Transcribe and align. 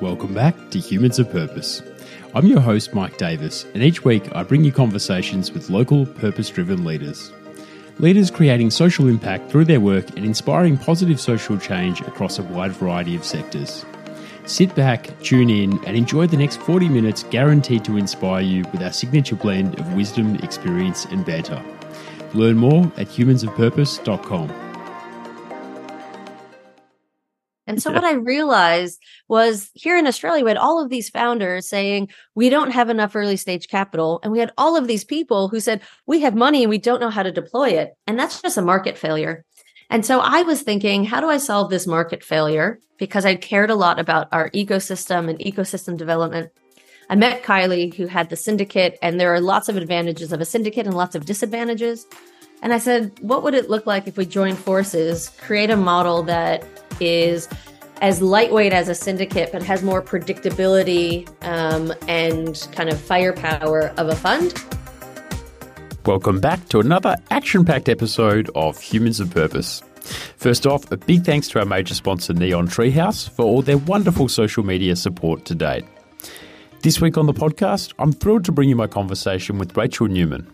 Welcome 0.00 0.32
back 0.32 0.54
to 0.70 0.78
Humans 0.78 1.18
of 1.18 1.30
Purpose. 1.30 1.82
I'm 2.34 2.46
your 2.46 2.60
host, 2.60 2.94
Mike 2.94 3.18
Davis, 3.18 3.66
and 3.74 3.82
each 3.82 4.02
week 4.02 4.34
I 4.34 4.42
bring 4.42 4.64
you 4.64 4.72
conversations 4.72 5.52
with 5.52 5.68
local, 5.68 6.06
purpose 6.06 6.48
driven 6.48 6.86
leaders. 6.86 7.30
Leaders 7.98 8.30
creating 8.30 8.70
social 8.70 9.08
impact 9.08 9.50
through 9.50 9.66
their 9.66 9.78
work 9.78 10.08
and 10.16 10.24
inspiring 10.24 10.78
positive 10.78 11.20
social 11.20 11.58
change 11.58 12.00
across 12.00 12.38
a 12.38 12.42
wide 12.44 12.72
variety 12.72 13.14
of 13.14 13.26
sectors. 13.26 13.84
Sit 14.46 14.74
back, 14.74 15.20
tune 15.20 15.50
in, 15.50 15.72
and 15.84 15.94
enjoy 15.94 16.26
the 16.26 16.38
next 16.38 16.60
40 16.62 16.88
minutes 16.88 17.24
guaranteed 17.24 17.84
to 17.84 17.98
inspire 17.98 18.40
you 18.40 18.64
with 18.72 18.82
our 18.82 18.92
signature 18.92 19.36
blend 19.36 19.78
of 19.78 19.92
wisdom, 19.92 20.36
experience, 20.36 21.04
and 21.04 21.26
banter. 21.26 21.62
Learn 22.32 22.56
more 22.56 22.84
at 22.96 23.08
humansofpurpose.com. 23.08 24.69
And 27.70 27.80
so, 27.80 27.92
what 27.92 28.02
I 28.02 28.14
realized 28.14 29.00
was 29.28 29.70
here 29.74 29.96
in 29.96 30.08
Australia, 30.08 30.42
we 30.42 30.50
had 30.50 30.56
all 30.56 30.82
of 30.82 30.90
these 30.90 31.08
founders 31.08 31.68
saying, 31.68 32.08
We 32.34 32.50
don't 32.50 32.72
have 32.72 32.90
enough 32.90 33.14
early 33.14 33.36
stage 33.36 33.68
capital. 33.68 34.18
And 34.24 34.32
we 34.32 34.40
had 34.40 34.50
all 34.58 34.76
of 34.76 34.88
these 34.88 35.04
people 35.04 35.46
who 35.46 35.60
said, 35.60 35.80
We 36.04 36.22
have 36.22 36.34
money 36.34 36.64
and 36.64 36.70
we 36.70 36.78
don't 36.78 37.00
know 37.00 37.10
how 37.10 37.22
to 37.22 37.30
deploy 37.30 37.68
it. 37.68 37.92
And 38.08 38.18
that's 38.18 38.42
just 38.42 38.58
a 38.58 38.62
market 38.62 38.98
failure. 38.98 39.44
And 39.88 40.04
so, 40.04 40.18
I 40.18 40.42
was 40.42 40.62
thinking, 40.62 41.04
How 41.04 41.20
do 41.20 41.28
I 41.28 41.36
solve 41.36 41.70
this 41.70 41.86
market 41.86 42.24
failure? 42.24 42.80
Because 42.98 43.24
I 43.24 43.36
cared 43.36 43.70
a 43.70 43.76
lot 43.76 44.00
about 44.00 44.26
our 44.32 44.50
ecosystem 44.50 45.30
and 45.30 45.38
ecosystem 45.38 45.96
development. 45.96 46.50
I 47.08 47.14
met 47.14 47.44
Kylie, 47.44 47.94
who 47.94 48.08
had 48.08 48.30
the 48.30 48.36
syndicate, 48.36 48.98
and 49.00 49.20
there 49.20 49.32
are 49.32 49.40
lots 49.40 49.68
of 49.68 49.76
advantages 49.76 50.32
of 50.32 50.40
a 50.40 50.44
syndicate 50.44 50.86
and 50.86 50.96
lots 50.96 51.14
of 51.14 51.24
disadvantages. 51.24 52.04
And 52.62 52.72
I 52.72 52.78
said, 52.78 53.16
What 53.20 53.44
would 53.44 53.54
it 53.54 53.70
look 53.70 53.86
like 53.86 54.08
if 54.08 54.16
we 54.16 54.26
join 54.26 54.56
forces, 54.56 55.28
create 55.38 55.70
a 55.70 55.76
model 55.76 56.24
that 56.24 56.64
is 57.00 57.48
as 58.00 58.22
lightweight 58.22 58.72
as 58.72 58.88
a 58.88 58.94
syndicate, 58.94 59.52
but 59.52 59.62
has 59.62 59.82
more 59.82 60.02
predictability 60.02 61.28
um, 61.44 61.92
and 62.08 62.68
kind 62.72 62.88
of 62.88 63.00
firepower 63.00 63.88
of 63.96 64.08
a 64.08 64.16
fund. 64.16 64.64
Welcome 66.06 66.40
back 66.40 66.66
to 66.70 66.80
another 66.80 67.16
action 67.30 67.64
packed 67.64 67.88
episode 67.88 68.50
of 68.54 68.80
Humans 68.80 69.20
of 69.20 69.30
Purpose. 69.30 69.82
First 70.36 70.66
off, 70.66 70.90
a 70.90 70.96
big 70.96 71.24
thanks 71.24 71.48
to 71.48 71.58
our 71.58 71.66
major 71.66 71.94
sponsor, 71.94 72.32
Neon 72.32 72.68
Treehouse, 72.68 73.28
for 73.28 73.44
all 73.44 73.60
their 73.60 73.78
wonderful 73.78 74.28
social 74.28 74.64
media 74.64 74.96
support 74.96 75.44
to 75.44 75.54
date. 75.54 75.84
This 76.82 77.02
week 77.02 77.18
on 77.18 77.26
the 77.26 77.34
podcast, 77.34 77.92
I'm 77.98 78.12
thrilled 78.12 78.46
to 78.46 78.52
bring 78.52 78.70
you 78.70 78.76
my 78.76 78.86
conversation 78.86 79.58
with 79.58 79.76
Rachel 79.76 80.08
Neumann. 80.08 80.50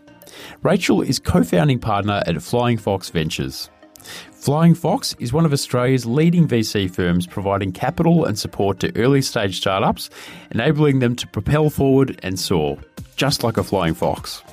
Rachel 0.65 1.01
is 1.01 1.21
co 1.21 1.45
founding 1.45 1.79
partner 1.79 2.25
at 2.27 2.43
Flying 2.43 2.79
Fox 2.79 3.11
Ventures. 3.11 3.71
Flying 4.47 4.77
Fox 4.77 5.17
is 5.19 5.33
one 5.33 5.45
of 5.45 5.53
Australia's 5.53 6.07
leading 6.07 6.47
VC 6.47 6.89
firms 6.89 7.27
providing 7.27 7.73
capital 7.73 8.25
and 8.25 8.39
support 8.39 8.79
to 8.79 8.97
early 8.97 9.21
stage 9.21 9.57
startups, 9.57 10.09
enabling 10.53 11.01
them 11.01 11.17
to 11.17 11.27
propel 11.27 11.69
forward 11.69 12.21
and 12.23 12.39
soar, 12.39 12.79
just 13.17 13.43
like 13.43 13.57
a 13.57 13.65
flying 13.65 13.93
fox. 13.93 14.45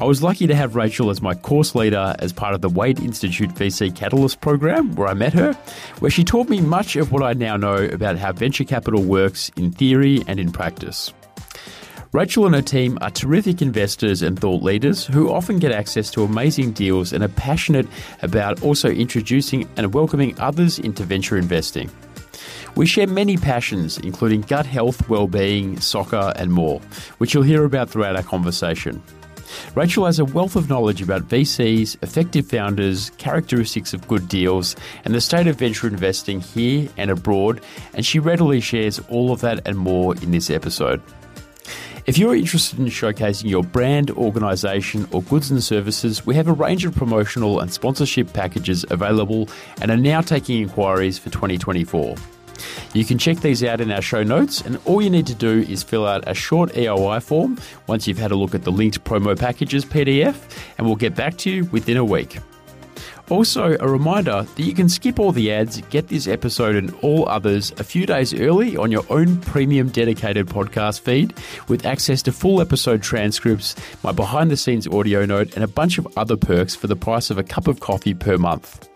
I 0.00 0.06
was 0.06 0.24
lucky 0.24 0.48
to 0.48 0.56
have 0.56 0.74
Rachel 0.74 1.08
as 1.08 1.22
my 1.22 1.34
course 1.34 1.76
leader 1.76 2.16
as 2.18 2.32
part 2.32 2.54
of 2.54 2.62
the 2.62 2.68
Wade 2.68 2.98
Institute 2.98 3.50
VC 3.50 3.94
Catalyst 3.94 4.40
program, 4.40 4.96
where 4.96 5.06
I 5.06 5.14
met 5.14 5.34
her, 5.34 5.52
where 6.00 6.10
she 6.10 6.24
taught 6.24 6.48
me 6.48 6.60
much 6.60 6.96
of 6.96 7.12
what 7.12 7.22
I 7.22 7.32
now 7.32 7.56
know 7.56 7.76
about 7.76 8.18
how 8.18 8.32
venture 8.32 8.64
capital 8.64 9.04
works 9.04 9.52
in 9.56 9.70
theory 9.70 10.24
and 10.26 10.40
in 10.40 10.50
practice. 10.50 11.12
Rachel 12.16 12.46
and 12.46 12.54
her 12.54 12.62
team 12.62 12.96
are 13.02 13.10
terrific 13.10 13.60
investors 13.60 14.22
and 14.22 14.40
thought 14.40 14.62
leaders 14.62 15.04
who 15.04 15.30
often 15.30 15.58
get 15.58 15.70
access 15.70 16.10
to 16.12 16.22
amazing 16.22 16.72
deals 16.72 17.12
and 17.12 17.22
are 17.22 17.28
passionate 17.28 17.86
about 18.22 18.62
also 18.62 18.88
introducing 18.88 19.68
and 19.76 19.92
welcoming 19.92 20.34
others 20.40 20.78
into 20.78 21.04
venture 21.04 21.36
investing. 21.36 21.90
We 22.74 22.86
share 22.86 23.06
many 23.06 23.36
passions, 23.36 23.98
including 23.98 24.40
gut 24.40 24.64
health, 24.64 25.06
well-being, 25.10 25.78
soccer, 25.80 26.32
and 26.36 26.50
more, 26.50 26.80
which 27.18 27.34
you'll 27.34 27.42
hear 27.42 27.66
about 27.66 27.90
throughout 27.90 28.16
our 28.16 28.22
conversation. 28.22 29.02
Rachel 29.74 30.06
has 30.06 30.18
a 30.18 30.24
wealth 30.24 30.56
of 30.56 30.70
knowledge 30.70 31.02
about 31.02 31.28
VCs, 31.28 32.02
effective 32.02 32.46
founders, 32.46 33.10
characteristics 33.18 33.92
of 33.92 34.08
good 34.08 34.26
deals, 34.26 34.74
and 35.04 35.14
the 35.14 35.20
state 35.20 35.48
of 35.48 35.56
venture 35.56 35.86
investing 35.86 36.40
here 36.40 36.88
and 36.96 37.10
abroad, 37.10 37.60
and 37.92 38.06
she 38.06 38.18
readily 38.18 38.62
shares 38.62 39.00
all 39.10 39.32
of 39.32 39.42
that 39.42 39.68
and 39.68 39.76
more 39.76 40.14
in 40.16 40.30
this 40.30 40.48
episode. 40.48 41.02
If 42.06 42.18
you're 42.18 42.36
interested 42.36 42.78
in 42.78 42.84
showcasing 42.84 43.50
your 43.50 43.64
brand, 43.64 44.12
organisation, 44.12 45.08
or 45.10 45.22
goods 45.22 45.50
and 45.50 45.60
services, 45.60 46.24
we 46.24 46.36
have 46.36 46.46
a 46.46 46.52
range 46.52 46.84
of 46.84 46.94
promotional 46.94 47.58
and 47.58 47.72
sponsorship 47.72 48.32
packages 48.32 48.84
available 48.90 49.48
and 49.80 49.90
are 49.90 49.96
now 49.96 50.20
taking 50.20 50.62
inquiries 50.62 51.18
for 51.18 51.30
2024. 51.30 52.14
You 52.94 53.04
can 53.04 53.18
check 53.18 53.38
these 53.38 53.64
out 53.64 53.80
in 53.80 53.90
our 53.90 54.00
show 54.00 54.22
notes, 54.22 54.60
and 54.60 54.78
all 54.84 55.02
you 55.02 55.10
need 55.10 55.26
to 55.26 55.34
do 55.34 55.66
is 55.68 55.82
fill 55.82 56.06
out 56.06 56.22
a 56.28 56.34
short 56.34 56.70
EOI 56.74 57.20
form 57.20 57.58
once 57.88 58.06
you've 58.06 58.18
had 58.18 58.30
a 58.30 58.36
look 58.36 58.54
at 58.54 58.62
the 58.62 58.70
linked 58.70 59.02
promo 59.02 59.36
packages 59.36 59.84
PDF, 59.84 60.36
and 60.78 60.86
we'll 60.86 60.94
get 60.94 61.16
back 61.16 61.36
to 61.38 61.50
you 61.50 61.64
within 61.66 61.96
a 61.96 62.04
week. 62.04 62.38
Also, 63.28 63.76
a 63.80 63.88
reminder 63.88 64.42
that 64.42 64.62
you 64.62 64.72
can 64.72 64.88
skip 64.88 65.18
all 65.18 65.32
the 65.32 65.52
ads, 65.52 65.80
get 65.90 66.06
this 66.08 66.28
episode 66.28 66.76
and 66.76 66.94
all 67.02 67.28
others 67.28 67.72
a 67.78 67.84
few 67.84 68.06
days 68.06 68.32
early 68.32 68.76
on 68.76 68.92
your 68.92 69.04
own 69.10 69.40
premium 69.40 69.88
dedicated 69.88 70.46
podcast 70.46 71.00
feed 71.00 71.34
with 71.66 71.84
access 71.84 72.22
to 72.22 72.30
full 72.30 72.60
episode 72.60 73.02
transcripts, 73.02 73.74
my 74.04 74.12
behind 74.12 74.48
the 74.50 74.56
scenes 74.56 74.86
audio 74.86 75.24
note, 75.24 75.52
and 75.56 75.64
a 75.64 75.68
bunch 75.68 75.98
of 75.98 76.06
other 76.16 76.36
perks 76.36 76.76
for 76.76 76.86
the 76.86 76.94
price 76.94 77.28
of 77.30 77.38
a 77.38 77.42
cup 77.42 77.66
of 77.66 77.80
coffee 77.80 78.14
per 78.14 78.38
month. 78.38 78.88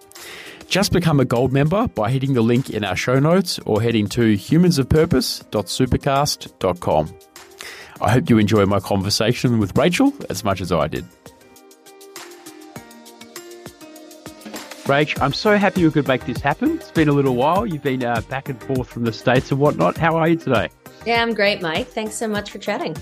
Just 0.68 0.92
become 0.92 1.18
a 1.18 1.24
gold 1.24 1.52
member 1.52 1.88
by 1.88 2.12
hitting 2.12 2.34
the 2.34 2.42
link 2.42 2.70
in 2.70 2.84
our 2.84 2.94
show 2.94 3.18
notes 3.18 3.58
or 3.66 3.82
heading 3.82 4.06
to 4.10 4.34
humansofpurpose.supercast.com. 4.34 7.14
I 8.00 8.12
hope 8.12 8.30
you 8.30 8.38
enjoy 8.38 8.64
my 8.66 8.78
conversation 8.78 9.58
with 9.58 9.76
Rachel 9.76 10.14
as 10.30 10.44
much 10.44 10.60
as 10.60 10.70
I 10.70 10.86
did. 10.86 11.04
Rach, 14.90 15.22
I'm 15.22 15.32
so 15.32 15.56
happy 15.56 15.84
we 15.84 15.90
could 15.92 16.08
make 16.08 16.26
this 16.26 16.40
happen. 16.40 16.72
It's 16.74 16.90
been 16.90 17.08
a 17.08 17.12
little 17.12 17.36
while. 17.36 17.64
You've 17.64 17.84
been 17.84 18.02
uh, 18.02 18.22
back 18.22 18.48
and 18.48 18.60
forth 18.60 18.88
from 18.88 19.04
the 19.04 19.12
States 19.12 19.52
and 19.52 19.60
whatnot. 19.60 19.96
How 19.96 20.16
are 20.16 20.26
you 20.26 20.34
today? 20.34 20.68
Yeah, 21.06 21.22
I'm 21.22 21.32
great, 21.32 21.62
Mike. 21.62 21.86
Thanks 21.86 22.16
so 22.16 22.26
much 22.26 22.50
for 22.50 22.58
chatting. 22.58 22.96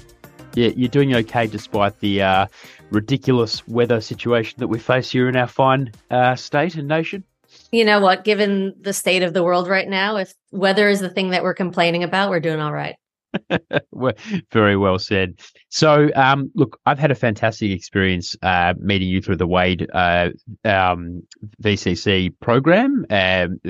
Yeah, 0.55 0.69
you're 0.77 0.91
doing 0.91 1.15
okay 1.15 1.47
despite 1.47 1.99
the 2.01 2.21
uh, 2.21 2.47
ridiculous 2.91 3.67
weather 3.67 4.03
situation 4.03 4.57
that 4.59 4.69
we 4.69 4.79
face 4.79 5.11
here 5.11 5.31
in 5.31 5.37
our 5.37 5.47
fine 5.47 5.91
uh, 6.11 6.37
state 6.37 6.75
and 6.75 6.89
nation. 6.89 7.25
You 7.73 7.87
know 7.87 8.01
what? 8.01 8.23
Given 8.23 8.75
the 8.79 8.93
state 8.93 9.23
of 9.23 9.33
the 9.33 9.43
world 9.43 9.67
right 9.67 9.89
now, 9.89 10.17
if 10.17 10.35
weather 10.53 10.91
is 10.91 11.01
the 11.01 11.09
thing 11.09 11.31
that 11.31 11.43
we're 11.43 11.55
complaining 11.55 12.05
about, 12.05 12.29
we're 12.29 12.39
doing 12.39 12.61
all 12.61 12.75
right. 12.75 12.97
Very 14.53 14.77
well 14.77 14.99
said. 14.99 15.41
So, 15.69 16.11
um, 16.15 16.51
look, 16.55 16.79
I've 16.87 16.99
had 16.99 17.11
a 17.11 17.15
fantastic 17.15 17.71
experience 17.71 18.37
uh, 18.43 18.75
meeting 18.79 19.09
you 19.09 19.21
through 19.21 19.37
the 19.37 19.47
Wade 19.47 19.89
uh, 19.93 20.31
um, 20.65 21.23
VCC 21.63 22.33
program. 22.41 23.07
Um, 23.11 23.61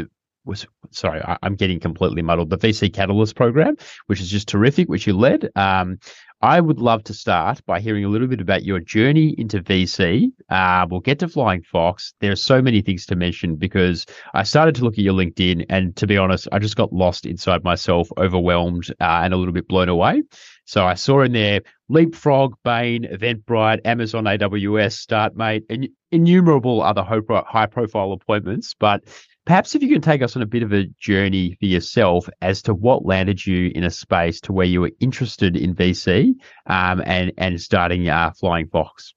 was 0.48 0.66
sorry, 0.90 1.20
I, 1.20 1.36
am 1.42 1.54
getting 1.54 1.78
completely 1.78 2.22
muddled. 2.22 2.50
The 2.50 2.58
VC 2.58 2.92
Catalyst 2.92 3.36
program, 3.36 3.76
which 4.06 4.20
is 4.20 4.30
just 4.30 4.48
terrific, 4.48 4.88
which 4.88 5.06
you 5.06 5.16
led. 5.16 5.50
Um, 5.54 5.98
I 6.40 6.60
would 6.60 6.78
love 6.78 7.02
to 7.04 7.14
start 7.14 7.60
by 7.66 7.80
hearing 7.80 8.04
a 8.04 8.08
little 8.08 8.28
bit 8.28 8.40
about 8.40 8.62
your 8.62 8.78
journey 8.78 9.34
into 9.38 9.60
VC. 9.60 10.30
Uh, 10.48 10.86
we'll 10.88 11.00
get 11.00 11.18
to 11.18 11.28
Flying 11.28 11.62
Fox. 11.62 12.14
There 12.20 12.30
are 12.30 12.36
so 12.36 12.62
many 12.62 12.80
things 12.80 13.06
to 13.06 13.16
mention 13.16 13.56
because 13.56 14.06
I 14.34 14.44
started 14.44 14.76
to 14.76 14.84
look 14.84 14.94
at 14.94 15.00
your 15.00 15.14
LinkedIn, 15.14 15.66
and 15.68 15.96
to 15.96 16.06
be 16.06 16.16
honest, 16.16 16.46
I 16.52 16.60
just 16.60 16.76
got 16.76 16.92
lost 16.92 17.26
inside 17.26 17.64
myself, 17.64 18.08
overwhelmed, 18.18 18.88
uh, 19.00 19.22
and 19.24 19.34
a 19.34 19.36
little 19.36 19.52
bit 19.52 19.66
blown 19.66 19.88
away. 19.88 20.22
So 20.64 20.86
I 20.86 20.94
saw 20.94 21.22
in 21.22 21.32
there 21.32 21.62
Leapfrog, 21.88 22.54
Bain, 22.62 23.02
Eventbrite, 23.02 23.80
Amazon 23.84 24.24
AWS, 24.24 25.06
StartMate, 25.06 25.64
and 25.68 25.88
innumerable 26.12 26.82
other 26.82 27.02
high 27.02 27.66
profile 27.66 28.12
appointments. 28.12 28.76
But 28.78 29.02
Perhaps 29.48 29.74
if 29.74 29.82
you 29.82 29.88
can 29.88 30.02
take 30.02 30.20
us 30.20 30.36
on 30.36 30.42
a 30.42 30.46
bit 30.46 30.62
of 30.62 30.74
a 30.74 30.84
journey 31.00 31.56
for 31.58 31.64
yourself 31.64 32.28
as 32.42 32.60
to 32.60 32.74
what 32.74 33.06
landed 33.06 33.46
you 33.46 33.72
in 33.74 33.82
a 33.82 33.88
space 33.88 34.42
to 34.42 34.52
where 34.52 34.66
you 34.66 34.82
were 34.82 34.90
interested 35.00 35.56
in 35.56 35.74
VC 35.74 36.34
um, 36.66 37.02
and 37.06 37.32
and 37.38 37.58
starting 37.58 38.10
uh, 38.10 38.30
Flying 38.38 38.68
Fox. 38.68 39.14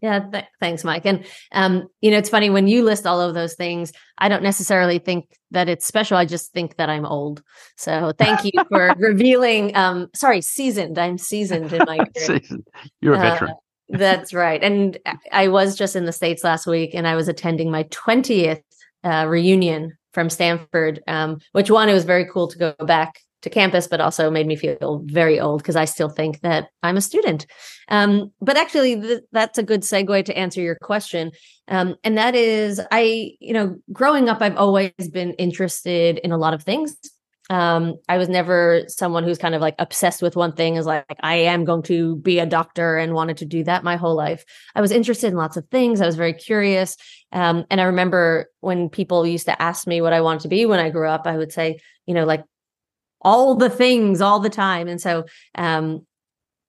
Yeah, 0.00 0.20
th- 0.20 0.44
thanks, 0.60 0.84
Mike. 0.84 1.04
And 1.04 1.26
um, 1.50 1.88
you 2.00 2.12
know, 2.12 2.16
it's 2.16 2.28
funny 2.28 2.48
when 2.48 2.68
you 2.68 2.84
list 2.84 3.08
all 3.08 3.20
of 3.20 3.34
those 3.34 3.54
things. 3.54 3.92
I 4.18 4.28
don't 4.28 4.44
necessarily 4.44 5.00
think 5.00 5.36
that 5.50 5.68
it's 5.68 5.84
special. 5.84 6.16
I 6.16 6.26
just 6.26 6.52
think 6.52 6.76
that 6.76 6.88
I'm 6.88 7.04
old. 7.04 7.42
So 7.76 8.12
thank 8.16 8.44
you 8.44 8.52
for 8.68 8.94
revealing. 8.98 9.74
Um, 9.74 10.10
sorry, 10.14 10.42
seasoned. 10.42 10.96
I'm 10.96 11.18
seasoned 11.18 11.72
in 11.72 11.82
my 11.84 11.98
career. 12.16 12.40
You're 13.00 13.14
a 13.14 13.18
veteran. 13.18 13.50
Uh, 13.50 13.98
that's 13.98 14.32
right. 14.32 14.62
And 14.62 14.96
I 15.32 15.48
was 15.48 15.74
just 15.74 15.96
in 15.96 16.04
the 16.04 16.12
States 16.12 16.44
last 16.44 16.68
week 16.68 16.94
and 16.94 17.08
I 17.08 17.16
was 17.16 17.26
attending 17.28 17.72
my 17.72 17.82
20th 17.84 18.62
uh, 19.04 19.26
reunion 19.28 19.96
from 20.12 20.30
Stanford, 20.30 21.02
um, 21.06 21.38
which 21.52 21.70
one, 21.70 21.88
it 21.88 21.92
was 21.92 22.04
very 22.04 22.26
cool 22.32 22.48
to 22.48 22.58
go 22.58 22.74
back 22.86 23.20
to 23.42 23.50
campus, 23.50 23.86
but 23.86 24.00
also 24.00 24.30
made 24.30 24.46
me 24.46 24.56
feel 24.56 25.02
very 25.04 25.38
old 25.38 25.62
because 25.62 25.76
I 25.76 25.84
still 25.84 26.08
think 26.08 26.40
that 26.40 26.68
I'm 26.82 26.96
a 26.96 27.00
student. 27.00 27.46
Um, 27.88 28.32
but 28.40 28.56
actually, 28.56 29.00
th- 29.00 29.22
that's 29.30 29.58
a 29.58 29.62
good 29.62 29.82
segue 29.82 30.24
to 30.24 30.36
answer 30.36 30.60
your 30.60 30.76
question. 30.80 31.32
Um, 31.68 31.96
and 32.02 32.16
that 32.18 32.34
is, 32.34 32.80
I, 32.90 33.32
you 33.40 33.52
know, 33.52 33.76
growing 33.92 34.28
up, 34.28 34.40
I've 34.40 34.56
always 34.56 34.92
been 35.12 35.32
interested 35.34 36.18
in 36.18 36.32
a 36.32 36.38
lot 36.38 36.54
of 36.54 36.62
things. 36.62 36.96
Um, 37.48 37.94
I 38.08 38.18
was 38.18 38.28
never 38.28 38.82
someone 38.88 39.22
who's 39.22 39.38
kind 39.38 39.54
of 39.54 39.60
like 39.60 39.76
obsessed 39.78 40.20
with 40.20 40.34
one 40.34 40.52
thing, 40.52 40.76
is 40.76 40.86
like, 40.86 41.16
I 41.20 41.36
am 41.36 41.64
going 41.64 41.82
to 41.84 42.16
be 42.16 42.40
a 42.40 42.46
doctor 42.46 42.96
and 42.96 43.14
wanted 43.14 43.36
to 43.38 43.44
do 43.44 43.62
that 43.64 43.84
my 43.84 43.96
whole 43.96 44.16
life. 44.16 44.44
I 44.74 44.80
was 44.80 44.90
interested 44.90 45.28
in 45.28 45.36
lots 45.36 45.56
of 45.56 45.66
things. 45.68 46.00
I 46.00 46.06
was 46.06 46.16
very 46.16 46.32
curious. 46.32 46.96
Um, 47.32 47.64
and 47.70 47.80
I 47.80 47.84
remember 47.84 48.50
when 48.60 48.88
people 48.88 49.26
used 49.26 49.46
to 49.46 49.62
ask 49.62 49.86
me 49.86 50.00
what 50.00 50.12
I 50.12 50.20
wanted 50.20 50.42
to 50.42 50.48
be 50.48 50.66
when 50.66 50.80
I 50.80 50.90
grew 50.90 51.08
up, 51.08 51.26
I 51.26 51.36
would 51.36 51.52
say, 51.52 51.78
you 52.06 52.14
know, 52.14 52.24
like 52.24 52.44
all 53.20 53.54
the 53.54 53.70
things 53.70 54.20
all 54.20 54.40
the 54.40 54.50
time. 54.50 54.88
And 54.88 55.00
so 55.00 55.24
um, 55.54 56.04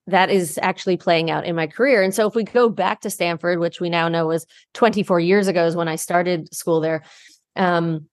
that 0.07 0.29
is 0.29 0.59
actually 0.61 0.97
playing 0.97 1.29
out 1.29 1.45
in 1.45 1.55
my 1.55 1.67
career. 1.67 2.01
And 2.01 2.13
so 2.13 2.27
if 2.27 2.35
we 2.35 2.43
go 2.43 2.69
back 2.69 3.01
to 3.01 3.09
Stanford, 3.09 3.59
which 3.59 3.81
we 3.81 3.89
now 3.89 4.07
know 4.07 4.27
was 4.27 4.45
24 4.73 5.19
years 5.19 5.47
ago 5.47 5.65
is 5.65 5.75
when 5.75 5.87
I 5.87 5.95
started 5.95 6.53
school 6.53 6.81
there, 6.81 7.03
um, 7.55 8.07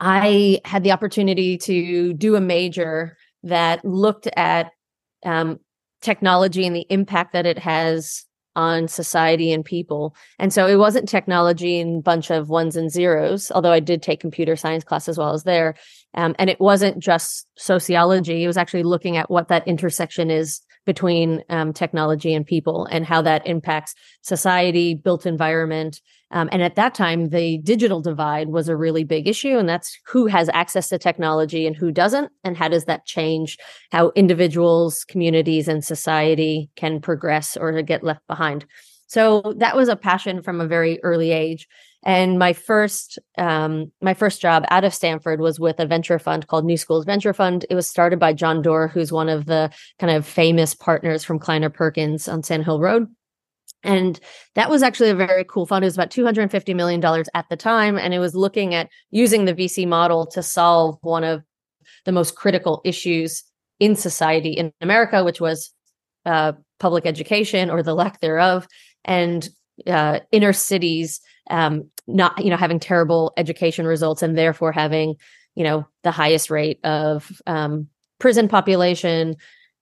I 0.00 0.60
had 0.64 0.84
the 0.84 0.92
opportunity 0.92 1.58
to 1.58 2.12
do 2.14 2.36
a 2.36 2.40
major 2.40 3.16
that 3.42 3.84
looked 3.84 4.28
at 4.36 4.72
um, 5.24 5.58
technology 6.00 6.66
and 6.66 6.76
the 6.76 6.86
impact 6.90 7.32
that 7.32 7.46
it 7.46 7.58
has 7.58 8.24
on 8.58 8.88
society 8.88 9.52
and 9.52 9.64
people. 9.64 10.16
And 10.38 10.52
so 10.52 10.66
it 10.66 10.76
wasn't 10.76 11.08
technology 11.08 11.80
and 11.80 12.02
bunch 12.02 12.30
of 12.30 12.48
ones 12.48 12.74
and 12.74 12.90
zeros, 12.90 13.52
although 13.52 13.70
I 13.70 13.78
did 13.78 14.02
take 14.02 14.18
computer 14.18 14.56
science 14.56 14.82
class 14.82 15.08
as 15.08 15.16
well 15.16 15.32
as 15.32 15.44
there. 15.44 15.76
Um, 16.14 16.34
and 16.40 16.50
it 16.50 16.60
wasn't 16.60 16.98
just 16.98 17.46
sociology. 17.56 18.42
It 18.42 18.48
was 18.48 18.56
actually 18.56 18.82
looking 18.82 19.16
at 19.16 19.30
what 19.30 19.46
that 19.48 19.66
intersection 19.68 20.30
is 20.30 20.60
between 20.86 21.44
um, 21.50 21.72
technology 21.72 22.34
and 22.34 22.44
people 22.44 22.86
and 22.90 23.04
how 23.06 23.22
that 23.22 23.46
impacts 23.46 23.94
society, 24.22 24.94
built 24.94 25.26
environment. 25.26 26.00
Um, 26.30 26.48
and 26.52 26.62
at 26.62 26.76
that 26.76 26.94
time, 26.94 27.30
the 27.30 27.58
digital 27.58 28.00
divide 28.00 28.48
was 28.48 28.68
a 28.68 28.76
really 28.76 29.04
big 29.04 29.26
issue. 29.26 29.56
And 29.56 29.68
that's 29.68 29.98
who 30.06 30.26
has 30.26 30.50
access 30.52 30.88
to 30.88 30.98
technology 30.98 31.66
and 31.66 31.74
who 31.74 31.90
doesn't. 31.90 32.30
And 32.44 32.56
how 32.56 32.68
does 32.68 32.84
that 32.84 33.06
change 33.06 33.58
how 33.90 34.12
individuals, 34.14 35.04
communities, 35.04 35.68
and 35.68 35.84
society 35.84 36.70
can 36.76 37.00
progress 37.00 37.56
or 37.56 37.80
get 37.82 38.04
left 38.04 38.26
behind? 38.26 38.66
So 39.06 39.54
that 39.56 39.74
was 39.74 39.88
a 39.88 39.96
passion 39.96 40.42
from 40.42 40.60
a 40.60 40.66
very 40.66 41.02
early 41.02 41.32
age. 41.32 41.66
And 42.04 42.38
my 42.38 42.52
first 42.52 43.18
um, 43.36 43.90
my 44.00 44.14
first 44.14 44.40
job 44.40 44.64
out 44.70 44.84
of 44.84 44.94
Stanford 44.94 45.40
was 45.40 45.58
with 45.58 45.80
a 45.80 45.86
venture 45.86 46.18
fund 46.18 46.46
called 46.46 46.64
New 46.64 46.76
Schools 46.76 47.04
Venture 47.04 47.32
Fund. 47.32 47.66
It 47.68 47.74
was 47.74 47.88
started 47.88 48.20
by 48.20 48.34
John 48.34 48.62
Doerr, 48.62 48.88
who's 48.88 49.10
one 49.10 49.28
of 49.28 49.46
the 49.46 49.70
kind 49.98 50.14
of 50.14 50.26
famous 50.26 50.74
partners 50.74 51.24
from 51.24 51.40
Kleiner 51.40 51.70
Perkins 51.70 52.28
on 52.28 52.42
Sand 52.42 52.64
Hill 52.64 52.80
Road. 52.80 53.08
And 53.84 54.18
that 54.54 54.70
was 54.70 54.82
actually 54.82 55.10
a 55.10 55.14
very 55.14 55.44
cool 55.44 55.66
fund. 55.66 55.84
It 55.84 55.86
was 55.86 55.94
about 55.94 56.10
$250 56.10 56.74
million 56.74 57.04
at 57.34 57.48
the 57.48 57.56
time. 57.56 57.96
And 57.96 58.12
it 58.12 58.18
was 58.18 58.34
looking 58.34 58.74
at 58.74 58.88
using 59.10 59.44
the 59.44 59.54
VC 59.54 59.86
model 59.86 60.26
to 60.26 60.42
solve 60.42 60.98
one 61.02 61.24
of 61.24 61.42
the 62.04 62.12
most 62.12 62.34
critical 62.34 62.80
issues 62.84 63.44
in 63.78 63.94
society 63.94 64.50
in 64.50 64.72
America, 64.80 65.22
which 65.22 65.40
was 65.40 65.72
uh, 66.26 66.52
public 66.80 67.06
education 67.06 67.70
or 67.70 67.82
the 67.82 67.94
lack 67.94 68.20
thereof, 68.20 68.66
and 69.04 69.48
uh, 69.86 70.20
inner 70.32 70.52
cities 70.52 71.20
um, 71.50 71.90
not 72.06 72.42
you 72.42 72.50
know 72.50 72.56
having 72.56 72.80
terrible 72.80 73.32
education 73.36 73.86
results 73.86 74.22
and 74.22 74.36
therefore 74.36 74.72
having 74.72 75.14
you 75.54 75.64
know 75.64 75.86
the 76.02 76.10
highest 76.10 76.50
rate 76.50 76.78
of 76.84 77.30
um, 77.46 77.88
prison 78.18 78.48
population 78.48 79.36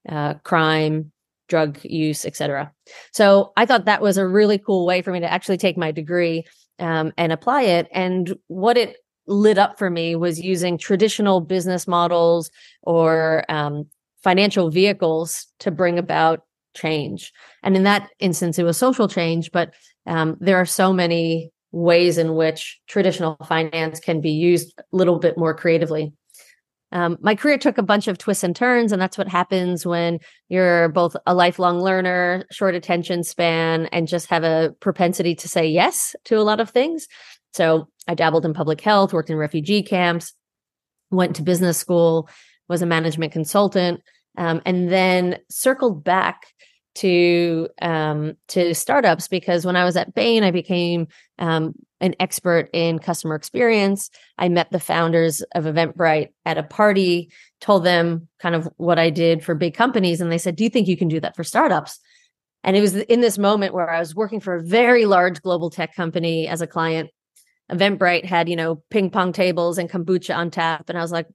uh, 0.09 0.35
crime 0.45 1.13
drug 1.49 1.79
use 1.83 2.25
etc 2.25 2.73
so 3.13 3.53
i 3.57 3.65
thought 3.65 3.85
that 3.85 4.03
was 4.03 4.17
a 4.17 4.27
really 4.27 4.59
cool 4.59 4.87
way 4.87 5.03
for 5.03 5.13
me 5.13 5.21
to 5.21 5.33
actually 5.33 5.57
take 5.57 5.77
my 5.77 5.91
degree 5.91 6.45
um, 6.79 7.13
and 7.17 7.33
apply 7.33 7.63
it. 7.63 7.89
And 7.93 8.37
what 8.49 8.77
it 8.77 8.97
lit 9.27 9.59
up 9.59 9.79
for 9.79 9.91
me 9.91 10.15
was 10.15 10.41
using 10.41 10.79
traditional 10.79 11.41
business 11.41 11.89
models 11.89 12.51
or 12.83 13.45
um, 13.49 13.87
financial 14.23 14.71
vehicles 14.71 15.47
to 15.61 15.71
bring 15.71 15.99
about 15.99 16.43
change. 16.75 17.33
And 17.63 17.77
in 17.77 17.85
that 17.85 18.11
instance 18.21 18.59
it 18.59 18.65
was 18.65 18.77
social 18.77 19.09
change 19.09 19.51
but 19.51 19.75
um, 20.07 20.37
there 20.41 20.57
are 20.57 20.67
so 20.67 20.93
many 20.93 21.51
ways 21.73 22.17
in 22.17 22.35
which 22.35 22.79
traditional 22.87 23.37
finance 23.49 23.99
can 23.99 24.21
be 24.21 24.31
used 24.31 24.73
a 24.79 24.83
little 24.93 25.19
bit 25.19 25.37
more 25.37 25.55
creatively. 25.55 26.13
Um, 26.97 27.19
my 27.21 27.35
career 27.35 27.59
took 27.59 27.77
a 27.77 27.83
bunch 27.83 28.09
of 28.09 28.17
twists 28.17 28.43
and 28.43 28.57
turns, 28.57 28.91
and 28.91 29.03
that's 29.03 29.19
what 29.19 29.29
happens 29.29 29.85
when 29.85 30.19
you're 30.49 30.89
both 30.89 31.15
a 31.27 31.35
lifelong 31.35 31.79
learner, 31.83 32.47
short 32.51 32.75
attention 32.75 33.23
span, 33.23 33.85
and 33.93 34.09
just 34.09 34.29
have 34.29 34.45
a 34.45 34.73
propensity 34.81 35.35
to 35.35 35.47
say 35.47 35.67
yes 35.67 36.17
to 36.25 36.39
a 36.39 36.43
lot 36.43 36.59
of 36.59 36.71
things. 36.71 37.07
So 37.53 37.89
I 38.09 38.15
dabbled 38.15 38.47
in 38.47 38.55
public 38.55 38.81
health, 38.81 39.13
worked 39.13 39.29
in 39.29 39.37
refugee 39.37 39.83
camps, 39.83 40.33
went 41.11 41.37
to 41.37 41.43
business 41.43 41.77
school, 41.77 42.31
was 42.67 42.81
a 42.81 42.87
management 42.87 43.31
consultant, 43.31 44.01
um, 44.39 44.63
and 44.65 44.91
then 44.91 45.37
circled 45.51 46.03
back 46.03 46.47
to 46.95 47.69
um, 47.83 48.39
to 48.49 48.75
startups 48.75 49.29
because 49.29 49.67
when 49.67 49.77
I 49.77 49.85
was 49.85 49.99
at 49.99 50.15
Bain, 50.15 50.43
I 50.43 50.51
became 50.51 51.09
um, 51.39 51.75
an 52.01 52.15
expert 52.21 52.69
in 52.73 52.99
customer 52.99 53.35
experience. 53.35 54.11
I 54.39 54.49
met 54.49 54.71
the 54.71 54.81
founders 54.81 55.43
of 55.55 55.65
Eventbrite 55.65 56.29
at 56.45 56.59
a 56.59 56.63
party, 56.63 57.31
told 57.61 57.85
them 57.85 58.29
kind 58.39 58.55
of 58.55 58.69
what 58.77 58.99
I 58.99 59.11
did 59.11 59.43
for 59.43 59.55
big 59.55 59.75
companies, 59.75 60.21
and 60.21 60.31
they 60.31 60.39
said, 60.39 60.57
"Do 60.57 60.65
you 60.65 60.71
think 60.71 60.89
you 60.89 60.97
can 60.97 61.09
do 61.09 61.21
that 61.21 61.37
for 61.37 61.45
startups?" 61.45 61.99
And 62.65 62.77
it 62.77 62.81
was 62.81 62.97
in 62.97 63.21
this 63.21 63.39
moment 63.39 63.75
where 63.75 63.89
I 63.89 63.99
was 63.99 64.15
working 64.15 64.41
for 64.41 64.57
a 64.57 64.63
very 64.63 65.07
large 65.07 65.41
global 65.41 65.71
tech 65.71 65.95
company 65.95 66.49
as 66.49 66.61
a 66.61 66.67
client. 66.67 67.11
Eventbrite 67.71 68.25
had, 68.25 68.49
you 68.49 68.57
know, 68.57 68.83
ping 68.91 69.11
pong 69.11 69.33
tables 69.33 69.79
and 69.79 69.91
kombucha 69.91 70.37
on 70.37 70.51
tap, 70.51 70.89
and 70.89 70.99
I 70.99 71.01
was 71.01 71.13
like, 71.13 71.27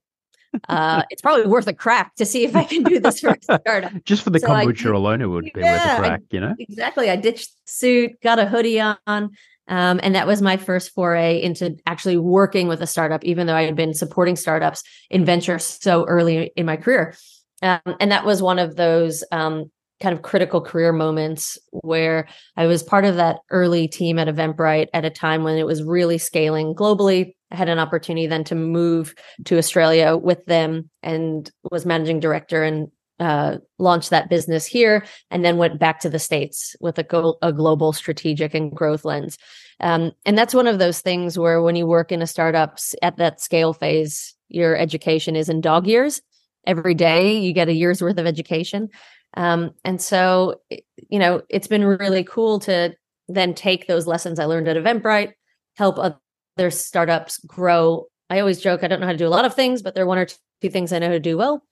uh, 0.68 1.02
it's 1.10 1.22
probably 1.22 1.46
worth 1.46 1.66
a 1.66 1.72
crack 1.72 2.14
to 2.16 2.26
see 2.26 2.44
if 2.44 2.54
I 2.54 2.64
can 2.64 2.82
do 2.82 3.00
this 3.00 3.20
for 3.20 3.30
a 3.30 3.42
startup. 3.42 3.92
Just 4.04 4.22
for 4.22 4.30
the 4.30 4.38
so 4.38 4.48
kombucha 4.48 4.92
I, 4.92 4.96
alone, 4.96 5.22
it 5.22 5.26
would 5.26 5.44
be 5.44 5.52
yeah, 5.56 5.72
worth 5.72 5.98
a 5.98 6.08
crack, 6.08 6.20
you 6.30 6.40
know? 6.40 6.54
Exactly. 6.58 7.10
I 7.10 7.16
ditched 7.16 7.50
suit, 7.64 8.12
got 8.22 8.38
a 8.38 8.46
hoodie 8.46 8.80
on. 8.80 9.30
Um, 9.68 10.00
and 10.02 10.14
that 10.14 10.26
was 10.26 10.42
my 10.42 10.56
first 10.56 10.92
foray 10.94 11.40
into 11.40 11.76
actually 11.86 12.16
working 12.16 12.68
with 12.68 12.82
a 12.82 12.86
startup, 12.86 13.24
even 13.24 13.46
though 13.46 13.54
I 13.54 13.62
had 13.62 13.76
been 13.76 13.94
supporting 13.94 14.36
startups 14.36 14.82
in 15.08 15.24
venture 15.24 15.58
so 15.58 16.04
early 16.04 16.52
in 16.56 16.66
my 16.66 16.76
career. 16.76 17.14
Um, 17.62 17.80
and 18.00 18.10
that 18.10 18.26
was 18.26 18.42
one 18.42 18.58
of 18.58 18.76
those 18.76 19.22
um, 19.30 19.70
kind 20.00 20.12
of 20.12 20.22
critical 20.22 20.60
career 20.60 20.92
moments 20.92 21.58
where 21.70 22.26
I 22.56 22.66
was 22.66 22.82
part 22.82 23.04
of 23.04 23.16
that 23.16 23.38
early 23.50 23.86
team 23.86 24.18
at 24.18 24.26
Eventbrite 24.26 24.88
at 24.92 25.04
a 25.04 25.10
time 25.10 25.44
when 25.44 25.56
it 25.56 25.66
was 25.66 25.82
really 25.82 26.18
scaling 26.18 26.74
globally. 26.74 27.34
I 27.52 27.56
had 27.56 27.68
an 27.68 27.78
opportunity 27.78 28.26
then 28.26 28.44
to 28.44 28.56
move 28.56 29.14
to 29.44 29.58
Australia 29.58 30.16
with 30.16 30.44
them 30.46 30.90
and 31.02 31.48
was 31.70 31.86
managing 31.86 32.18
director 32.18 32.64
and 32.64 32.88
uh, 33.22 33.58
launched 33.78 34.10
that 34.10 34.28
business 34.28 34.66
here 34.66 35.04
and 35.30 35.44
then 35.44 35.56
went 35.56 35.78
back 35.78 36.00
to 36.00 36.10
the 36.10 36.18
States 36.18 36.74
with 36.80 36.98
a, 36.98 37.04
go- 37.04 37.38
a 37.40 37.52
global 37.52 37.92
strategic 37.92 38.52
and 38.52 38.72
growth 38.72 39.04
lens. 39.04 39.38
Um, 39.78 40.10
and 40.26 40.36
that's 40.36 40.54
one 40.54 40.66
of 40.66 40.80
those 40.80 41.00
things 41.00 41.38
where 41.38 41.62
when 41.62 41.76
you 41.76 41.86
work 41.86 42.10
in 42.10 42.20
a 42.20 42.26
startup 42.26 42.80
at 43.00 43.18
that 43.18 43.40
scale 43.40 43.72
phase, 43.72 44.34
your 44.48 44.76
education 44.76 45.36
is 45.36 45.48
in 45.48 45.60
dog 45.60 45.86
years. 45.86 46.20
Every 46.66 46.94
day 46.94 47.38
you 47.38 47.52
get 47.52 47.68
a 47.68 47.74
year's 47.74 48.02
worth 48.02 48.18
of 48.18 48.26
education. 48.26 48.88
Um, 49.34 49.70
and 49.84 50.02
so, 50.02 50.60
you 51.08 51.20
know, 51.20 51.42
it's 51.48 51.68
been 51.68 51.84
really 51.84 52.24
cool 52.24 52.58
to 52.60 52.92
then 53.28 53.54
take 53.54 53.86
those 53.86 54.08
lessons 54.08 54.40
I 54.40 54.46
learned 54.46 54.66
at 54.66 54.76
Eventbrite, 54.76 55.32
help 55.76 55.96
other 55.96 56.70
startups 56.70 57.38
grow. 57.46 58.06
I 58.28 58.40
always 58.40 58.60
joke 58.60 58.82
I 58.82 58.88
don't 58.88 58.98
know 58.98 59.06
how 59.06 59.12
to 59.12 59.18
do 59.18 59.28
a 59.28 59.36
lot 59.36 59.44
of 59.44 59.54
things, 59.54 59.80
but 59.80 59.94
there 59.94 60.02
are 60.02 60.08
one 60.08 60.18
or 60.18 60.26
two 60.26 60.70
things 60.70 60.92
I 60.92 60.98
know 60.98 61.06
how 61.06 61.12
to 61.12 61.20
do 61.20 61.36
well. 61.36 61.62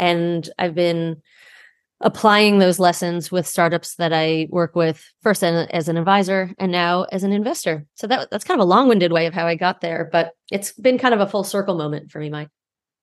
And 0.00 0.48
I've 0.58 0.74
been 0.74 1.20
applying 2.00 2.58
those 2.58 2.78
lessons 2.78 3.30
with 3.30 3.46
startups 3.46 3.96
that 3.96 4.10
I 4.10 4.48
work 4.50 4.74
with 4.74 5.04
first 5.22 5.44
as 5.44 5.88
an 5.88 5.98
advisor 5.98 6.54
and 6.58 6.72
now 6.72 7.04
as 7.12 7.24
an 7.24 7.32
investor. 7.32 7.84
So 7.96 8.06
that 8.06 8.30
that's 8.30 8.42
kind 8.42 8.58
of 8.58 8.64
a 8.64 8.68
long-winded 8.68 9.12
way 9.12 9.26
of 9.26 9.34
how 9.34 9.46
I 9.46 9.54
got 9.54 9.82
there, 9.82 10.08
but 10.10 10.32
it's 10.50 10.72
been 10.72 10.96
kind 10.96 11.12
of 11.12 11.20
a 11.20 11.26
full 11.26 11.44
circle 11.44 11.76
moment 11.76 12.10
for 12.10 12.18
me, 12.18 12.30
Mike. 12.30 12.48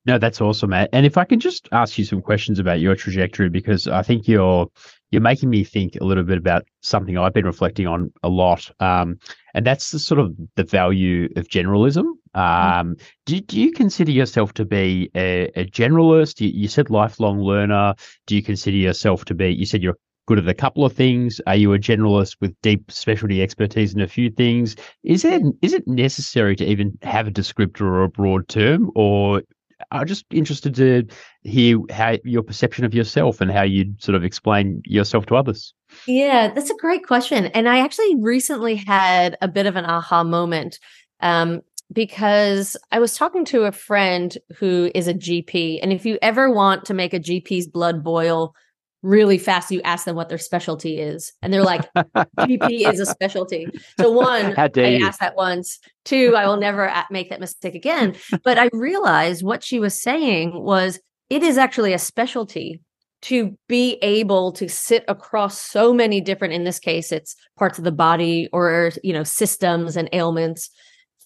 No, 0.04 0.18
that's 0.18 0.40
awesome, 0.40 0.70
Matt. 0.70 0.88
And 0.92 1.06
if 1.06 1.16
I 1.16 1.24
can 1.24 1.38
just 1.38 1.68
ask 1.70 1.96
you 1.96 2.04
some 2.04 2.20
questions 2.20 2.58
about 2.58 2.80
your 2.80 2.96
trajectory, 2.96 3.48
because 3.48 3.86
I 3.86 4.02
think 4.02 4.26
you're 4.26 4.66
you're 5.10 5.22
making 5.22 5.50
me 5.50 5.64
think 5.64 5.96
a 6.00 6.04
little 6.04 6.24
bit 6.24 6.38
about 6.38 6.66
something 6.80 7.16
I've 7.16 7.32
been 7.32 7.46
reflecting 7.46 7.86
on 7.86 8.12
a 8.22 8.28
lot, 8.28 8.70
um, 8.80 9.18
and 9.54 9.66
that's 9.66 9.90
the 9.90 9.98
sort 9.98 10.20
of 10.20 10.34
the 10.56 10.64
value 10.64 11.28
of 11.36 11.48
generalism. 11.48 12.04
Mm-hmm. 12.36 12.40
Um, 12.40 12.94
mm. 12.94 13.02
do, 13.26 13.40
do 13.40 13.60
you 13.60 13.72
consider 13.72 14.10
yourself 14.10 14.52
to 14.54 14.64
be 14.64 15.10
a, 15.14 15.50
a 15.56 15.64
generalist? 15.64 16.40
You, 16.40 16.48
you 16.48 16.68
said 16.68 16.90
lifelong 16.90 17.40
learner. 17.40 17.94
Do 18.26 18.36
you 18.36 18.42
consider 18.42 18.76
yourself 18.76 19.24
to 19.26 19.34
be? 19.34 19.48
You 19.52 19.66
said 19.66 19.82
you're 19.82 19.96
good 20.28 20.38
at 20.38 20.48
a 20.48 20.54
couple 20.54 20.84
of 20.84 20.92
things? 20.92 21.40
Are 21.46 21.56
you 21.56 21.72
a 21.72 21.78
generalist 21.78 22.36
with 22.40 22.54
deep 22.62 22.90
specialty 22.92 23.42
expertise 23.42 23.94
in 23.94 24.02
a 24.02 24.06
few 24.06 24.30
things? 24.30 24.76
Is 25.02 25.24
it 25.24 25.42
is 25.62 25.72
it 25.72 25.88
necessary 25.88 26.54
to 26.56 26.66
even 26.66 26.98
have 27.02 27.26
a 27.26 27.30
descriptor 27.30 27.80
or 27.80 28.04
a 28.04 28.08
broad 28.10 28.46
term, 28.46 28.90
or 28.94 29.42
I'm 29.90 30.06
just 30.06 30.24
interested 30.30 30.74
to 30.76 31.06
hear 31.42 31.78
how 31.90 32.16
your 32.24 32.42
perception 32.42 32.84
of 32.84 32.94
yourself 32.94 33.40
and 33.40 33.50
how 33.50 33.62
you 33.62 33.94
sort 33.98 34.16
of 34.16 34.24
explain 34.24 34.82
yourself 34.84 35.26
to 35.26 35.36
others. 35.36 35.74
Yeah, 36.06 36.52
that's 36.52 36.70
a 36.70 36.76
great 36.76 37.06
question. 37.06 37.46
And 37.46 37.68
I 37.68 37.80
actually 37.80 38.16
recently 38.16 38.76
had 38.76 39.36
a 39.40 39.48
bit 39.48 39.66
of 39.66 39.76
an 39.76 39.84
aha 39.84 40.24
moment. 40.24 40.78
Um, 41.20 41.62
because 41.92 42.76
I 42.92 42.98
was 42.98 43.16
talking 43.16 43.44
to 43.46 43.64
a 43.64 43.72
friend 43.72 44.36
who 44.58 44.90
is 44.94 45.08
a 45.08 45.14
GP. 45.14 45.78
And 45.82 45.92
if 45.92 46.04
you 46.04 46.18
ever 46.20 46.50
want 46.50 46.84
to 46.86 46.94
make 46.94 47.14
a 47.14 47.20
GP's 47.20 47.66
blood 47.66 48.04
boil 48.04 48.54
really 49.02 49.38
fast, 49.38 49.70
you 49.70 49.80
ask 49.82 50.04
them 50.04 50.16
what 50.16 50.28
their 50.28 50.38
specialty 50.38 50.98
is. 50.98 51.32
And 51.42 51.52
they're 51.52 51.62
like, 51.62 51.92
GP 51.94 52.88
is 52.92 53.00
a 53.00 53.06
specialty. 53.06 53.66
So, 54.00 54.10
one, 54.10 54.54
I 54.58 54.68
you. 54.74 55.06
asked 55.06 55.20
that 55.20 55.36
once. 55.36 55.78
Two, 56.04 56.34
I 56.36 56.46
will 56.46 56.56
never 56.56 56.92
make 57.10 57.30
that 57.30 57.40
mistake 57.40 57.74
again. 57.74 58.16
But 58.42 58.58
I 58.58 58.70
realized 58.72 59.44
what 59.44 59.62
she 59.62 59.78
was 59.78 60.00
saying 60.02 60.52
was 60.54 60.98
it 61.30 61.42
is 61.42 61.58
actually 61.58 61.92
a 61.92 61.98
specialty 61.98 62.80
to 63.20 63.56
be 63.68 63.98
able 64.00 64.52
to 64.52 64.68
sit 64.68 65.04
across 65.08 65.60
so 65.60 65.92
many 65.92 66.20
different 66.20 66.54
in 66.54 66.64
this 66.64 66.78
case 66.78 67.10
it's 67.10 67.34
parts 67.56 67.78
of 67.78 67.84
the 67.84 67.92
body 67.92 68.48
or 68.52 68.92
you 69.02 69.12
know 69.12 69.24
systems 69.24 69.96
and 69.96 70.08
ailments 70.12 70.70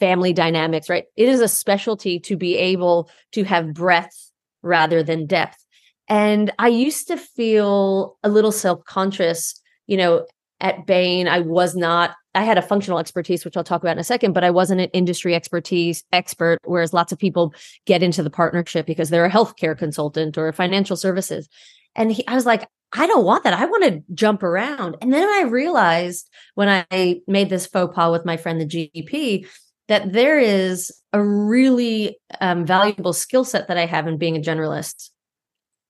family 0.00 0.33
dynamics 0.33 0.88
right 0.88 1.05
it 1.17 1.29
is 1.29 1.41
a 1.41 1.49
specialty 1.49 2.19
to 2.19 2.37
be 2.37 2.57
able 2.57 3.11
to 3.33 3.45
have 3.45 3.75
breadth 3.75 4.31
rather 4.62 5.02
than 5.02 5.26
depth 5.26 5.62
and 6.12 6.52
i 6.59 6.69
used 6.69 7.09
to 7.09 7.16
feel 7.16 8.19
a 8.23 8.28
little 8.28 8.52
self-conscious 8.52 9.61
you 9.87 9.97
know 9.97 10.26
at 10.61 10.87
bain 10.87 11.26
i 11.26 11.40
was 11.40 11.75
not 11.75 12.14
i 12.35 12.42
had 12.42 12.59
a 12.59 12.62
functional 12.62 12.99
expertise 12.99 13.45
which 13.45 13.57
i'll 13.57 13.64
talk 13.64 13.83
about 13.83 13.97
in 13.97 13.99
a 13.99 14.04
second 14.04 14.33
but 14.33 14.45
i 14.45 14.50
wasn't 14.50 14.81
an 14.81 14.90
industry 14.92 15.35
expertise 15.35 16.04
expert 16.12 16.59
whereas 16.64 16.92
lots 16.92 17.12
of 17.12 17.19
people 17.19 17.54
get 17.87 18.02
into 18.02 18.23
the 18.23 18.31
partnership 18.31 18.87
because 18.87 19.11
they're 19.11 19.25
a 19.25 19.31
healthcare 19.31 19.76
consultant 19.76 20.37
or 20.37 20.52
financial 20.52 20.97
services 20.97 21.49
and 21.95 22.12
he, 22.12 22.26
I 22.26 22.35
was 22.35 22.47
like, 22.47 22.69
I 22.92 23.07
don't 23.07 23.25
want 23.25 23.45
that. 23.45 23.54
I 23.54 23.64
want 23.64 23.85
to 23.85 24.02
jump 24.14 24.42
around. 24.42 24.97
And 25.00 25.12
then 25.12 25.28
I 25.28 25.49
realized 25.49 26.28
when 26.54 26.85
I 26.90 27.21
made 27.26 27.49
this 27.49 27.66
faux 27.66 27.95
pas 27.95 28.11
with 28.11 28.25
my 28.25 28.37
friend, 28.37 28.61
the 28.61 28.66
GP, 28.66 29.47
that 29.88 30.12
there 30.12 30.38
is 30.38 30.92
a 31.12 31.23
really 31.23 32.19
um, 32.40 32.66
valuable 32.66 33.12
skill 33.12 33.45
set 33.45 33.69
that 33.69 33.78
I 33.78 33.87
have 33.87 34.07
in 34.07 34.19
being 34.19 34.37
a 34.37 34.40
generalist. 34.40 35.11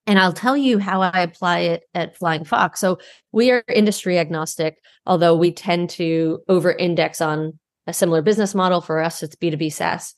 And 0.06 0.18
I'll 0.18 0.32
tell 0.32 0.56
you 0.56 0.78
how 0.78 1.00
I 1.00 1.20
apply 1.20 1.60
it 1.60 1.84
at 1.94 2.16
Flying 2.16 2.44
Fox. 2.44 2.80
So 2.80 2.98
we 3.30 3.50
are 3.50 3.62
industry 3.72 4.18
agnostic, 4.18 4.78
although 5.06 5.36
we 5.36 5.52
tend 5.52 5.90
to 5.90 6.40
over 6.48 6.72
index 6.72 7.20
on 7.20 7.58
a 7.86 7.92
similar 7.92 8.22
business 8.22 8.54
model. 8.54 8.80
For 8.80 9.00
us, 9.00 9.22
it's 9.22 9.36
B2B 9.36 9.72
SaaS. 9.72 10.14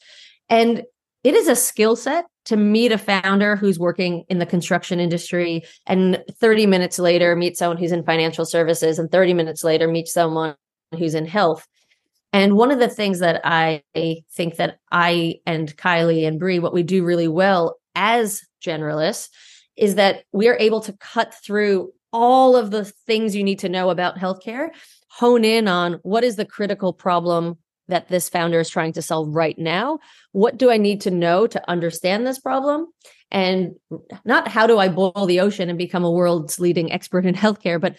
And 0.49 0.85
it 1.23 1.35
is 1.35 1.49
a 1.49 1.57
skill 1.57 1.97
set 1.97 2.27
to 2.45 2.57
meet 2.57 2.93
a 2.93 2.99
founder 2.99 3.57
who's 3.57 3.79
working 3.79 4.25
in 4.29 4.39
the 4.39 4.47
construction 4.47 5.01
industry 5.01 5.65
and 5.87 6.23
30 6.39 6.67
minutes 6.67 6.99
later 6.99 7.35
meet 7.35 7.57
someone 7.57 7.79
who's 7.79 7.93
in 7.93 8.05
financial 8.05 8.45
services 8.45 8.99
and 8.99 9.11
30 9.11 9.35
minutes 9.35 9.65
later 9.65 9.89
meet 9.89 10.07
someone 10.07 10.55
who's 10.97 11.15
in 11.15 11.27
health 11.27 11.67
and 12.33 12.57
one 12.57 12.71
of 12.71 12.79
the 12.79 12.89
things 12.89 13.19
that 13.19 13.41
i 13.45 13.83
think 14.31 14.57
that 14.57 14.79
i 14.93 15.37
and 15.47 15.77
kylie 15.77 16.29
and 16.29 16.39
brie 16.39 16.59
what 16.59 16.75
we 16.75 16.83
do 16.83 17.05
really 17.05 17.29
well 17.29 17.79
as 17.95 18.43
generalists 18.65 19.31
is 19.77 19.97
that 19.97 20.25
we 20.33 20.49
are 20.49 20.57
able 20.59 20.81
to 20.83 20.93
cut 20.95 21.35
through 21.35 21.93
all 22.13 22.57
of 22.57 22.71
the 22.71 22.85
things 22.85 23.35
you 23.35 23.43
need 23.43 23.59
to 23.59 23.69
know 23.69 23.91
about 23.91 24.17
healthcare 24.17 24.71
hone 25.11 25.45
in 25.45 25.69
on 25.69 25.95
what 26.03 26.25
is 26.25 26.37
the 26.37 26.45
critical 26.45 26.93
problem 26.93 27.57
that 27.89 28.09
this 28.09 28.29
founder 28.29 28.61
is 28.61 28.69
trying 28.69 28.93
to 28.93 29.03
solve 29.03 29.29
right 29.29 29.59
now. 29.59 29.99
What 30.33 30.57
do 30.57 30.71
I 30.71 30.77
need 30.77 31.03
to 31.03 31.11
know 31.11 31.47
to 31.47 31.71
understand 31.71 32.27
this 32.27 32.39
problem? 32.39 32.87
And 33.31 33.75
not 34.25 34.49
how 34.49 34.67
do 34.67 34.79
I 34.79 34.89
boil 34.89 35.27
the 35.27 35.41
ocean 35.41 35.69
and 35.69 35.79
become 35.79 36.05
a 36.05 36.11
world's 36.11 36.59
leading 36.59 36.91
expert 36.91 37.27
in 37.27 37.35
healthcare, 37.35 37.81
but 37.81 37.97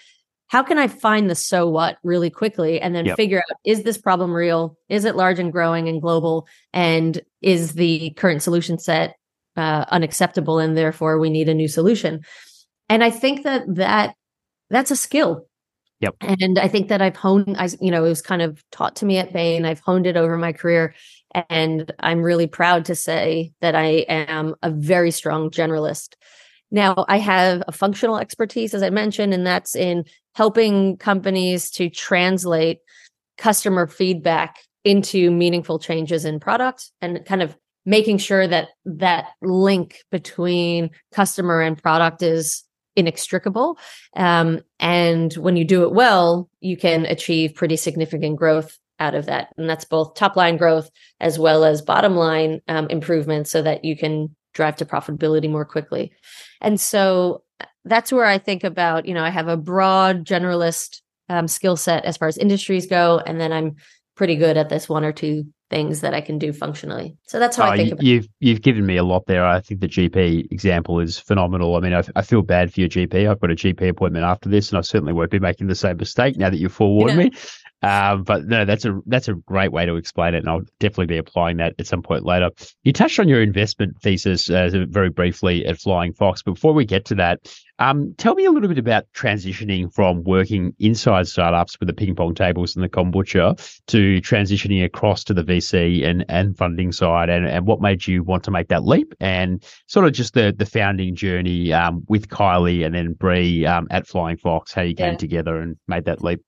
how 0.47 0.63
can 0.63 0.77
I 0.77 0.87
find 0.87 1.29
the 1.29 1.35
so 1.35 1.67
what 1.69 1.97
really 2.03 2.29
quickly 2.29 2.79
and 2.79 2.93
then 2.93 3.05
yep. 3.05 3.17
figure 3.17 3.39
out 3.39 3.57
is 3.63 3.83
this 3.83 3.97
problem 3.97 4.31
real? 4.33 4.77
Is 4.89 5.05
it 5.05 5.15
large 5.15 5.39
and 5.39 5.51
growing 5.51 5.87
and 5.87 6.01
global? 6.01 6.47
And 6.73 7.21
is 7.41 7.73
the 7.73 8.11
current 8.11 8.43
solution 8.43 8.77
set 8.77 9.15
uh, 9.57 9.85
unacceptable? 9.89 10.59
And 10.59 10.77
therefore 10.77 11.19
we 11.19 11.29
need 11.29 11.49
a 11.49 11.53
new 11.53 11.67
solution. 11.67 12.21
And 12.89 13.03
I 13.03 13.09
think 13.09 13.43
that 13.43 13.63
that 13.75 14.15
that's 14.69 14.91
a 14.91 14.95
skill 14.95 15.47
Yep. 16.01 16.15
And 16.21 16.59
I 16.59 16.67
think 16.67 16.89
that 16.89 17.01
I've 17.01 17.15
honed, 17.15 17.55
I, 17.57 17.69
you 17.79 17.89
know, 17.89 18.03
it 18.03 18.09
was 18.09 18.21
kind 18.21 18.41
of 18.41 18.63
taught 18.71 18.97
to 18.97 19.05
me 19.05 19.17
at 19.17 19.31
Bain. 19.31 19.65
I've 19.65 19.79
honed 19.79 20.05
it 20.05 20.17
over 20.17 20.37
my 20.37 20.51
career. 20.51 20.93
And 21.49 21.91
I'm 21.99 22.21
really 22.21 22.47
proud 22.47 22.85
to 22.85 22.95
say 22.95 23.53
that 23.61 23.75
I 23.75 24.05
am 24.07 24.55
a 24.61 24.69
very 24.69 25.11
strong 25.11 25.49
generalist. 25.49 26.15
Now, 26.71 27.05
I 27.07 27.17
have 27.19 27.63
a 27.67 27.71
functional 27.71 28.17
expertise, 28.17 28.73
as 28.73 28.83
I 28.83 28.89
mentioned, 28.89 29.33
and 29.33 29.45
that's 29.47 29.75
in 29.75 30.05
helping 30.33 30.97
companies 30.97 31.71
to 31.71 31.89
translate 31.89 32.79
customer 33.37 33.87
feedback 33.87 34.57
into 34.83 35.31
meaningful 35.31 35.79
changes 35.79 36.25
in 36.25 36.39
product 36.39 36.91
and 37.01 37.25
kind 37.25 37.41
of 37.41 37.57
making 37.85 38.17
sure 38.17 38.47
that 38.47 38.69
that 38.85 39.27
link 39.41 40.03
between 40.11 40.89
customer 41.13 41.61
and 41.61 41.81
product 41.81 42.21
is 42.21 42.63
inextricable. 42.95 43.77
Um, 44.15 44.61
and 44.79 45.33
when 45.33 45.57
you 45.57 45.65
do 45.65 45.83
it 45.83 45.91
well, 45.91 46.49
you 46.61 46.77
can 46.77 47.05
achieve 47.05 47.55
pretty 47.55 47.75
significant 47.75 48.37
growth 48.37 48.77
out 48.99 49.15
of 49.15 49.25
that. 49.25 49.49
And 49.57 49.69
that's 49.69 49.85
both 49.85 50.15
top 50.15 50.35
line 50.35 50.57
growth 50.57 50.89
as 51.19 51.37
well 51.37 51.65
as 51.65 51.81
bottom 51.81 52.15
line 52.15 52.61
um, 52.67 52.87
improvements 52.87 53.51
so 53.51 53.61
that 53.61 53.83
you 53.83 53.97
can 53.97 54.33
drive 54.53 54.77
to 54.77 54.85
profitability 54.85 55.49
more 55.49 55.65
quickly. 55.65 56.13
And 56.61 56.79
so 56.79 57.43
that's 57.83 58.11
where 58.11 58.25
I 58.25 58.37
think 58.37 58.63
about, 58.63 59.05
you 59.05 59.13
know, 59.13 59.23
I 59.23 59.29
have 59.29 59.49
a 59.49 59.57
broad 59.57 60.25
generalist 60.25 61.01
um, 61.27 61.47
skill 61.47 61.75
set 61.75 62.05
as 62.05 62.17
far 62.17 62.27
as 62.27 62.37
industries 62.37 62.87
go. 62.87 63.21
And 63.25 63.39
then 63.39 63.51
I'm 63.51 63.75
pretty 64.15 64.37
good 64.37 64.55
at 64.55 64.69
this 64.69 64.87
one 64.87 65.03
or 65.03 65.11
two 65.11 65.45
things 65.69 66.01
that 66.01 66.13
I 66.13 66.21
can 66.21 66.37
do 66.37 66.53
functionally. 66.53 67.17
So 67.23 67.39
that's 67.39 67.57
how 67.57 67.65
oh, 67.65 67.71
I 67.71 67.77
think 67.77 67.91
about 67.91 68.03
it. 68.03 68.07
you've, 68.07 68.27
You've 68.39 68.61
given 68.61 68.85
me 68.85 68.97
a 68.97 69.03
lot 69.03 69.25
there. 69.25 69.45
I 69.45 69.59
think 69.59 69.81
the 69.81 69.87
GP 69.87 70.51
example 70.51 70.99
is 70.99 71.17
phenomenal. 71.17 71.75
I 71.75 71.79
mean, 71.79 71.93
I, 71.93 72.03
I, 72.15 72.21
feel 72.21 72.43
bad 72.43 72.71
for 72.73 72.81
your 72.81 72.89
GP. 72.89 73.29
I've 73.29 73.39
got 73.39 73.51
a 73.51 73.55
GP 73.55 73.89
appointment 73.89 74.25
after 74.25 74.49
this, 74.49 74.69
and 74.69 74.77
I 74.77 74.81
certainly 74.81 75.13
won't 75.13 75.31
be 75.31 75.39
making 75.39 75.67
the 75.67 75.75
same 75.75 75.97
mistake 75.97 76.37
now 76.37 76.49
that 76.49 76.57
you've 76.57 76.73
forewarned 76.73 77.17
yeah. 77.17 77.29
me. 77.29 77.31
Um, 77.85 78.23
but 78.23 78.45
no, 78.45 78.65
that's 78.65 78.83
a 78.83 78.99
that's 79.05 79.27
a 79.27 79.35
great 79.35 79.71
way 79.71 79.85
to 79.85 79.95
explain 79.95 80.33
it, 80.33 80.39
and 80.39 80.49
I'll 80.49 80.63
definitely 80.79 81.05
be 81.05 81.19
applying 81.19 81.57
that 81.57 81.75
at 81.77 81.85
some 81.85 82.01
point 82.01 82.25
later. 82.25 82.49
You 82.81 82.91
touched 82.91 83.19
on 83.19 83.27
your 83.27 83.43
investment 83.43 84.01
thesis 84.01 84.49
uh, 84.49 84.85
very 84.89 85.11
briefly 85.11 85.67
at 85.67 85.77
Flying 85.77 86.11
Fox. 86.11 86.41
But 86.41 86.55
before 86.55 86.73
we 86.73 86.83
get 86.83 87.05
to 87.05 87.15
that, 87.15 87.47
um, 87.77 88.15
tell 88.17 88.33
me 88.33 88.45
a 88.45 88.51
little 88.51 88.69
bit 88.69 88.79
about 88.79 89.05
transitioning 89.13 89.93
from 89.93 90.23
working 90.23 90.73
inside 90.79 91.27
startups 91.27 91.79
with 91.79 91.85
the 91.85 91.93
ping 91.93 92.15
pong 92.15 92.33
tables 92.33 92.75
and 92.75 92.83
the 92.83 92.89
kombucha 92.89 93.55
to 93.85 94.19
transitioning 94.21 94.83
across 94.83 95.23
to 95.25 95.35
the 95.35 95.43
VC 95.43 96.03
and, 96.03 96.25
and 96.27 96.57
funding 96.57 96.91
side, 96.91 97.29
and, 97.29 97.45
and 97.45 97.67
what 97.67 97.81
made 97.81 98.07
you 98.07 98.23
want 98.23 98.43
to 98.45 98.51
make 98.51 98.69
that 98.69 98.83
leap, 98.83 99.13
and 99.19 99.63
sort 99.85 100.07
of 100.07 100.13
just 100.13 100.33
the 100.33 100.55
the 100.57 100.65
founding 100.65 101.13
journey 101.13 101.71
um, 101.71 102.03
with 102.09 102.29
Kylie 102.29 102.83
and 102.83 102.95
then 102.95 103.13
Brie 103.13 103.63
um, 103.67 103.85
at 103.91 104.07
Flying 104.07 104.37
Fox, 104.37 104.73
how 104.73 104.81
you 104.81 104.95
came 104.95 105.11
yeah. 105.11 105.17
together 105.17 105.59
and 105.59 105.77
made 105.87 106.05
that 106.05 106.23
leap. 106.23 106.41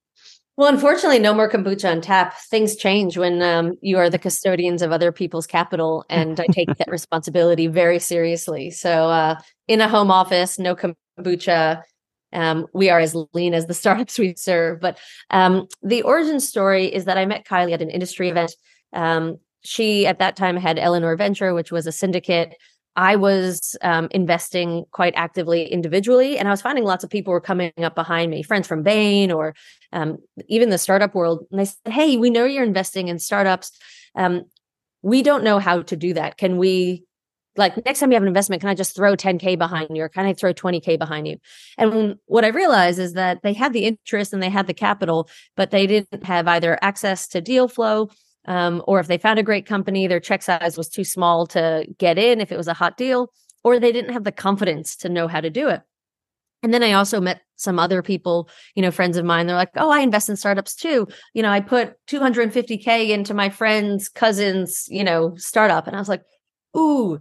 Well, 0.57 0.73
unfortunately, 0.73 1.19
no 1.19 1.35
more 1.35 1.47
kombucha 1.47 1.91
on 1.91 2.01
tap. 2.01 2.35
Things 2.49 2.75
change 2.75 3.15
when 3.15 3.43
um, 3.43 3.77
you 3.81 3.99
are 3.99 4.09
the 4.09 4.17
custodians 4.17 4.81
of 4.81 4.91
other 4.91 5.11
people's 5.11 5.45
capital, 5.45 6.03
and 6.09 6.39
I 6.39 6.47
take 6.47 6.75
that 6.77 6.87
responsibility 6.91 7.67
very 7.67 7.99
seriously. 7.99 8.71
So, 8.71 9.07
uh, 9.07 9.39
in 9.67 9.81
a 9.81 9.87
home 9.87 10.09
office, 10.09 10.57
no 10.57 10.75
kombucha. 10.75 11.83
Um, 12.33 12.65
we 12.73 12.89
are 12.89 12.99
as 12.99 13.15
lean 13.33 13.53
as 13.53 13.67
the 13.67 13.73
startups 13.75 14.17
we 14.17 14.33
serve. 14.35 14.81
But 14.81 14.97
um, 15.29 15.67
the 15.83 16.01
origin 16.01 16.39
story 16.39 16.85
is 16.85 17.05
that 17.05 17.19
I 17.19 17.27
met 17.27 17.45
Kylie 17.45 17.73
at 17.73 17.81
an 17.83 17.91
industry 17.91 18.29
event. 18.29 18.55
Um, 18.93 19.37
she, 19.63 20.07
at 20.07 20.17
that 20.19 20.35
time, 20.35 20.57
had 20.57 20.79
Eleanor 20.79 21.15
Venture, 21.15 21.53
which 21.53 21.71
was 21.71 21.85
a 21.85 21.91
syndicate 21.91 22.55
I 22.97 23.15
was 23.15 23.77
um, 23.83 24.07
investing 24.09 24.85
quite 24.91 25.13
actively 25.15 25.71
individually, 25.71 26.39
and 26.39 26.47
I 26.47 26.51
was 26.51 26.63
finding 26.63 26.83
lots 26.83 27.03
of 27.03 27.11
people 27.11 27.31
were 27.31 27.39
coming 27.39 27.71
up 27.77 27.93
behind 27.93 28.31
me, 28.31 28.41
friends 28.41 28.67
from 28.67 28.81
Bain 28.81 29.31
or 29.31 29.53
um, 29.93 30.17
even 30.47 30.71
the 30.71 30.79
startup 30.79 31.13
world. 31.13 31.45
And 31.51 31.59
they 31.59 31.65
said, 31.65 31.93
Hey, 31.93 32.17
we 32.17 32.31
know 32.31 32.45
you're 32.45 32.63
investing 32.63 33.07
in 33.07 33.19
startups. 33.19 33.71
Um, 34.15 34.45
we 35.03 35.21
don't 35.21 35.43
know 35.43 35.59
how 35.59 35.83
to 35.83 35.95
do 35.95 36.15
that. 36.15 36.37
Can 36.37 36.57
we, 36.57 37.05
like, 37.55 37.85
next 37.85 37.99
time 37.99 38.09
you 38.09 38.15
have 38.15 38.23
an 38.23 38.27
investment, 38.27 38.61
can 38.61 38.69
I 38.69 38.73
just 38.73 38.95
throw 38.95 39.15
10K 39.15 39.59
behind 39.59 39.95
you 39.95 40.01
or 40.01 40.09
can 40.09 40.25
I 40.25 40.33
throw 40.33 40.51
20K 40.51 40.97
behind 40.97 41.27
you? 41.27 41.37
And 41.77 42.15
what 42.25 42.45
I 42.45 42.47
realized 42.47 42.97
is 42.97 43.13
that 43.13 43.43
they 43.43 43.53
had 43.53 43.73
the 43.73 43.85
interest 43.85 44.33
and 44.33 44.41
they 44.41 44.49
had 44.49 44.65
the 44.65 44.73
capital, 44.73 45.29
but 45.55 45.69
they 45.69 45.85
didn't 45.85 46.23
have 46.23 46.47
either 46.47 46.79
access 46.81 47.27
to 47.27 47.41
deal 47.41 47.67
flow 47.67 48.09
um, 48.47 48.81
or 48.87 48.99
if 48.99 49.07
they 49.07 49.17
found 49.17 49.39
a 49.39 49.43
great 49.43 49.65
company, 49.65 50.07
their 50.07 50.19
check 50.19 50.41
size 50.41 50.77
was 50.77 50.89
too 50.89 51.03
small 51.03 51.45
to 51.47 51.85
get 51.97 52.17
in 52.17 52.41
if 52.41 52.51
it 52.51 52.57
was 52.57 52.67
a 52.67 52.73
hot 52.73 52.97
deal, 52.97 53.31
or 53.63 53.79
they 53.79 53.91
didn't 53.91 54.13
have 54.13 54.23
the 54.23 54.31
confidence 54.31 54.95
to 54.97 55.09
know 55.09 55.27
how 55.27 55.41
to 55.41 55.49
do 55.49 55.67
it. 55.67 55.81
And 56.63 56.73
then 56.73 56.81
I 56.81 56.93
also 56.93 57.21
met 57.21 57.41
some 57.55 57.77
other 57.77 58.01
people, 58.01 58.49
you 58.75 58.81
know, 58.81 58.91
friends 58.91 59.17
of 59.17 59.25
mine. 59.25 59.47
They're 59.47 59.55
like, 59.55 59.71
oh, 59.75 59.91
I 59.91 59.99
invest 59.99 60.29
in 60.29 60.35
startups 60.35 60.75
too. 60.75 61.07
You 61.33 61.43
know, 61.43 61.51
I 61.51 61.59
put 61.59 61.93
250K 62.07 63.09
into 63.09 63.33
my 63.33 63.49
friend's 63.49 64.09
cousin's, 64.09 64.87
you 64.89 65.03
know, 65.03 65.35
startup. 65.35 65.87
And 65.87 65.95
I 65.95 65.99
was 65.99 66.09
like, 66.09 66.23
ooh, 66.75 67.19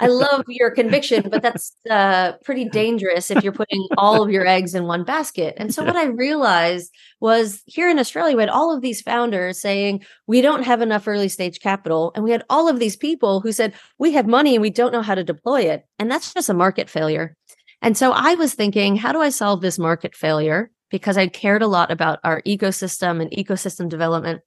I 0.00 0.08
love 0.08 0.44
your 0.48 0.70
conviction, 0.70 1.28
but 1.30 1.42
that's 1.42 1.72
uh, 1.90 2.32
pretty 2.44 2.68
dangerous 2.68 3.30
if 3.30 3.42
you're 3.44 3.52
putting 3.52 3.86
all 3.96 4.22
of 4.22 4.30
your 4.30 4.46
eggs 4.46 4.74
in 4.74 4.84
one 4.86 5.04
basket. 5.04 5.54
And 5.56 5.72
so, 5.72 5.84
what 5.84 5.96
I 5.96 6.06
realized 6.06 6.92
was 7.20 7.62
here 7.66 7.88
in 7.88 7.98
Australia, 7.98 8.36
we 8.36 8.42
had 8.42 8.48
all 8.48 8.74
of 8.74 8.82
these 8.82 9.00
founders 9.00 9.60
saying, 9.60 10.04
We 10.26 10.40
don't 10.40 10.64
have 10.64 10.80
enough 10.80 11.06
early 11.06 11.28
stage 11.28 11.60
capital. 11.60 12.12
And 12.14 12.24
we 12.24 12.32
had 12.32 12.44
all 12.50 12.68
of 12.68 12.78
these 12.78 12.96
people 12.96 13.40
who 13.40 13.52
said, 13.52 13.74
We 13.98 14.12
have 14.12 14.26
money 14.26 14.54
and 14.54 14.62
we 14.62 14.70
don't 14.70 14.92
know 14.92 15.02
how 15.02 15.14
to 15.14 15.24
deploy 15.24 15.62
it. 15.62 15.86
And 15.98 16.10
that's 16.10 16.34
just 16.34 16.48
a 16.48 16.54
market 16.54 16.90
failure. 16.90 17.36
And 17.80 17.96
so, 17.96 18.12
I 18.12 18.34
was 18.34 18.54
thinking, 18.54 18.96
How 18.96 19.12
do 19.12 19.20
I 19.20 19.28
solve 19.28 19.60
this 19.60 19.78
market 19.78 20.16
failure? 20.16 20.70
Because 20.90 21.16
I 21.16 21.28
cared 21.28 21.62
a 21.62 21.68
lot 21.68 21.90
about 21.90 22.18
our 22.24 22.42
ecosystem 22.42 23.20
and 23.20 23.30
ecosystem 23.30 23.88
development. 23.88 24.42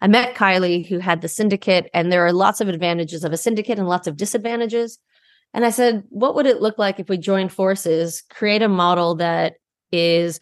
I 0.00 0.08
met 0.08 0.34
Kylie, 0.34 0.86
who 0.86 0.98
had 0.98 1.20
the 1.20 1.28
syndicate, 1.28 1.88
and 1.94 2.12
there 2.12 2.24
are 2.26 2.32
lots 2.32 2.60
of 2.60 2.68
advantages 2.68 3.24
of 3.24 3.32
a 3.32 3.36
syndicate 3.36 3.78
and 3.78 3.88
lots 3.88 4.06
of 4.06 4.16
disadvantages. 4.16 4.98
And 5.54 5.64
I 5.64 5.70
said, 5.70 6.04
what 6.10 6.34
would 6.34 6.46
it 6.46 6.60
look 6.60 6.78
like 6.78 7.00
if 7.00 7.08
we 7.08 7.16
join 7.16 7.48
forces, 7.48 8.22
create 8.30 8.62
a 8.62 8.68
model 8.68 9.14
that 9.16 9.54
is 9.92 10.38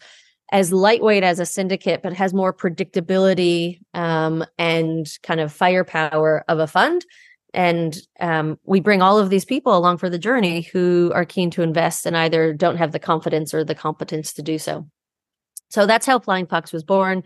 as 0.51 0.73
lightweight 0.73 1.23
as 1.23 1.39
a 1.39 1.45
syndicate, 1.45 2.01
but 2.03 2.13
has 2.13 2.33
more 2.33 2.53
predictability 2.53 3.79
um, 3.93 4.45
and 4.57 5.07
kind 5.23 5.39
of 5.39 5.53
firepower 5.53 6.43
of 6.47 6.59
a 6.59 6.67
fund? 6.67 7.05
And 7.53 7.97
um, 8.19 8.59
we 8.65 8.81
bring 8.81 9.01
all 9.01 9.17
of 9.17 9.29
these 9.29 9.45
people 9.45 9.77
along 9.77 9.99
for 9.99 10.09
the 10.09 10.19
journey 10.19 10.61
who 10.61 11.11
are 11.15 11.23
keen 11.23 11.49
to 11.51 11.61
invest 11.61 12.05
and 12.05 12.17
either 12.17 12.53
don't 12.53 12.75
have 12.75 12.91
the 12.91 12.99
confidence 12.99 13.53
or 13.53 13.63
the 13.63 13.73
competence 13.73 14.33
to 14.33 14.41
do 14.41 14.57
so. 14.57 14.85
So 15.69 15.85
that's 15.85 16.05
how 16.05 16.19
Flying 16.19 16.47
Fox 16.47 16.73
was 16.73 16.83
born. 16.83 17.23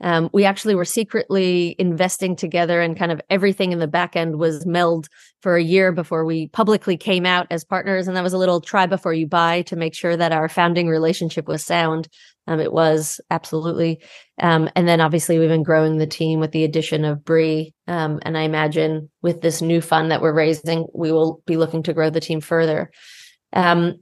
Um, 0.00 0.30
we 0.32 0.44
actually 0.44 0.74
were 0.74 0.84
secretly 0.84 1.74
investing 1.78 2.36
together 2.36 2.80
and 2.80 2.96
kind 2.96 3.10
of 3.10 3.20
everything 3.30 3.72
in 3.72 3.78
the 3.78 3.88
back 3.88 4.16
end 4.16 4.38
was 4.38 4.64
meld 4.64 5.08
for 5.42 5.56
a 5.56 5.62
year 5.62 5.92
before 5.92 6.24
we 6.24 6.48
publicly 6.48 6.96
came 6.96 7.26
out 7.26 7.46
as 7.50 7.64
partners. 7.64 8.06
And 8.06 8.16
that 8.16 8.22
was 8.22 8.32
a 8.32 8.38
little 8.38 8.60
try 8.60 8.86
before 8.86 9.12
you 9.12 9.26
buy 9.26 9.62
to 9.62 9.76
make 9.76 9.94
sure 9.94 10.16
that 10.16 10.32
our 10.32 10.48
founding 10.48 10.88
relationship 10.88 11.48
was 11.48 11.64
sound. 11.64 12.08
Um, 12.46 12.60
it 12.60 12.72
was 12.72 13.20
absolutely. 13.30 14.00
Um, 14.40 14.70
and 14.74 14.88
then 14.88 15.00
obviously 15.00 15.38
we've 15.38 15.48
been 15.48 15.62
growing 15.62 15.98
the 15.98 16.06
team 16.06 16.40
with 16.40 16.52
the 16.52 16.64
addition 16.64 17.04
of 17.04 17.24
Bree. 17.24 17.74
Um, 17.86 18.20
and 18.22 18.38
I 18.38 18.42
imagine 18.42 19.10
with 19.20 19.42
this 19.42 19.60
new 19.60 19.80
fund 19.80 20.10
that 20.10 20.22
we're 20.22 20.34
raising, 20.34 20.86
we 20.94 21.12
will 21.12 21.42
be 21.46 21.56
looking 21.56 21.82
to 21.84 21.92
grow 21.92 22.08
the 22.08 22.20
team 22.20 22.40
further. 22.40 22.90
Um, 23.52 24.00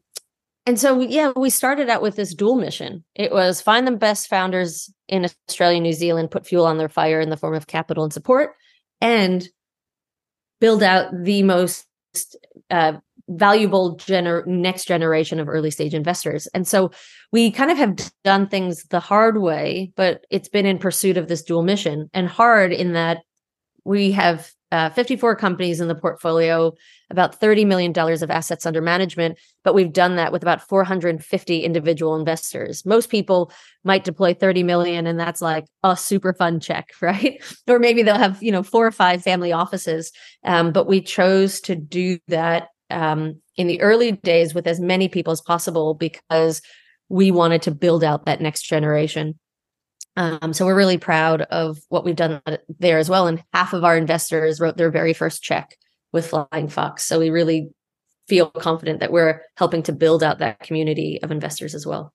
and 0.66 0.80
so, 0.80 1.00
yeah, 1.00 1.32
we 1.36 1.48
started 1.48 1.88
out 1.88 2.02
with 2.02 2.16
this 2.16 2.34
dual 2.34 2.56
mission. 2.56 3.04
It 3.14 3.30
was 3.30 3.60
find 3.60 3.86
the 3.86 3.92
best 3.92 4.28
founders 4.28 4.92
in 5.08 5.24
Australia, 5.24 5.80
New 5.80 5.92
Zealand, 5.92 6.32
put 6.32 6.46
fuel 6.46 6.66
on 6.66 6.76
their 6.76 6.88
fire 6.88 7.20
in 7.20 7.30
the 7.30 7.36
form 7.36 7.54
of 7.54 7.68
capital 7.68 8.02
and 8.02 8.12
support, 8.12 8.50
and 9.00 9.48
build 10.60 10.82
out 10.82 11.12
the 11.22 11.44
most 11.44 11.86
uh, 12.70 12.94
valuable 13.28 13.96
gener- 13.96 14.46
next 14.46 14.86
generation 14.86 15.38
of 15.38 15.48
early 15.48 15.70
stage 15.70 15.94
investors. 15.94 16.46
And 16.48 16.66
so 16.66 16.90
we 17.32 17.50
kind 17.50 17.70
of 17.70 17.78
have 17.78 17.96
done 18.24 18.48
things 18.48 18.84
the 18.84 19.00
hard 19.00 19.40
way, 19.40 19.92
but 19.96 20.24
it's 20.30 20.48
been 20.48 20.66
in 20.66 20.78
pursuit 20.78 21.16
of 21.16 21.28
this 21.28 21.42
dual 21.42 21.62
mission 21.62 22.10
and 22.12 22.28
hard 22.28 22.72
in 22.72 22.92
that 22.92 23.18
we 23.84 24.12
have 24.12 24.50
uh, 24.76 24.90
54 24.90 25.36
companies 25.36 25.80
in 25.80 25.88
the 25.88 25.94
portfolio, 25.94 26.74
about 27.08 27.40
$30 27.40 27.66
million 27.66 27.98
of 27.98 28.30
assets 28.30 28.66
under 28.66 28.82
management, 28.82 29.38
but 29.64 29.74
we've 29.74 29.92
done 29.92 30.16
that 30.16 30.32
with 30.32 30.42
about 30.42 30.60
450 30.60 31.60
individual 31.60 32.14
investors. 32.14 32.84
Most 32.84 33.08
people 33.08 33.50
might 33.84 34.04
deploy 34.04 34.34
30 34.34 34.64
million 34.64 35.06
and 35.06 35.18
that's 35.18 35.40
like 35.40 35.64
a 35.82 35.96
super 35.96 36.34
fun 36.34 36.60
check, 36.60 36.90
right? 37.00 37.42
or 37.66 37.78
maybe 37.78 38.02
they'll 38.02 38.18
have, 38.18 38.42
you 38.42 38.52
know, 38.52 38.62
four 38.62 38.86
or 38.86 38.92
five 38.92 39.22
family 39.22 39.50
offices. 39.50 40.12
Um, 40.44 40.72
but 40.72 40.86
we 40.86 41.00
chose 41.00 41.58
to 41.62 41.74
do 41.74 42.18
that 42.28 42.68
um, 42.90 43.40
in 43.56 43.68
the 43.68 43.80
early 43.80 44.12
days 44.12 44.54
with 44.54 44.66
as 44.66 44.78
many 44.78 45.08
people 45.08 45.32
as 45.32 45.40
possible 45.40 45.94
because 45.94 46.60
we 47.08 47.30
wanted 47.30 47.62
to 47.62 47.70
build 47.70 48.04
out 48.04 48.26
that 48.26 48.42
next 48.42 48.64
generation. 48.64 49.38
Um, 50.16 50.52
so 50.52 50.64
we're 50.64 50.76
really 50.76 50.98
proud 50.98 51.42
of 51.42 51.78
what 51.88 52.04
we've 52.04 52.16
done 52.16 52.40
there 52.78 52.98
as 52.98 53.10
well. 53.10 53.26
And 53.26 53.42
half 53.52 53.72
of 53.72 53.84
our 53.84 53.96
investors 53.96 54.60
wrote 54.60 54.76
their 54.76 54.90
very 54.90 55.12
first 55.12 55.42
check 55.42 55.76
with 56.12 56.26
Flying 56.26 56.68
Fox. 56.68 57.04
So 57.04 57.18
we 57.18 57.30
really 57.30 57.68
feel 58.26 58.50
confident 58.50 59.00
that 59.00 59.12
we're 59.12 59.42
helping 59.56 59.82
to 59.84 59.92
build 59.92 60.22
out 60.22 60.38
that 60.38 60.60
community 60.60 61.20
of 61.22 61.30
investors 61.30 61.74
as 61.74 61.86
well. 61.86 62.12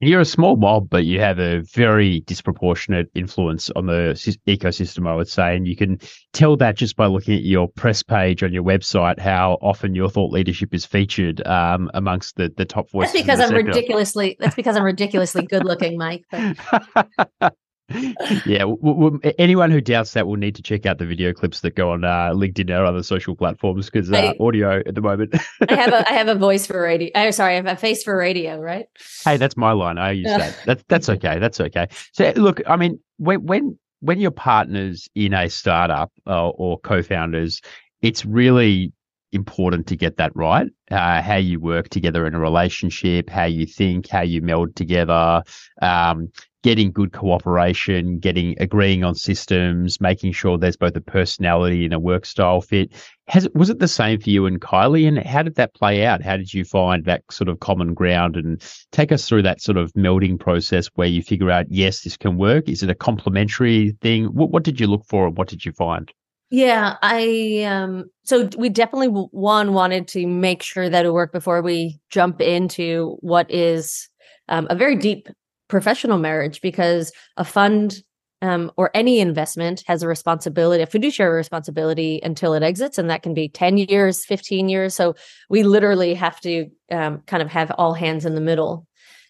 You're 0.00 0.20
a 0.20 0.24
small 0.24 0.56
mob, 0.56 0.88
but 0.88 1.06
you 1.06 1.18
have 1.20 1.40
a 1.40 1.60
very 1.60 2.20
disproportionate 2.20 3.10
influence 3.16 3.68
on 3.70 3.86
the 3.86 4.12
ecosystem, 4.46 5.08
I 5.08 5.16
would 5.16 5.28
say. 5.28 5.56
And 5.56 5.66
you 5.66 5.74
can 5.74 5.98
tell 6.32 6.56
that 6.58 6.76
just 6.76 6.94
by 6.94 7.06
looking 7.06 7.34
at 7.34 7.42
your 7.42 7.66
press 7.66 8.04
page 8.04 8.44
on 8.44 8.52
your 8.52 8.62
website, 8.62 9.18
how 9.18 9.58
often 9.60 9.96
your 9.96 10.08
thought 10.08 10.30
leadership 10.30 10.72
is 10.72 10.86
featured 10.86 11.44
um, 11.48 11.90
amongst 11.94 12.36
the, 12.36 12.52
the 12.56 12.64
top 12.64 12.88
voices. 12.90 13.12
That's 13.12 13.22
because 13.24 13.40
I'm 13.40 13.48
sector. 13.48 13.64
ridiculously, 13.64 14.36
that's 14.38 14.54
because 14.54 14.76
I'm 14.76 14.84
ridiculously 14.84 15.46
good 15.46 15.64
looking, 15.64 15.98
Mike. 15.98 16.24
But... 16.30 17.54
yeah, 18.44 18.60
w- 18.60 18.78
w- 18.78 19.20
anyone 19.38 19.70
who 19.70 19.80
doubts 19.80 20.12
that 20.12 20.26
will 20.26 20.36
need 20.36 20.54
to 20.54 20.62
check 20.62 20.84
out 20.84 20.98
the 20.98 21.06
video 21.06 21.32
clips 21.32 21.60
that 21.60 21.74
go 21.74 21.90
on 21.90 22.04
uh, 22.04 22.30
LinkedIn 22.34 22.70
or 22.70 22.84
other 22.84 23.02
social 23.02 23.34
platforms 23.34 23.88
because 23.88 24.12
uh, 24.12 24.34
audio 24.40 24.82
at 24.86 24.94
the 24.94 25.00
moment. 25.00 25.34
I 25.68 25.74
have 25.74 25.92
a 25.92 26.08
I 26.10 26.12
have 26.12 26.28
a 26.28 26.34
voice 26.38 26.66
for 26.66 26.82
radio. 26.82 27.10
Oh, 27.14 27.30
sorry, 27.30 27.54
I 27.54 27.56
have 27.56 27.66
a 27.66 27.76
face 27.76 28.02
for 28.02 28.16
radio, 28.16 28.60
right? 28.60 28.86
Hey, 29.24 29.38
that's 29.38 29.56
my 29.56 29.72
line. 29.72 29.96
I 29.96 30.12
use 30.12 30.26
that. 30.26 30.58
That's 30.66 30.84
that's 30.88 31.08
okay. 31.16 31.38
That's 31.38 31.60
okay. 31.60 31.88
So 32.12 32.30
look, 32.36 32.60
I 32.66 32.76
mean, 32.76 33.00
when 33.16 33.44
when 33.46 33.78
when 34.00 34.20
you're 34.20 34.30
partners 34.30 35.08
in 35.14 35.32
a 35.32 35.48
startup 35.48 36.12
uh, 36.26 36.50
or 36.50 36.78
co-founders, 36.80 37.60
it's 38.02 38.24
really 38.24 38.92
important 39.32 39.86
to 39.88 39.96
get 39.96 40.16
that 40.16 40.32
right. 40.34 40.68
Uh, 40.90 41.20
how 41.22 41.36
you 41.36 41.60
work 41.60 41.88
together 41.88 42.26
in 42.26 42.34
a 42.34 42.40
relationship, 42.40 43.28
how 43.28 43.44
you 43.44 43.66
think, 43.66 44.08
how 44.08 44.22
you 44.22 44.40
meld 44.40 44.74
together, 44.74 45.42
um, 45.82 46.28
getting 46.62 46.90
good 46.90 47.12
cooperation, 47.12 48.18
getting 48.18 48.56
agreeing 48.58 49.04
on 49.04 49.14
systems, 49.14 50.00
making 50.00 50.32
sure 50.32 50.58
there's 50.58 50.76
both 50.76 50.96
a 50.96 51.00
personality 51.00 51.84
and 51.84 51.94
a 51.94 52.00
work 52.00 52.26
style 52.26 52.60
fit. 52.60 52.92
Has 53.28 53.48
was 53.54 53.70
it 53.70 53.78
the 53.78 53.88
same 53.88 54.18
for 54.20 54.30
you 54.30 54.46
and 54.46 54.60
Kylie? 54.60 55.06
And 55.06 55.18
how 55.18 55.42
did 55.42 55.56
that 55.56 55.74
play 55.74 56.04
out? 56.04 56.22
How 56.22 56.36
did 56.36 56.52
you 56.52 56.64
find 56.64 57.04
that 57.04 57.22
sort 57.30 57.48
of 57.48 57.60
common 57.60 57.94
ground? 57.94 58.36
And 58.36 58.62
take 58.90 59.12
us 59.12 59.28
through 59.28 59.42
that 59.42 59.60
sort 59.60 59.76
of 59.76 59.92
melding 59.92 60.40
process 60.40 60.88
where 60.94 61.08
you 61.08 61.22
figure 61.22 61.50
out, 61.50 61.66
yes, 61.68 62.02
this 62.02 62.16
can 62.16 62.38
work. 62.38 62.68
Is 62.68 62.82
it 62.82 62.90
a 62.90 62.94
complementary 62.94 63.92
thing? 64.00 64.24
What, 64.26 64.50
what 64.50 64.64
did 64.64 64.80
you 64.80 64.86
look 64.86 65.04
for, 65.06 65.26
and 65.26 65.36
what 65.36 65.48
did 65.48 65.64
you 65.64 65.72
find? 65.72 66.10
Yeah, 66.50 66.96
I 67.02 67.64
um 67.68 68.10
so 68.24 68.48
we 68.56 68.68
definitely 68.70 69.08
one 69.08 69.74
wanted 69.74 70.08
to 70.08 70.26
make 70.26 70.62
sure 70.62 70.88
that 70.88 71.04
it 71.04 71.12
worked 71.12 71.32
before 71.32 71.60
we 71.62 72.00
jump 72.10 72.40
into 72.40 73.16
what 73.20 73.50
is 73.50 74.08
um, 74.48 74.66
a 74.70 74.74
very 74.74 74.96
deep 74.96 75.28
professional 75.68 76.18
marriage 76.18 76.60
because 76.62 77.12
a 77.36 77.44
fund 77.44 78.02
um, 78.40 78.70
or 78.76 78.90
any 78.94 79.18
investment 79.20 79.82
has 79.86 80.02
a 80.02 80.08
responsibility, 80.08 80.82
a 80.82 80.86
fiduciary 80.86 81.36
responsibility 81.36 82.20
until 82.22 82.54
it 82.54 82.62
exits, 82.62 82.96
and 82.96 83.10
that 83.10 83.22
can 83.22 83.34
be 83.34 83.48
10 83.48 83.76
years, 83.76 84.24
15 84.24 84.68
years. 84.68 84.94
So 84.94 85.14
we 85.50 85.64
literally 85.64 86.14
have 86.14 86.40
to 86.42 86.68
um, 86.90 87.20
kind 87.26 87.42
of 87.42 87.48
have 87.50 87.72
all 87.76 87.94
hands 87.94 88.24
in 88.24 88.34
the 88.34 88.40
middle. 88.40 88.86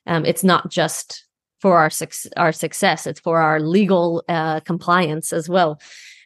Um, 0.07 0.24
it's 0.26 0.44
not 0.44 0.70
just 0.70 1.24
for 1.61 1.78
our, 1.78 1.90
su- 1.90 2.31
our 2.37 2.52
success, 2.52 3.07
it's 3.07 3.18
for 3.20 3.40
our 3.40 3.61
legal 3.61 4.22
uh, 4.28 4.61
compliance 4.61 5.33
as 5.33 5.48
well. 5.48 5.81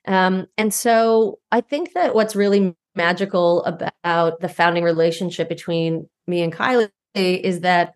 Um, 0.07 0.47
and 0.59 0.73
so 0.73 1.39
I 1.51 1.61
think 1.61 1.93
that 1.95 2.15
what's 2.15 2.37
really 2.37 2.75
magical 2.95 3.65
about 3.65 4.41
the 4.41 4.49
founding 4.49 4.85
relationship 4.85 5.49
between 5.49 6.09
me 6.27 6.43
and 6.43 6.53
Kylie 6.53 6.91
is 7.15 7.61
that 7.61 7.95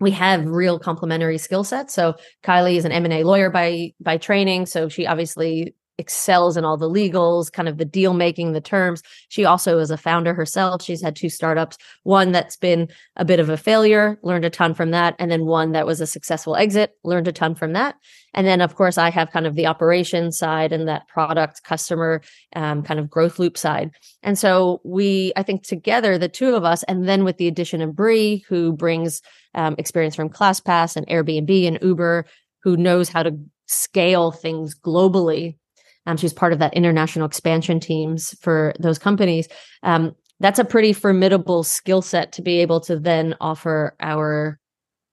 we 0.00 0.10
have 0.10 0.46
real 0.46 0.78
complementary 0.78 1.38
skill 1.38 1.64
sets. 1.64 1.94
So 1.94 2.16
Kylie 2.44 2.76
is 2.76 2.84
an 2.84 2.92
M&A 2.92 3.22
lawyer 3.24 3.50
by 3.50 3.92
by 4.00 4.18
training, 4.18 4.66
so 4.66 4.88
she 4.88 5.06
obviously 5.06 5.74
excels 5.98 6.56
in 6.56 6.64
all 6.64 6.76
the 6.76 6.88
legals, 6.88 7.52
kind 7.52 7.68
of 7.68 7.78
the 7.78 7.84
deal 7.84 8.14
making, 8.14 8.52
the 8.52 8.60
terms. 8.60 9.02
She 9.28 9.44
also 9.44 9.78
is 9.78 9.90
a 9.90 9.96
founder 9.96 10.34
herself. 10.34 10.82
She's 10.82 11.02
had 11.02 11.14
two 11.14 11.28
startups, 11.28 11.76
one 12.02 12.32
that's 12.32 12.56
been 12.56 12.88
a 13.16 13.24
bit 13.24 13.40
of 13.40 13.48
a 13.48 13.56
failure, 13.56 14.18
learned 14.22 14.44
a 14.44 14.50
ton 14.50 14.74
from 14.74 14.90
that, 14.90 15.14
and 15.18 15.30
then 15.30 15.46
one 15.46 15.72
that 15.72 15.86
was 15.86 16.00
a 16.00 16.06
successful 16.06 16.56
exit, 16.56 16.92
learned 17.04 17.28
a 17.28 17.32
ton 17.32 17.54
from 17.54 17.72
that. 17.74 17.96
And 18.34 18.46
then, 18.46 18.60
of 18.60 18.74
course, 18.74 18.96
I 18.96 19.10
have 19.10 19.30
kind 19.30 19.46
of 19.46 19.54
the 19.54 19.66
operation 19.66 20.32
side 20.32 20.72
and 20.72 20.88
that 20.88 21.06
product 21.08 21.62
customer 21.64 22.22
um, 22.56 22.82
kind 22.82 22.98
of 22.98 23.10
growth 23.10 23.38
loop 23.38 23.58
side. 23.58 23.90
And 24.22 24.38
so 24.38 24.80
we, 24.84 25.32
I 25.36 25.42
think 25.42 25.64
together, 25.64 26.16
the 26.16 26.28
two 26.28 26.54
of 26.54 26.64
us, 26.64 26.82
and 26.84 27.08
then 27.08 27.24
with 27.24 27.36
the 27.36 27.48
addition 27.48 27.82
of 27.82 27.94
Bree, 27.94 28.44
who 28.48 28.72
brings 28.72 29.20
um, 29.54 29.74
experience 29.76 30.14
from 30.14 30.30
ClassPass 30.30 30.96
and 30.96 31.06
Airbnb 31.08 31.66
and 31.66 31.78
Uber, 31.82 32.24
who 32.62 32.76
knows 32.76 33.08
how 33.08 33.22
to 33.22 33.38
scale 33.66 34.32
things 34.32 34.74
globally 34.74 35.56
um, 36.06 36.16
she's 36.16 36.32
part 36.32 36.52
of 36.52 36.58
that 36.58 36.74
international 36.74 37.26
expansion 37.26 37.80
teams 37.80 38.34
for 38.40 38.74
those 38.78 38.98
companies. 38.98 39.48
Um, 39.82 40.14
that's 40.40 40.58
a 40.58 40.64
pretty 40.64 40.92
formidable 40.92 41.62
skill 41.62 42.02
set 42.02 42.32
to 42.32 42.42
be 42.42 42.58
able 42.58 42.80
to 42.80 42.98
then 42.98 43.36
offer 43.40 43.96
our 44.00 44.58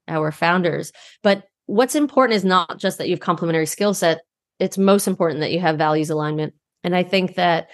our 0.07 0.31
founders. 0.31 0.91
But 1.21 1.43
what's 1.67 1.93
important 1.93 2.35
is 2.35 2.43
not 2.43 2.79
just 2.79 2.97
that 2.97 3.07
you 3.07 3.13
have 3.13 3.19
complementary 3.19 3.67
skill 3.67 3.93
set. 3.93 4.21
It's 4.59 4.77
most 4.77 5.07
important 5.07 5.41
that 5.41 5.51
you 5.51 5.59
have 5.59 5.77
values 5.77 6.09
alignment. 6.09 6.55
And 6.83 6.95
I 6.95 7.03
think 7.03 7.35
that 7.35 7.69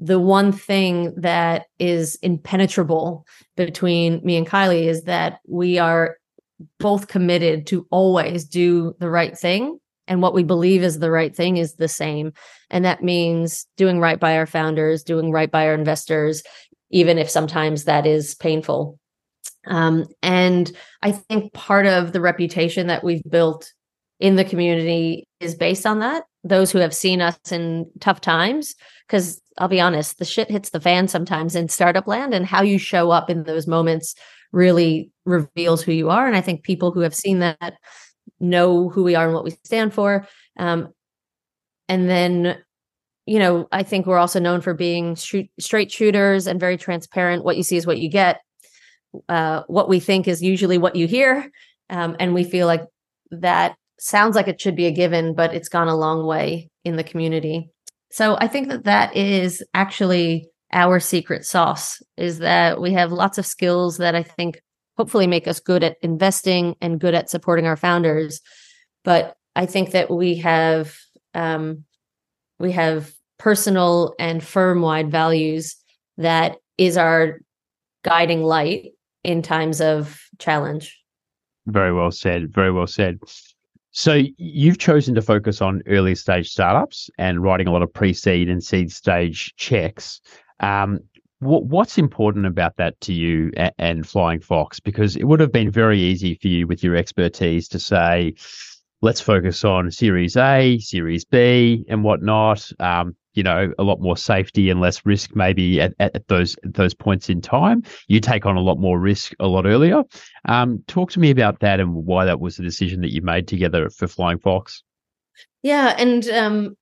the 0.00 0.18
one 0.18 0.50
thing 0.52 1.14
that 1.16 1.66
is 1.78 2.16
impenetrable 2.16 3.24
between 3.56 4.20
me 4.24 4.36
and 4.36 4.46
Kylie 4.46 4.86
is 4.86 5.04
that 5.04 5.38
we 5.46 5.78
are 5.78 6.16
both 6.78 7.06
committed 7.06 7.66
to 7.68 7.86
always 7.90 8.44
do 8.44 8.94
the 8.98 9.08
right 9.08 9.38
thing. 9.38 9.78
And 10.08 10.22
what 10.22 10.34
we 10.34 10.44
believe 10.44 10.82
is 10.82 10.98
the 10.98 11.10
right 11.10 11.34
thing 11.34 11.56
is 11.56 11.74
the 11.74 11.88
same. 11.88 12.32
And 12.70 12.84
that 12.84 13.02
means 13.02 13.66
doing 13.76 14.00
right 14.00 14.20
by 14.20 14.36
our 14.36 14.46
founders, 14.46 15.02
doing 15.02 15.32
right 15.32 15.50
by 15.50 15.66
our 15.66 15.74
investors, 15.74 16.42
even 16.90 17.18
if 17.18 17.28
sometimes 17.28 17.84
that 17.84 18.06
is 18.06 18.34
painful. 18.34 18.98
Um, 19.66 20.06
and 20.22 20.70
I 21.02 21.12
think 21.12 21.52
part 21.52 21.86
of 21.86 22.12
the 22.12 22.20
reputation 22.20 22.86
that 22.86 23.02
we've 23.02 23.24
built 23.28 23.72
in 24.20 24.36
the 24.36 24.44
community 24.44 25.26
is 25.40 25.54
based 25.54 25.86
on 25.86 25.98
that. 26.00 26.24
Those 26.44 26.70
who 26.70 26.78
have 26.78 26.94
seen 26.94 27.20
us 27.20 27.38
in 27.50 27.90
tough 28.00 28.20
times, 28.20 28.74
because 29.06 29.42
I'll 29.58 29.68
be 29.68 29.80
honest, 29.80 30.18
the 30.18 30.24
shit 30.24 30.50
hits 30.50 30.70
the 30.70 30.80
fan 30.80 31.08
sometimes 31.08 31.56
in 31.56 31.68
startup 31.68 32.06
land, 32.06 32.32
and 32.32 32.46
how 32.46 32.62
you 32.62 32.78
show 32.78 33.10
up 33.10 33.28
in 33.28 33.42
those 33.42 33.66
moments 33.66 34.14
really 34.52 35.10
reveals 35.24 35.82
who 35.82 35.92
you 35.92 36.08
are. 36.08 36.26
And 36.26 36.36
I 36.36 36.40
think 36.40 36.62
people 36.62 36.92
who 36.92 37.00
have 37.00 37.14
seen 37.14 37.40
that 37.40 37.74
know 38.40 38.88
who 38.88 39.02
we 39.04 39.14
are 39.14 39.26
and 39.26 39.34
what 39.34 39.44
we 39.44 39.50
stand 39.64 39.94
for. 39.94 40.26
Um, 40.58 40.92
and 41.88 42.08
then, 42.08 42.58
you 43.26 43.38
know, 43.38 43.68
I 43.72 43.82
think 43.82 44.06
we're 44.06 44.18
also 44.18 44.40
known 44.40 44.60
for 44.60 44.74
being 44.74 45.14
shoot, 45.14 45.48
straight 45.58 45.90
shooters 45.90 46.46
and 46.46 46.60
very 46.60 46.76
transparent. 46.76 47.44
What 47.44 47.56
you 47.56 47.62
see 47.62 47.76
is 47.76 47.86
what 47.86 47.98
you 47.98 48.10
get. 48.10 48.40
Uh, 49.28 49.62
what 49.66 49.88
we 49.88 50.00
think 50.00 50.28
is 50.28 50.42
usually 50.42 50.78
what 50.78 50.96
you 50.96 51.06
hear. 51.06 51.50
Um, 51.88 52.16
and 52.18 52.34
we 52.34 52.44
feel 52.44 52.66
like 52.66 52.82
that 53.30 53.76
sounds 53.98 54.36
like 54.36 54.48
it 54.48 54.60
should 54.60 54.76
be 54.76 54.86
a 54.86 54.92
given, 54.92 55.34
but 55.34 55.54
it's 55.54 55.68
gone 55.68 55.88
a 55.88 55.96
long 55.96 56.26
way 56.26 56.68
in 56.84 56.96
the 56.96 57.04
community. 57.04 57.70
So 58.10 58.36
I 58.38 58.48
think 58.48 58.68
that 58.68 58.84
that 58.84 59.16
is 59.16 59.64
actually 59.74 60.48
our 60.72 61.00
secret 61.00 61.44
sauce 61.44 62.02
is 62.16 62.38
that 62.38 62.80
we 62.80 62.92
have 62.92 63.12
lots 63.12 63.38
of 63.38 63.46
skills 63.46 63.98
that 63.98 64.14
I 64.14 64.22
think 64.22 64.60
hopefully 64.96 65.26
make 65.26 65.46
us 65.46 65.60
good 65.60 65.84
at 65.84 65.96
investing 66.02 66.76
and 66.80 67.00
good 67.00 67.14
at 67.14 67.30
supporting 67.30 67.66
our 67.66 67.76
founders. 67.76 68.40
But 69.04 69.36
I 69.54 69.66
think 69.66 69.92
that 69.92 70.10
we 70.10 70.36
have 70.36 70.96
um, 71.34 71.84
we 72.58 72.72
have 72.72 73.12
personal 73.38 74.14
and 74.18 74.42
firm 74.42 74.80
wide 74.80 75.10
values 75.10 75.76
that 76.16 76.56
is 76.78 76.96
our 76.96 77.40
guiding 78.02 78.42
light 78.42 78.92
in 79.24 79.42
times 79.42 79.80
of 79.80 80.20
challenge. 80.38 80.98
Very 81.66 81.92
well 81.92 82.10
said. 82.10 82.52
Very 82.54 82.72
well 82.72 82.86
said. 82.86 83.18
So 83.90 84.22
you've 84.36 84.78
chosen 84.78 85.14
to 85.14 85.22
focus 85.22 85.60
on 85.60 85.82
early 85.86 86.14
stage 86.14 86.50
startups 86.50 87.10
and 87.18 87.42
writing 87.42 87.66
a 87.66 87.72
lot 87.72 87.82
of 87.82 87.92
pre-seed 87.92 88.48
and 88.48 88.62
seed 88.62 88.92
stage 88.92 89.54
checks. 89.56 90.20
Um, 90.60 91.00
what, 91.40 91.64
what's 91.64 91.98
important 91.98 92.46
about 92.46 92.76
that 92.76 93.00
to 93.02 93.12
you 93.12 93.50
and, 93.56 93.72
and 93.78 94.08
Flying 94.08 94.40
Fox? 94.40 94.80
Because 94.80 95.16
it 95.16 95.24
would 95.24 95.40
have 95.40 95.52
been 95.52 95.70
very 95.70 96.00
easy 96.00 96.34
for 96.40 96.48
you 96.48 96.66
with 96.66 96.82
your 96.82 96.96
expertise 96.96 97.68
to 97.68 97.78
say, 97.78 98.34
let's 99.02 99.20
focus 99.20 99.64
on 99.64 99.90
Series 99.90 100.36
A, 100.36 100.78
Series 100.78 101.24
B, 101.24 101.84
and 101.88 102.02
whatnot. 102.02 102.70
Um, 102.80 103.16
you 103.34 103.42
know, 103.42 103.70
a 103.78 103.84
lot 103.84 104.00
more 104.00 104.16
safety 104.16 104.70
and 104.70 104.80
less 104.80 105.04
risk 105.04 105.36
maybe 105.36 105.78
at, 105.78 105.92
at, 106.00 106.26
those 106.28 106.56
at 106.64 106.72
those 106.72 106.94
points 106.94 107.28
in 107.28 107.42
time. 107.42 107.82
You 108.08 108.18
take 108.18 108.46
on 108.46 108.56
a 108.56 108.62
lot 108.62 108.78
more 108.78 108.98
risk 108.98 109.34
a 109.38 109.46
lot 109.46 109.66
earlier. 109.66 110.02
Um, 110.46 110.82
talk 110.86 111.10
to 111.12 111.20
me 111.20 111.30
about 111.30 111.60
that 111.60 111.78
and 111.78 111.94
why 111.94 112.24
that 112.24 112.40
was 112.40 112.56
the 112.56 112.62
decision 112.62 113.02
that 113.02 113.12
you 113.12 113.20
made 113.20 113.46
together 113.46 113.90
for 113.90 114.08
Flying 114.08 114.38
Fox. 114.38 114.82
Yeah, 115.62 115.94
and 115.98 116.26
um, 116.30 116.76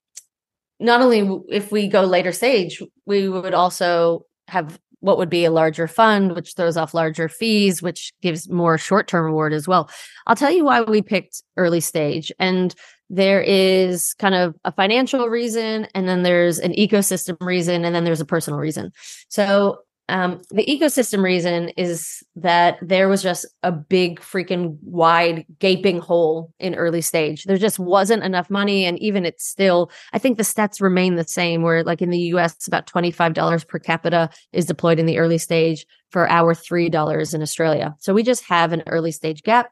not 0.79 1.01
only 1.01 1.41
if 1.49 1.73
we 1.73 1.89
go 1.89 2.03
later 2.03 2.31
stage, 2.31 2.81
we 3.05 3.29
would 3.29 3.55
also 3.55 4.25
have 4.49 4.79
what 5.01 5.19
would 5.19 5.29
be 5.29 5.45
a 5.45 5.51
larger 5.51 5.87
fund, 5.87 6.35
which 6.35 6.55
throws 6.55 6.79
off 6.79 6.95
larger 6.95 7.29
fees, 7.29 7.83
which 7.83 8.13
gives 8.23 8.49
more 8.49 8.79
short 8.79 9.07
term 9.07 9.27
reward 9.27 9.53
as 9.53 9.69
well. 9.69 9.91
I'll 10.27 10.37
tell 10.37 10.51
you 10.51 10.65
why 10.65 10.81
we 10.81 11.03
picked 11.03 11.43
early 11.59 11.81
stage. 11.81 12.33
And 12.39 12.75
there 13.11 13.43
is 13.43 14.15
kind 14.15 14.35
of 14.35 14.55
a 14.65 14.73
financial 14.73 15.29
reason, 15.29 15.87
and 15.95 16.09
then 16.09 16.23
there's 16.23 16.59
an 16.59 16.73
ecosystem 16.73 17.37
reason, 17.41 17.85
and 17.85 17.95
then 17.95 18.05
there's 18.05 18.23
a 18.23 18.25
personal 18.25 18.59
reason. 18.59 18.93
So 19.29 19.81
um, 20.11 20.43
the 20.51 20.67
ecosystem 20.67 21.23
reason 21.23 21.71
is 21.71 22.23
that 22.37 22.77
there 22.83 23.09
was 23.09 23.23
just 23.23 23.47
a 23.63 23.73
big 23.73 24.21
freaking 24.21 24.77
wide 24.83 25.47
gaping 25.59 25.99
hole 25.99 26.53
in 26.59 26.75
early 26.75 27.01
stage. 27.01 27.45
There 27.45 27.57
just 27.57 27.79
wasn't 27.79 28.23
enough 28.23 28.51
money. 28.51 28.85
And 28.85 28.99
even 28.99 29.25
it's 29.25 29.47
still, 29.47 29.91
I 30.13 30.19
think 30.19 30.37
the 30.37 30.43
stats 30.43 30.81
remain 30.81 31.15
the 31.15 31.25
same 31.25 31.63
where 31.63 31.83
like 31.83 32.03
in 32.03 32.11
the 32.11 32.19
US, 32.19 32.67
about 32.67 32.87
$25 32.87 33.67
per 33.67 33.79
capita 33.79 34.29
is 34.53 34.67
deployed 34.67 34.99
in 34.99 35.07
the 35.07 35.19
early 35.19 35.39
stage 35.39 35.87
for 36.11 36.29
our 36.29 36.55
$3 36.55 37.35
in 37.35 37.43
Australia. 37.43 37.95
So 37.99 38.13
we 38.13 38.23
just 38.23 38.45
have 38.45 38.73
an 38.73 38.83
early 38.87 39.11
stage 39.11 39.43
gap. 39.43 39.71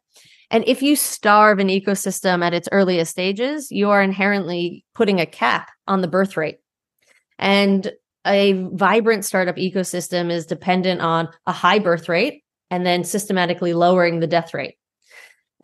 And 0.50 0.64
if 0.66 0.82
you 0.82 0.96
starve 0.96 1.58
an 1.58 1.68
ecosystem 1.68 2.42
at 2.42 2.54
its 2.54 2.68
earliest 2.72 3.10
stages, 3.10 3.70
you 3.70 3.90
are 3.90 4.02
inherently 4.02 4.84
putting 4.94 5.20
a 5.20 5.26
cap 5.26 5.70
on 5.86 6.00
the 6.00 6.08
birth 6.08 6.36
rate. 6.36 6.58
And 7.38 7.92
a 8.26 8.52
vibrant 8.72 9.24
startup 9.24 9.56
ecosystem 9.56 10.30
is 10.30 10.46
dependent 10.46 11.00
on 11.00 11.28
a 11.46 11.52
high 11.52 11.78
birth 11.78 12.08
rate 12.08 12.44
and 12.70 12.86
then 12.86 13.04
systematically 13.04 13.74
lowering 13.74 14.20
the 14.20 14.26
death 14.26 14.54
rate. 14.54 14.76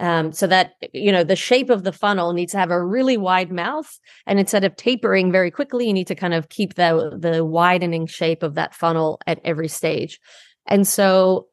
Um, 0.00 0.30
so 0.30 0.46
that 0.46 0.74
you 0.92 1.10
know 1.10 1.24
the 1.24 1.34
shape 1.34 1.70
of 1.70 1.82
the 1.82 1.92
funnel 1.92 2.32
needs 2.32 2.52
to 2.52 2.58
have 2.58 2.70
a 2.70 2.84
really 2.84 3.16
wide 3.16 3.50
mouth, 3.50 3.98
and 4.28 4.38
instead 4.38 4.62
of 4.62 4.76
tapering 4.76 5.32
very 5.32 5.50
quickly, 5.50 5.88
you 5.88 5.92
need 5.92 6.06
to 6.06 6.14
kind 6.14 6.34
of 6.34 6.48
keep 6.50 6.74
the 6.74 7.18
the 7.18 7.44
widening 7.44 8.06
shape 8.06 8.44
of 8.44 8.54
that 8.54 8.76
funnel 8.76 9.18
at 9.26 9.40
every 9.44 9.66
stage. 9.66 10.20
And 10.66 10.86
so 10.86 11.48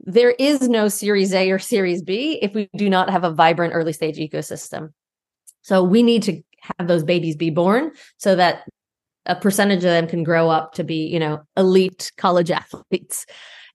there 0.00 0.30
is 0.30 0.68
no 0.68 0.88
Series 0.88 1.34
A 1.34 1.50
or 1.50 1.58
Series 1.58 2.00
B 2.00 2.38
if 2.40 2.54
we 2.54 2.70
do 2.76 2.88
not 2.88 3.10
have 3.10 3.24
a 3.24 3.30
vibrant 3.30 3.74
early 3.74 3.92
stage 3.92 4.16
ecosystem. 4.16 4.94
So 5.60 5.82
we 5.82 6.02
need 6.02 6.22
to 6.22 6.42
have 6.78 6.88
those 6.88 7.04
babies 7.04 7.36
be 7.36 7.50
born 7.50 7.92
so 8.16 8.36
that 8.36 8.64
a 9.26 9.36
percentage 9.36 9.78
of 9.78 9.90
them 9.90 10.06
can 10.06 10.24
grow 10.24 10.50
up 10.50 10.74
to 10.74 10.84
be, 10.84 11.06
you 11.06 11.18
know, 11.18 11.40
elite 11.56 12.12
college 12.16 12.50
athletes. 12.62 13.26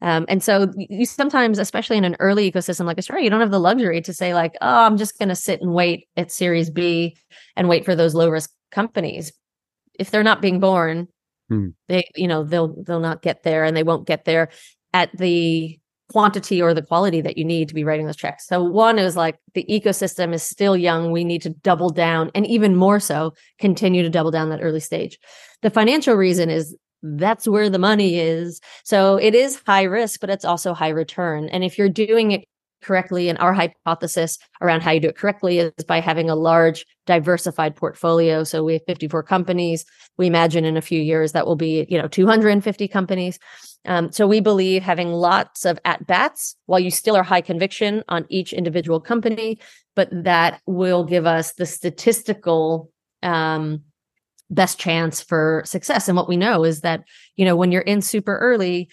Um, 0.02 0.26
and 0.28 0.44
so 0.44 0.72
you 0.78 1.06
sometimes, 1.06 1.58
especially 1.58 1.98
in 1.98 2.04
an 2.04 2.16
early 2.20 2.52
ecosystem 2.52 2.86
like 2.86 3.00
Australia, 3.00 3.24
you 3.24 3.30
don't 3.30 3.40
have 3.40 3.52
the 3.52 3.60
luxury 3.60 4.02
to 4.02 4.14
say 4.14 4.34
like, 4.34 4.54
oh, 4.62 4.86
I'm 4.86 4.98
just 4.98 5.18
going 5.18 5.30
to 5.30 5.36
sit 5.36 5.62
and 5.62 5.74
wait 5.74 6.08
at 6.16 6.32
Series 6.32 6.70
B 6.70 7.18
and 7.56 7.68
wait 7.68 7.84
for 7.84 7.96
those 7.96 8.14
low 8.14 8.30
risk 8.30 8.52
companies. 8.72 9.32
If 9.98 10.12
they're 10.12 10.24
not 10.24 10.42
being 10.42 10.60
born, 10.60 11.08
hmm. 11.50 11.70
they, 11.88 12.08
you 12.16 12.28
know, 12.28 12.44
they'll 12.44 12.76
they'll 12.84 13.00
not 13.00 13.24
get 13.24 13.42
there, 13.42 13.64
and 13.64 13.76
they 13.76 13.82
won't 13.82 14.06
get 14.06 14.26
there 14.26 14.50
at 14.94 15.16
the 15.18 15.80
quantity 16.10 16.62
or 16.62 16.74
the 16.74 16.82
quality 16.82 17.22
that 17.22 17.38
you 17.38 17.44
need 17.44 17.68
to 17.68 17.76
be 17.76 17.84
writing 17.84 18.06
those 18.06 18.16
checks. 18.16 18.48
So 18.48 18.64
one 18.64 18.98
is 18.98 19.16
like 19.16 19.38
the 19.54 19.66
ecosystem 19.70 20.34
is 20.34 20.44
still 20.44 20.78
young. 20.78 21.12
We 21.12 21.24
need 21.24 21.42
to 21.44 21.50
double 21.50 21.90
down 21.90 22.32
and 22.34 22.46
even 22.48 22.76
more 22.76 23.00
so 23.00 23.34
continue 23.60 24.04
to 24.04 24.10
double 24.10 24.32
down 24.32 24.50
that 24.50 24.62
early 24.62 24.80
stage. 24.80 25.20
The 25.62 25.70
financial 25.70 26.16
reason 26.16 26.50
is 26.50 26.76
that's 27.04 27.48
where 27.48 27.70
the 27.70 27.80
money 27.80 28.20
is. 28.20 28.62
So 28.84 29.18
it 29.18 29.36
is 29.36 29.62
high 29.66 29.84
risk, 29.84 30.20
but 30.20 30.30
it's 30.30 30.46
also 30.46 30.74
high 30.74 30.90
return. 30.90 31.50
And 31.50 31.64
if 31.64 31.78
you're 31.78 31.90
doing 31.90 32.32
it 32.32 32.46
correctly. 32.82 33.30
And 33.30 33.38
our 33.40 33.54
hypothesis 33.54 34.38
around 34.62 34.82
how 34.82 34.92
you 34.92 35.00
do 35.00 35.10
it 35.10 35.18
correctly 35.18 35.60
is 35.60 35.72
by 35.88 36.00
having 36.00 36.30
a 36.30 36.36
large, 36.36 36.86
diversified 37.06 37.76
portfolio. 37.76 38.44
So 38.44 38.64
we 38.64 38.74
have 38.74 38.84
54 38.86 39.24
companies. 39.24 39.86
We 40.18 40.28
imagine 40.28 40.66
in 40.66 40.78
a 40.78 40.82
few 40.82 41.02
years 41.02 41.32
that 41.32 41.46
will 41.46 41.56
be, 41.56 41.86
you 41.90 42.02
know, 42.02 42.08
250 42.08 42.88
companies. 42.88 43.40
Um, 43.88 44.12
so 44.12 44.28
we 44.28 44.42
believe 44.42 44.84
having 44.84 45.14
lots 45.14 45.66
of 45.66 45.80
at 45.86 46.06
bats 46.06 46.56
while 46.66 46.80
you 46.80 46.92
still 46.92 47.16
are 47.16 47.24
high 47.24 47.42
conviction 47.42 48.04
on 48.10 48.26
each 48.30 48.54
individual 48.54 49.00
company, 49.00 49.60
but 49.96 50.10
that 50.12 50.62
will 50.68 51.04
give 51.04 51.26
us 51.26 51.54
the 51.54 51.66
statistical 51.66 52.92
um, 53.24 53.82
best 54.50 54.80
chance 54.80 55.22
for 55.22 55.64
success. 55.66 56.08
And 56.08 56.18
what 56.18 56.28
we 56.28 56.38
know 56.38 56.64
is 56.64 56.82
that, 56.82 57.04
you 57.36 57.46
know, 57.46 57.56
when 57.56 57.72
you're 57.72 57.82
in 57.82 58.02
super 58.02 58.38
early, 58.38 58.90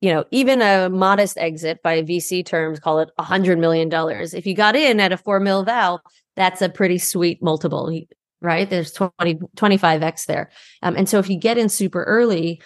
you 0.00 0.12
know, 0.12 0.24
even 0.30 0.62
a 0.62 0.88
modest 0.88 1.36
exit 1.38 1.82
by 1.82 2.02
VC 2.02 2.46
terms, 2.46 2.78
call 2.78 3.00
it 3.00 3.10
a 3.18 3.22
hundred 3.22 3.58
million 3.58 3.88
dollars. 3.88 4.34
If 4.34 4.46
you 4.46 4.54
got 4.54 4.76
in 4.76 5.00
at 5.00 5.12
a 5.12 5.16
four 5.16 5.40
mil 5.40 5.64
val, 5.64 6.02
that's 6.36 6.62
a 6.62 6.68
pretty 6.68 6.98
sweet 6.98 7.42
multiple, 7.42 7.92
right? 8.40 8.70
There's 8.70 8.92
20, 8.92 9.34
25x 9.56 10.26
there. 10.26 10.50
Um, 10.82 10.94
and 10.96 11.08
so 11.08 11.18
if 11.18 11.28
you 11.28 11.36
get 11.36 11.58
in 11.58 11.68
super 11.68 12.04
early, 12.04 12.62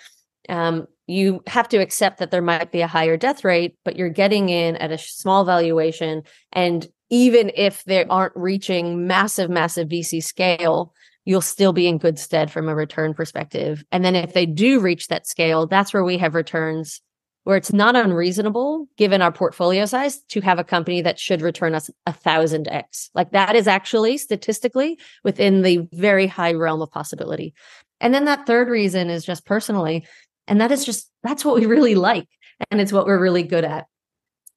um, 0.51 0.87
you 1.13 1.43
have 1.47 1.69
to 1.69 1.79
accept 1.79 2.19
that 2.19 2.31
there 2.31 2.43
might 2.43 2.73
be 2.73 2.81
a 2.81 2.87
higher 2.87 3.17
death 3.17 3.45
rate, 3.45 3.77
but 3.85 3.97
you're 3.97 4.09
getting 4.09 4.49
in 4.49 4.77
at 4.77 4.93
a 4.93 4.99
small 4.99 5.45
valuation. 5.45 6.23
And 6.53 6.87
even 7.11 7.51
if 7.55 7.85
they 7.85 8.05
aren't 8.05 8.37
reaching 8.37 9.07
massive, 9.07 9.51
massive 9.51 9.89
VC 9.89 10.23
scale, 10.23 10.95
you'll 11.25 11.41
still 11.41 11.73
be 11.73 11.87
in 11.87 11.99
good 11.99 12.19
stead 12.19 12.51
from 12.51 12.69
a 12.69 12.75
return 12.75 13.15
perspective. 13.15 13.85
And 13.93 14.05
then 14.05 14.17
if 14.17 14.33
they 14.33 14.47
do 14.47 14.81
reach 14.81 15.09
that 15.09 15.27
scale, 15.27 15.67
that's 15.67 15.93
where 15.93 16.05
we 16.05 16.19
have 16.19 16.35
returns 16.35 17.01
where 17.45 17.57
it's 17.57 17.73
not 17.73 17.97
unreasonable 17.97 18.87
given 18.97 19.21
our 19.21 19.33
portfolio 19.33 19.85
size 19.85 20.21
to 20.29 20.41
have 20.41 20.59
a 20.59 20.65
company 20.65 21.03
that 21.03 21.19
should 21.19 21.43
return 21.43 21.75
us 21.75 21.91
a 22.07 22.13
thousand 22.13 22.69
X. 22.69 23.11
Like 23.15 23.33
that 23.33 23.57
is 23.57 23.67
actually 23.67 24.17
statistically 24.19 24.99
within 25.25 25.63
the 25.63 25.89
very 25.93 26.27
high 26.27 26.53
realm 26.53 26.83
of 26.83 26.91
possibility. 26.93 27.53
And 28.01 28.15
then 28.15 28.25
that 28.27 28.47
third 28.47 28.69
reason 28.69 29.11
is 29.11 29.25
just 29.25 29.45
personally, 29.45 30.07
and 30.47 30.61
that 30.61 30.73
is 30.73 30.85
just 30.85 31.11
that's 31.23 31.45
what 31.45 31.55
we 31.55 31.67
really 31.75 31.95
like. 31.95 32.29
And 32.71 32.81
it's 32.81 32.93
what 32.93 33.07
we're 33.07 33.21
really 33.21 33.43
good 33.43 33.65
at. 33.65 33.87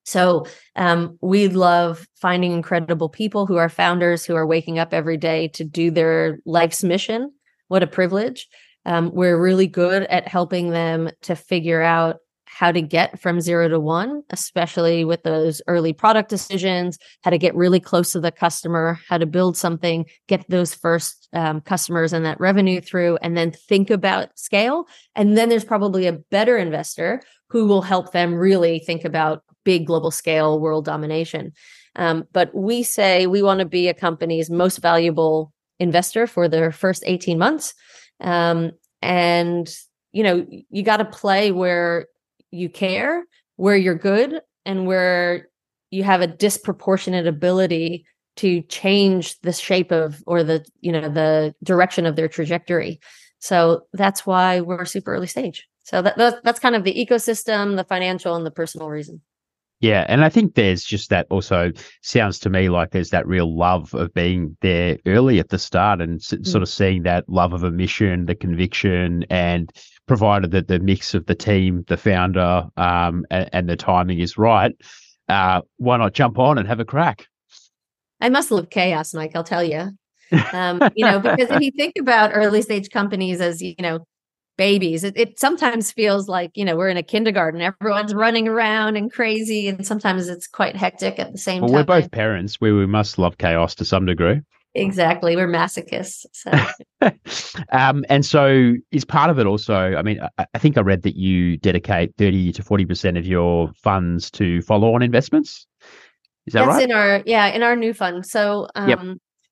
So 0.06 0.46
um, 0.76 1.18
we 1.22 1.48
love 1.48 2.08
finding 2.16 2.52
incredible 2.52 3.10
people 3.10 3.48
who 3.48 3.58
are 3.58 3.70
founders 3.70 4.24
who 4.24 4.36
are 4.36 4.46
waking 4.46 4.78
up 4.78 4.94
every 4.94 5.18
day 5.18 5.48
to 5.50 5.64
do 5.64 5.90
their 5.90 6.40
life's 6.46 6.84
mission. 6.84 7.32
What 7.70 7.82
a 7.82 7.88
privilege. 7.88 8.48
Um, 8.86 9.10
we're 9.12 9.42
really 9.42 9.66
good 9.66 10.04
at 10.04 10.28
helping 10.28 10.70
them 10.70 11.10
to 11.24 11.36
figure 11.36 11.82
out 11.82 12.18
how 12.56 12.72
to 12.72 12.82
get 12.82 13.20
from 13.20 13.42
zero 13.42 13.68
to 13.68 13.78
one, 13.82 14.24
especially 14.30 15.04
with 15.04 15.22
those 15.24 15.62
early 15.68 15.92
product 15.92 16.30
decisions, 16.30 16.98
how 17.22 17.30
to 17.30 17.38
get 17.38 17.54
really 17.54 17.82
close 17.82 18.14
to 18.14 18.20
the 18.22 18.32
customer, 18.32 18.98
how 19.10 19.18
to 19.18 19.26
build 19.26 19.58
something, 19.58 20.06
get 20.30 20.50
those 20.50 20.74
first 20.74 21.28
um, 21.34 21.60
customers 21.60 22.14
and 22.14 22.26
that 22.26 22.40
revenue 22.40 22.80
through, 22.80 23.18
and 23.22 23.36
then 23.36 23.52
think 23.52 23.90
about 23.90 24.40
scale. 24.40 24.88
And 25.18 25.38
then 25.38 25.50
there's 25.50 25.66
probably 25.66 26.08
a 26.08 26.14
better 26.14 26.56
investor 26.56 27.22
who 27.50 27.66
will 27.66 27.82
help 27.82 28.14
them 28.14 28.34
really 28.34 28.80
think 28.80 29.04
about 29.04 29.44
big 29.66 29.86
global 29.86 30.10
scale 30.10 30.58
world 30.58 30.86
domination. 30.86 31.52
Um, 31.98 32.24
but 32.32 32.56
we 32.56 32.84
say 32.84 33.28
we 33.28 33.44
want 33.44 33.60
to 33.60 33.66
be 33.66 33.90
a 33.90 33.94
company's 33.94 34.50
most 34.50 34.78
valuable 34.78 35.52
investor 35.78 36.26
for 36.26 36.48
their 36.48 36.72
first 36.72 37.04
18 37.06 37.38
months. 37.38 37.74
Um, 38.22 38.72
and, 39.02 39.70
you 40.14 40.24
know, 40.24 40.48
you 40.70 40.84
got 40.84 40.98
to 40.98 41.06
play 41.06 41.52
where 41.52 42.06
you 42.56 42.70
care, 42.70 43.26
where 43.58 43.76
you're 43.76 43.96
good, 43.96 44.42
and 44.66 44.88
where 44.88 45.50
you 45.92 46.04
have 46.04 46.22
a 46.22 46.28
disproportionate 46.28 47.28
ability 47.28 48.06
to 48.38 48.62
change 48.64 49.40
the 49.42 49.54
shape 49.54 49.92
of 49.92 50.22
or 50.28 50.44
the 50.44 50.66
you 50.82 50.92
know 50.92 51.10
the 51.10 51.54
direction 51.64 52.06
of 52.06 52.16
their 52.16 52.28
trajectory. 52.28 53.00
So 53.40 53.82
that's 53.94 54.26
why 54.26 54.62
we're 54.62 54.86
super 54.86 55.14
early 55.14 55.28
stage. 55.28 55.68
So 55.84 56.02
that, 56.02 56.44
that's 56.44 56.60
kind 56.60 56.76
of 56.76 56.84
the 56.84 56.94
ecosystem 56.94 57.76
the 57.76 57.84
financial 57.84 58.36
and 58.36 58.46
the 58.46 58.52
personal 58.52 58.90
reason. 58.90 59.22
Yeah, 59.82 60.06
and 60.08 60.24
I 60.24 60.30
think 60.30 60.56
there's 60.56 60.84
just 60.84 61.10
that 61.10 61.28
also 61.30 61.72
sounds 62.02 62.40
to 62.40 62.50
me 62.50 62.70
like 62.70 62.92
there's 62.92 63.10
that 63.10 63.28
real 63.28 63.56
love 63.56 63.94
of 63.94 64.14
being 64.14 64.58
there 64.62 64.98
early 65.06 65.38
at 65.40 65.50
the 65.50 65.60
start 65.60 66.02
and 66.02 66.20
mm. 66.20 66.48
sort 66.48 66.64
of 66.64 66.70
seeing 66.70 67.04
that 67.04 67.28
love 67.30 67.54
of 67.54 67.64
a 67.64 67.72
mission, 67.72 68.26
the 68.26 68.36
conviction, 68.36 69.26
and 69.30 69.72
provided 70.08 70.52
that 70.52 70.68
the 70.68 70.80
mix 70.80 71.14
of 71.14 71.26
the 71.26 71.36
team, 71.36 71.84
the 71.88 71.98
founder, 71.98 72.68
um, 72.78 73.26
and, 73.30 73.50
and 73.52 73.70
the 73.70 73.76
timing 73.76 74.20
is 74.20 74.38
right, 74.38 74.74
uh, 75.30 75.62
why 75.78 75.98
not 75.98 76.14
jump 76.14 76.38
on 76.38 76.58
and 76.58 76.68
have 76.68 76.80
a 76.80 76.86
crack? 76.86 77.28
I 78.22 78.30
must 78.30 78.52
love 78.52 78.70
chaos, 78.70 79.14
Mike. 79.14 79.32
I'll 79.36 79.44
tell 79.44 79.64
you. 79.64 79.92
Um, 80.54 80.82
you 80.96 81.06
know, 81.06 81.20
because 81.22 81.50
if 81.50 81.62
you 81.62 81.72
think 81.72 81.94
about 82.00 82.32
early 82.34 82.62
stage 82.62 82.90
companies 82.90 83.42
as 83.42 83.62
you 83.62 83.76
know 83.80 84.06
babies. 84.58 85.04
It, 85.04 85.18
it, 85.18 85.40
sometimes 85.40 85.92
feels 85.92 86.28
like, 86.28 86.52
you 86.56 86.66
know, 86.66 86.76
we're 86.76 86.90
in 86.90 86.98
a 86.98 87.04
kindergarten, 87.04 87.62
everyone's 87.62 88.14
running 88.14 88.48
around 88.48 88.96
and 88.96 89.12
crazy. 89.12 89.68
And 89.68 89.86
sometimes 89.86 90.28
it's 90.28 90.48
quite 90.48 90.76
hectic 90.76 91.20
at 91.20 91.32
the 91.32 91.38
same 91.38 91.62
well, 91.62 91.70
time. 91.70 91.76
We're 91.76 92.02
both 92.02 92.12
parents 92.12 92.56
where 92.62 92.76
we 92.76 92.86
must 92.86 93.18
love 93.18 93.38
chaos 93.38 93.76
to 93.76 93.86
some 93.86 94.06
degree. 94.06 94.42
Exactly. 94.76 95.36
We're 95.36 95.48
masochists. 95.48 96.26
So. 96.34 96.52
um, 97.72 98.06
and 98.10 98.26
so 98.26 98.74
is 98.92 99.06
part 99.06 99.30
of 99.30 99.40
it 99.40 99.48
also, 99.48 99.96
I 99.96 100.02
mean, 100.02 100.20
I, 100.38 100.46
I, 100.54 100.58
think 100.58 100.78
I 100.78 100.82
read 100.82 101.04
that 101.04 101.16
you 101.16 101.58
dedicate 101.58 102.14
30 102.18 102.52
to 102.54 102.64
40% 102.64 103.18
of 103.18 103.26
your 103.26 103.72
funds 103.82 104.30
to 104.32 104.62
follow 104.62 104.94
on 104.94 105.02
investments. 105.02 105.66
Is 106.46 106.54
that 106.54 106.66
That's 106.66 106.76
right? 106.76 106.84
in 106.84 106.92
our, 106.92 107.24
yeah, 107.26 107.48
in 107.48 107.64
our 107.64 107.76
new 107.76 107.94
fund. 107.94 108.26
So, 108.26 108.68
um, 108.76 108.90
yep. 108.90 109.00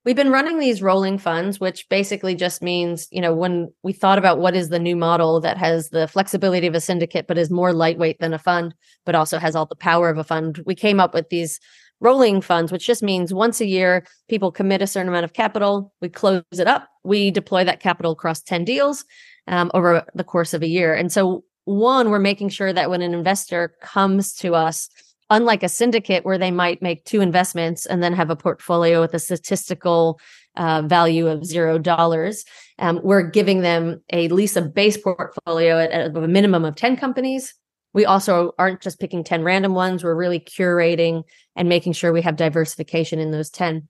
We've 0.05 0.17
been 0.17 0.31
running 0.31 0.59
these 0.59 0.81
rolling 0.81 1.17
funds, 1.17 1.61
which 1.61 1.87
basically 1.87 2.35
just 2.35 2.61
means, 2.61 3.07
you 3.09 3.21
know, 3.21 3.33
when 3.33 3.71
we 3.83 3.93
thought 3.93 4.17
about 4.17 4.37
what 4.37 4.53
is 4.53 4.67
the 4.67 4.79
new 4.79 4.97
model 4.97 5.39
that 5.39 5.57
has 5.57 5.91
the 5.91 6.09
flexibility 6.09 6.67
of 6.67 6.75
a 6.75 6.81
syndicate, 6.81 7.25
but 7.25 7.37
is 7.37 7.49
more 7.49 7.71
lightweight 7.71 8.19
than 8.19 8.33
a 8.33 8.37
fund, 8.37 8.75
but 9.05 9.15
also 9.15 9.39
has 9.39 9.55
all 9.55 9.65
the 9.65 9.77
power 9.77 10.09
of 10.09 10.17
a 10.17 10.23
fund, 10.25 10.61
we 10.65 10.75
came 10.75 10.99
up 10.99 11.13
with 11.13 11.29
these 11.29 11.57
rolling 12.03 12.41
funds, 12.41 12.71
which 12.71 12.85
just 12.85 13.01
means 13.01 13.33
once 13.33 13.61
a 13.61 13.65
year, 13.65 14.05
people 14.29 14.51
commit 14.51 14.81
a 14.81 14.87
certain 14.87 15.07
amount 15.07 15.23
of 15.23 15.33
capital, 15.33 15.93
we 16.01 16.09
close 16.09 16.43
it 16.51 16.67
up, 16.67 16.87
we 17.03 17.31
deploy 17.31 17.63
that 17.63 17.79
capital 17.79 18.11
across 18.11 18.41
10 18.41 18.65
deals 18.65 19.05
um, 19.47 19.71
over 19.73 20.05
the 20.13 20.23
course 20.23 20.53
of 20.53 20.61
a 20.61 20.67
year. 20.67 20.93
And 20.93 21.11
so, 21.11 21.43
one, 21.65 22.09
we're 22.09 22.19
making 22.19 22.49
sure 22.49 22.73
that 22.73 22.89
when 22.89 23.01
an 23.01 23.13
investor 23.13 23.73
comes 23.81 24.33
to 24.35 24.53
us, 24.53 24.89
unlike 25.29 25.63
a 25.63 25.69
syndicate 25.69 26.25
where 26.25 26.37
they 26.37 26.51
might 26.51 26.81
make 26.81 27.05
two 27.05 27.21
investments 27.21 27.85
and 27.85 28.03
then 28.03 28.13
have 28.13 28.29
a 28.29 28.35
portfolio 28.35 28.99
with 28.99 29.13
a 29.13 29.19
statistical 29.19 30.19
uh, 30.57 30.83
value 30.83 31.27
of 31.27 31.45
zero 31.45 31.77
dollars. 31.77 32.45
Um, 32.79 32.99
we're 33.03 33.23
giving 33.23 33.61
them 33.61 34.01
a 34.11 34.27
lease 34.27 34.55
a 34.55 34.61
base 34.61 34.97
portfolio 34.97 35.79
at, 35.79 35.91
at, 35.91 36.15
a 36.15 36.27
minimum 36.27 36.65
of 36.65 36.75
10 36.75 36.97
companies. 36.97 37.53
We 37.93 38.05
also 38.05 38.53
aren't 38.57 38.81
just 38.81 38.99
picking 38.99 39.23
10 39.23 39.43
random 39.43 39.73
ones. 39.73 40.03
We're 40.03 40.15
really 40.15 40.39
curating 40.39 41.23
and 41.55 41.69
making 41.69 41.93
sure 41.93 42.11
we 42.11 42.21
have 42.23 42.35
diversification 42.35 43.19
in 43.19 43.31
those 43.31 43.49
10. 43.49 43.87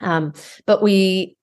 Um, 0.00 0.32
but 0.66 0.82
we 0.82 1.36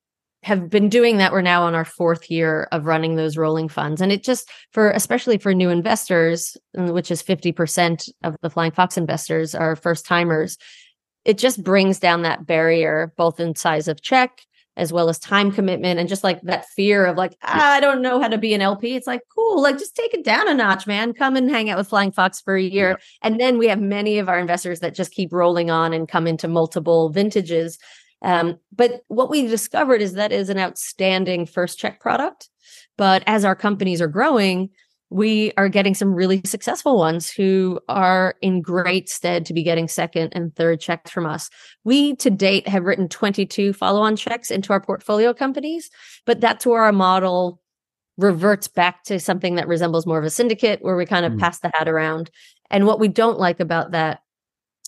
have 0.44 0.70
been 0.70 0.90
doing 0.90 1.18
that. 1.18 1.32
We're 1.32 1.42
now 1.42 1.64
on 1.64 1.76
our 1.76 1.86
fourth 1.86 2.30
year 2.30 2.68
of 2.72 2.86
running 2.86 3.16
those 3.16 3.38
rolling 3.38 3.70
funds. 3.70 4.02
And 4.02 4.12
it 4.12 4.24
just 4.24 4.50
for, 4.72 4.92
especially 4.92 5.38
for 5.38 5.54
new 5.54 5.70
investors, 5.70 6.58
which 6.74 7.12
is 7.12 7.24
50% 7.24 8.10
of 8.24 8.36
the 8.42 8.50
Flying 8.50 8.72
Fox 8.72 8.98
investors 8.98 9.56
are 9.56 9.76
first 9.76 10.06
timers, 10.06 10.58
it 11.26 11.38
just 11.38 11.64
brings 11.64 12.00
down 12.00 12.24
that 12.24 12.46
barrier, 12.46 13.14
both 13.16 13.40
in 13.40 13.56
size 13.56 13.88
of 13.88 14.02
check 14.02 14.42
as 14.76 14.92
well 14.92 15.10
as 15.10 15.20
time 15.20 15.52
commitment 15.52 16.00
and 16.00 16.10
just 16.10 16.24
like 16.24 16.42
that 16.42 16.68
fear 16.70 17.06
of 17.06 17.18
like, 17.18 17.38
ah, 17.44 17.74
I 17.74 17.80
don't 17.80 18.02
know 18.02 18.20
how 18.20 18.28
to 18.28 18.38
be 18.38 18.54
an 18.54 18.62
LP. 18.62 18.96
It's 18.96 19.08
like, 19.08 19.22
cool, 19.34 19.62
like 19.62 19.78
just 19.78 19.96
take 19.96 20.14
it 20.14 20.24
down 20.24 20.50
a 20.50 20.54
notch, 20.54 20.88
man. 20.88 21.14
Come 21.14 21.36
and 21.36 21.50
hang 21.50 21.70
out 21.70 21.78
with 21.78 21.88
Flying 21.88 22.12
Fox 22.12 22.42
for 22.42 22.56
a 22.56 22.62
year. 22.62 22.90
Yeah. 22.90 22.96
And 23.22 23.40
then 23.40 23.58
we 23.58 23.68
have 23.68 23.80
many 23.80 24.18
of 24.18 24.30
our 24.30 24.40
investors 24.40 24.80
that 24.80 24.96
just 24.96 25.12
keep 25.12 25.32
rolling 25.32 25.70
on 25.70 25.94
and 25.94 26.08
come 26.08 26.26
into 26.26 26.48
multiple 26.48 27.10
vintages. 27.10 27.78
Um, 28.24 28.58
but 28.76 29.02
what 29.10 29.30
we 29.30 29.48
discovered 29.48 30.02
is 30.02 30.14
that 30.14 30.32
is 30.32 30.50
an 30.50 30.58
outstanding 30.58 31.46
first 31.46 31.78
check 31.78 32.00
product. 32.00 32.50
But 32.98 33.24
as 33.28 33.44
our 33.46 33.56
companies 33.56 34.02
are 34.02 34.08
growing, 34.08 34.70
we 35.14 35.54
are 35.58 35.70
getting 35.70 35.94
some 35.94 36.12
really 36.12 36.42
successful 36.44 36.98
ones 36.98 37.30
who 37.30 37.80
are 37.88 38.34
in 38.42 38.62
great 38.62 39.08
stead 39.08 39.46
to 39.46 39.54
be 39.54 39.62
getting 39.62 39.88
second 39.88 40.34
and 40.34 40.56
third 40.56 40.82
checks 40.82 41.12
from 41.12 41.28
us. 41.28 41.52
We 41.84 42.16
to 42.16 42.32
date 42.32 42.68
have 42.68 42.84
written 42.84 43.08
22 43.08 43.74
follow 43.74 44.02
on 44.02 44.16
checks 44.16 44.50
into 44.50 44.74
our 44.74 44.82
portfolio 44.82 45.32
companies, 45.32 45.92
but 46.26 46.42
that's 46.42 46.66
where 46.66 46.82
our 46.82 46.92
model 46.92 47.62
reverts 48.18 48.68
back 48.68 49.04
to 49.04 49.20
something 49.20 49.54
that 49.56 49.68
resembles 49.68 50.08
more 50.08 50.18
of 50.18 50.26
a 50.26 50.32
syndicate 50.32 50.80
where 50.82 50.98
we 50.98 51.06
kind 51.06 51.28
of 51.28 51.34
mm. 51.34 51.40
pass 51.40 51.60
the 51.60 51.72
hat 51.76 51.88
around. 51.88 52.32
And 52.72 52.88
what 52.88 53.00
we 53.00 53.08
don't 53.08 53.40
like 53.40 53.60
about 53.60 53.92
that 53.92 54.22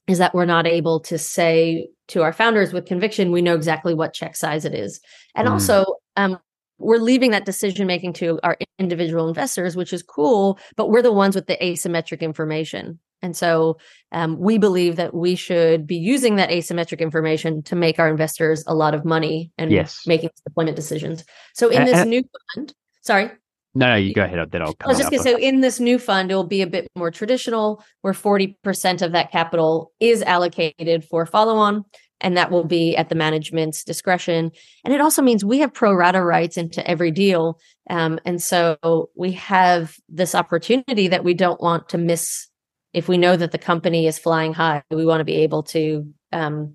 is 0.08 0.18
that 0.18 0.34
we're 0.34 0.46
not 0.46 0.66
able 0.66 1.00
to 1.02 1.20
say 1.20 1.88
to 2.08 2.24
our 2.24 2.34
founders 2.34 2.74
with 2.74 2.88
conviction, 2.88 3.32
we 3.32 3.44
know 3.44 3.56
exactly 3.56 3.94
what 3.94 4.14
check 4.14 4.36
size 4.36 4.66
it 4.66 4.74
is. 4.74 5.00
And 5.36 5.48
mm. 5.48 5.52
also, 5.52 5.86
um, 6.16 6.40
we're 6.78 6.98
leaving 6.98 7.32
that 7.32 7.46
decision 7.46 7.88
making 7.88 8.14
to 8.14 8.40
our 8.44 8.58
individual 8.80 9.28
investors, 9.28 9.76
which 9.76 9.94
is 9.94 10.04
cool, 10.04 10.60
but 10.76 10.90
we're 10.90 11.02
the 11.02 11.12
ones 11.12 11.36
with 11.36 11.48
the 11.48 11.58
asymmetric 11.62 12.22
information. 12.22 13.00
And 13.22 13.36
so 13.36 13.78
um, 14.12 14.38
we 14.40 14.58
believe 14.58 14.98
that 14.98 15.14
we 15.14 15.36
should 15.36 15.88
be 15.88 15.96
using 15.96 16.36
that 16.36 16.50
asymmetric 16.50 17.00
information 17.00 17.64
to 17.64 17.76
make 17.76 17.98
our 17.98 18.10
investors 18.10 18.64
a 18.68 18.76
lot 18.76 18.94
of 18.94 19.06
money 19.06 19.52
and 19.58 19.72
yes. 19.72 20.02
making 20.06 20.30
deployment 20.46 20.76
decisions. 20.76 21.24
So 21.54 21.70
in 21.70 21.86
this 21.86 22.06
new 22.06 22.24
fund, 22.54 22.74
sorry. 23.02 23.32
No, 23.78 23.90
no, 23.90 23.96
you 23.96 24.14
go 24.14 24.24
ahead. 24.24 24.40
Then 24.52 24.62
I'll 24.62 24.74
come. 24.74 24.88
I 24.88 24.88
was 24.88 24.98
just 25.00 25.12
going 25.12 25.22
to 25.22 25.30
say, 25.30 25.42
in 25.42 25.60
this 25.60 25.82
new 25.82 26.00
fund, 26.00 26.32
it 26.32 26.36
will 26.36 26.48
be 26.48 26.62
a 26.62 26.68
bit 26.68 26.88
more 26.96 27.12
traditional, 27.12 27.84
where 28.04 28.14
forty 28.14 28.58
percent 28.64 29.02
of 29.02 29.12
that 29.12 29.34
capital 29.34 29.92
is 30.00 30.22
allocated 30.22 31.04
for 31.04 31.26
follow-on, 31.26 31.84
and 32.26 32.36
that 32.36 32.50
will 32.50 32.64
be 32.64 32.98
at 32.98 33.10
the 33.10 33.16
management's 33.16 33.84
discretion. 33.84 34.52
And 34.84 34.94
it 34.96 35.00
also 35.00 35.22
means 35.22 35.46
we 35.46 35.60
have 35.60 35.72
pro 35.72 35.94
rata 35.94 36.24
rights 36.24 36.58
into 36.58 36.86
every 36.90 37.12
deal, 37.12 37.60
um, 37.88 38.20
and 38.26 38.42
so 38.42 39.12
we 39.16 39.34
have 39.34 39.96
this 40.10 40.34
opportunity 40.34 41.08
that 41.08 41.24
we 41.24 41.36
don't 41.36 41.62
want 41.62 41.88
to 41.90 42.00
miss. 42.00 42.48
If 42.94 43.08
we 43.08 43.20
know 43.20 43.38
that 43.38 43.52
the 43.52 43.60
company 43.60 44.08
is 44.08 44.18
flying 44.18 44.54
high, 44.54 44.82
we 44.90 45.06
want 45.06 45.20
to 45.20 45.26
be 45.26 45.36
able 45.36 45.62
to 45.64 46.12
um, 46.32 46.74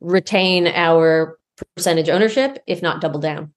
retain 0.00 0.68
our 0.68 1.36
percentage 1.74 2.08
ownership, 2.08 2.62
if 2.68 2.80
not 2.80 3.00
double 3.00 3.18
down. 3.18 3.52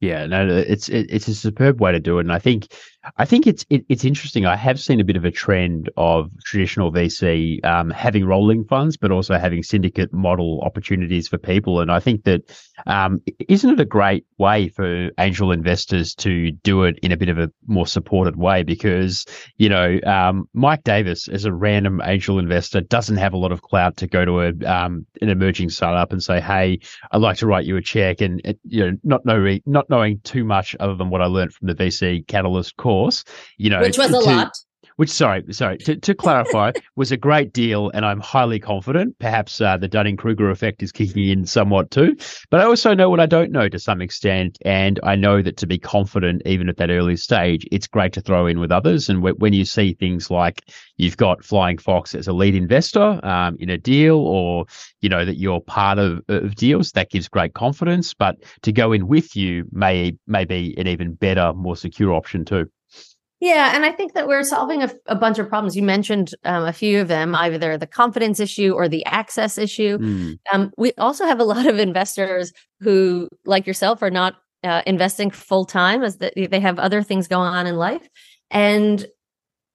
Yeah, 0.00 0.26
no, 0.26 0.46
it's 0.46 0.88
it, 0.88 1.06
it's 1.10 1.26
a 1.26 1.34
superb 1.34 1.80
way 1.80 1.90
to 1.90 2.00
do 2.00 2.18
it, 2.18 2.22
and 2.22 2.32
I 2.32 2.38
think 2.38 2.72
I 3.16 3.24
think 3.24 3.48
it's 3.48 3.66
it, 3.68 3.84
it's 3.88 4.04
interesting. 4.04 4.46
I 4.46 4.54
have 4.54 4.78
seen 4.78 5.00
a 5.00 5.04
bit 5.04 5.16
of 5.16 5.24
a 5.24 5.30
trend 5.30 5.90
of 5.96 6.30
traditional 6.44 6.92
VC 6.92 7.64
um, 7.64 7.90
having 7.90 8.24
rolling 8.24 8.64
funds, 8.64 8.96
but 8.96 9.10
also 9.10 9.36
having 9.38 9.64
syndicate 9.64 10.12
model 10.12 10.60
opportunities 10.60 11.26
for 11.26 11.36
people. 11.36 11.80
And 11.80 11.90
I 11.90 11.98
think 11.98 12.22
that 12.24 12.42
um, 12.86 13.20
isn't 13.48 13.70
it 13.70 13.80
a 13.80 13.84
great 13.84 14.24
way 14.38 14.68
for 14.68 15.10
angel 15.18 15.50
investors 15.50 16.14
to 16.16 16.52
do 16.52 16.84
it 16.84 16.98
in 17.02 17.10
a 17.10 17.16
bit 17.16 17.28
of 17.28 17.38
a 17.38 17.50
more 17.66 17.88
supported 17.88 18.36
way? 18.36 18.62
Because 18.62 19.26
you 19.56 19.68
know, 19.68 19.98
um, 20.06 20.48
Mike 20.54 20.84
Davis, 20.84 21.26
as 21.26 21.44
a 21.44 21.52
random 21.52 22.00
angel 22.04 22.38
investor, 22.38 22.80
doesn't 22.82 23.16
have 23.16 23.32
a 23.32 23.38
lot 23.38 23.50
of 23.50 23.62
clout 23.62 23.96
to 23.96 24.06
go 24.06 24.24
to 24.24 24.40
a 24.42 24.48
um, 24.64 25.06
an 25.20 25.28
emerging 25.28 25.70
startup 25.70 26.12
and 26.12 26.22
say, 26.22 26.40
"Hey, 26.40 26.78
I'd 27.10 27.20
like 27.20 27.38
to 27.38 27.48
write 27.48 27.64
you 27.64 27.76
a 27.76 27.82
check," 27.82 28.20
and 28.20 28.40
you 28.62 28.92
know, 28.92 28.96
not 29.02 29.26
knowing 29.26 29.60
not 29.66 29.90
knowing 29.90 30.20
too 30.20 30.44
much 30.44 30.76
other 30.78 30.94
than 30.94 31.10
what 31.10 31.20
I 31.20 31.26
learned 31.26 31.52
from 31.52 31.66
the 31.66 31.74
VC 31.74 32.24
Catalyst 32.28 32.76
course 32.76 32.91
course, 32.92 33.24
you 33.56 33.70
know, 33.70 33.80
which 33.80 33.96
was 33.96 34.12
a 34.12 34.18
lot. 34.18 34.52
Which, 34.96 35.08
sorry, 35.08 35.42
sorry, 35.52 35.78
to, 35.78 35.96
to 35.96 36.14
clarify, 36.14 36.72
was 36.96 37.10
a 37.10 37.16
great 37.16 37.54
deal, 37.54 37.90
and 37.94 38.04
I'm 38.04 38.20
highly 38.20 38.60
confident. 38.60 39.18
Perhaps 39.18 39.58
uh, 39.58 39.78
the 39.78 39.88
Dunning 39.88 40.18
Kruger 40.18 40.50
effect 40.50 40.82
is 40.82 40.92
kicking 40.92 41.26
in 41.26 41.46
somewhat 41.46 41.90
too, 41.90 42.14
but 42.50 42.60
I 42.60 42.64
also 42.64 42.92
know 42.92 43.08
what 43.08 43.18
I 43.18 43.24
don't 43.24 43.50
know 43.52 43.70
to 43.70 43.78
some 43.78 44.02
extent, 44.02 44.58
and 44.66 45.00
I 45.02 45.16
know 45.16 45.40
that 45.40 45.56
to 45.56 45.66
be 45.66 45.78
confident, 45.78 46.42
even 46.44 46.68
at 46.68 46.76
that 46.76 46.90
early 46.90 47.16
stage, 47.16 47.66
it's 47.72 47.86
great 47.86 48.12
to 48.12 48.20
throw 48.20 48.46
in 48.46 48.60
with 48.60 48.70
others. 48.70 49.08
And 49.08 49.20
w- 49.20 49.36
when 49.36 49.54
you 49.54 49.64
see 49.64 49.94
things 49.94 50.30
like 50.30 50.62
you've 50.98 51.16
got 51.16 51.42
Flying 51.42 51.78
Fox 51.78 52.14
as 52.14 52.28
a 52.28 52.34
lead 52.34 52.54
investor 52.54 53.18
um, 53.24 53.56
in 53.58 53.70
a 53.70 53.78
deal, 53.78 54.18
or 54.18 54.66
you 55.00 55.08
know 55.08 55.24
that 55.24 55.38
you're 55.38 55.62
part 55.62 55.98
of, 55.98 56.20
of 56.28 56.54
deals, 56.54 56.92
that 56.92 57.10
gives 57.10 57.28
great 57.28 57.54
confidence. 57.54 58.12
But 58.12 58.36
to 58.60 58.72
go 58.72 58.92
in 58.92 59.08
with 59.08 59.34
you 59.34 59.64
may 59.72 60.18
may 60.26 60.44
be 60.44 60.74
an 60.76 60.86
even 60.86 61.14
better, 61.14 61.54
more 61.54 61.76
secure 61.76 62.12
option 62.12 62.44
too. 62.44 62.68
Yeah, 63.42 63.74
and 63.74 63.84
I 63.84 63.90
think 63.90 64.12
that 64.12 64.28
we're 64.28 64.44
solving 64.44 64.84
a, 64.84 64.90
a 65.06 65.16
bunch 65.16 65.40
of 65.40 65.48
problems. 65.48 65.76
You 65.76 65.82
mentioned 65.82 66.32
um, 66.44 66.62
a 66.62 66.72
few 66.72 67.00
of 67.00 67.08
them, 67.08 67.34
either 67.34 67.76
the 67.76 67.88
confidence 67.88 68.38
issue 68.38 68.72
or 68.72 68.88
the 68.88 69.04
access 69.04 69.58
issue. 69.58 69.98
Mm. 69.98 70.38
Um, 70.52 70.72
we 70.78 70.92
also 70.96 71.26
have 71.26 71.40
a 71.40 71.44
lot 71.44 71.66
of 71.66 71.76
investors 71.76 72.52
who, 72.78 73.28
like 73.44 73.66
yourself, 73.66 74.00
are 74.00 74.12
not 74.12 74.36
uh, 74.62 74.82
investing 74.86 75.32
full 75.32 75.64
time, 75.64 76.04
as 76.04 76.18
the, 76.18 76.30
they 76.36 76.60
have 76.60 76.78
other 76.78 77.02
things 77.02 77.26
going 77.26 77.48
on 77.48 77.66
in 77.66 77.74
life, 77.74 78.08
and 78.52 79.06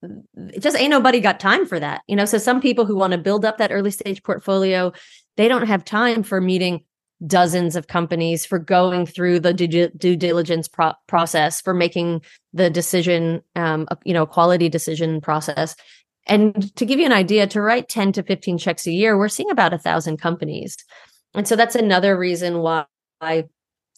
it 0.02 0.62
just 0.62 0.78
ain't 0.78 0.92
nobody 0.92 1.20
got 1.20 1.38
time 1.38 1.66
for 1.66 1.78
that. 1.78 2.04
You 2.08 2.16
know, 2.16 2.24
so 2.24 2.38
some 2.38 2.62
people 2.62 2.86
who 2.86 2.96
want 2.96 3.12
to 3.12 3.18
build 3.18 3.44
up 3.44 3.58
that 3.58 3.74
early 3.74 3.92
stage 3.92 4.24
portfolio, 4.24 4.94
they 5.36 5.50
don't 5.50 5.68
have 5.68 5.84
time 5.84 6.24
for 6.24 6.40
meeting 6.40 6.86
dozens 7.26 7.76
of 7.76 7.88
companies 7.88 8.46
for 8.46 8.60
going 8.60 9.06
through 9.06 9.40
the 9.40 9.54
due, 9.54 9.90
due 9.90 10.16
diligence 10.16 10.68
pro- 10.68 10.94
process 11.08 11.62
for 11.62 11.74
making 11.74 12.22
the 12.54 12.70
decision 12.70 13.42
um, 13.56 13.88
you 14.06 14.14
know 14.14 14.26
quality 14.26 14.70
decision 14.70 15.22
process. 15.22 15.76
And 16.28 16.76
to 16.76 16.86
give 16.86 17.00
you 17.00 17.06
an 17.06 17.14
idea 17.14 17.48
to 17.48 17.62
write 17.62 17.88
10 17.88 18.12
to 18.14 18.24
15 18.24 18.58
checks 18.58 18.86
a 18.86 18.92
year 18.92 19.18
we're 19.18 19.30
seeing 19.30 19.50
about 19.50 19.74
a 19.74 19.78
thousand 19.78 20.18
companies. 20.18 20.78
And 21.34 21.48
so 21.48 21.56
that's 21.56 21.76
another 21.76 22.18
reason 22.18 22.60
why 22.60 22.86
a 23.22 23.44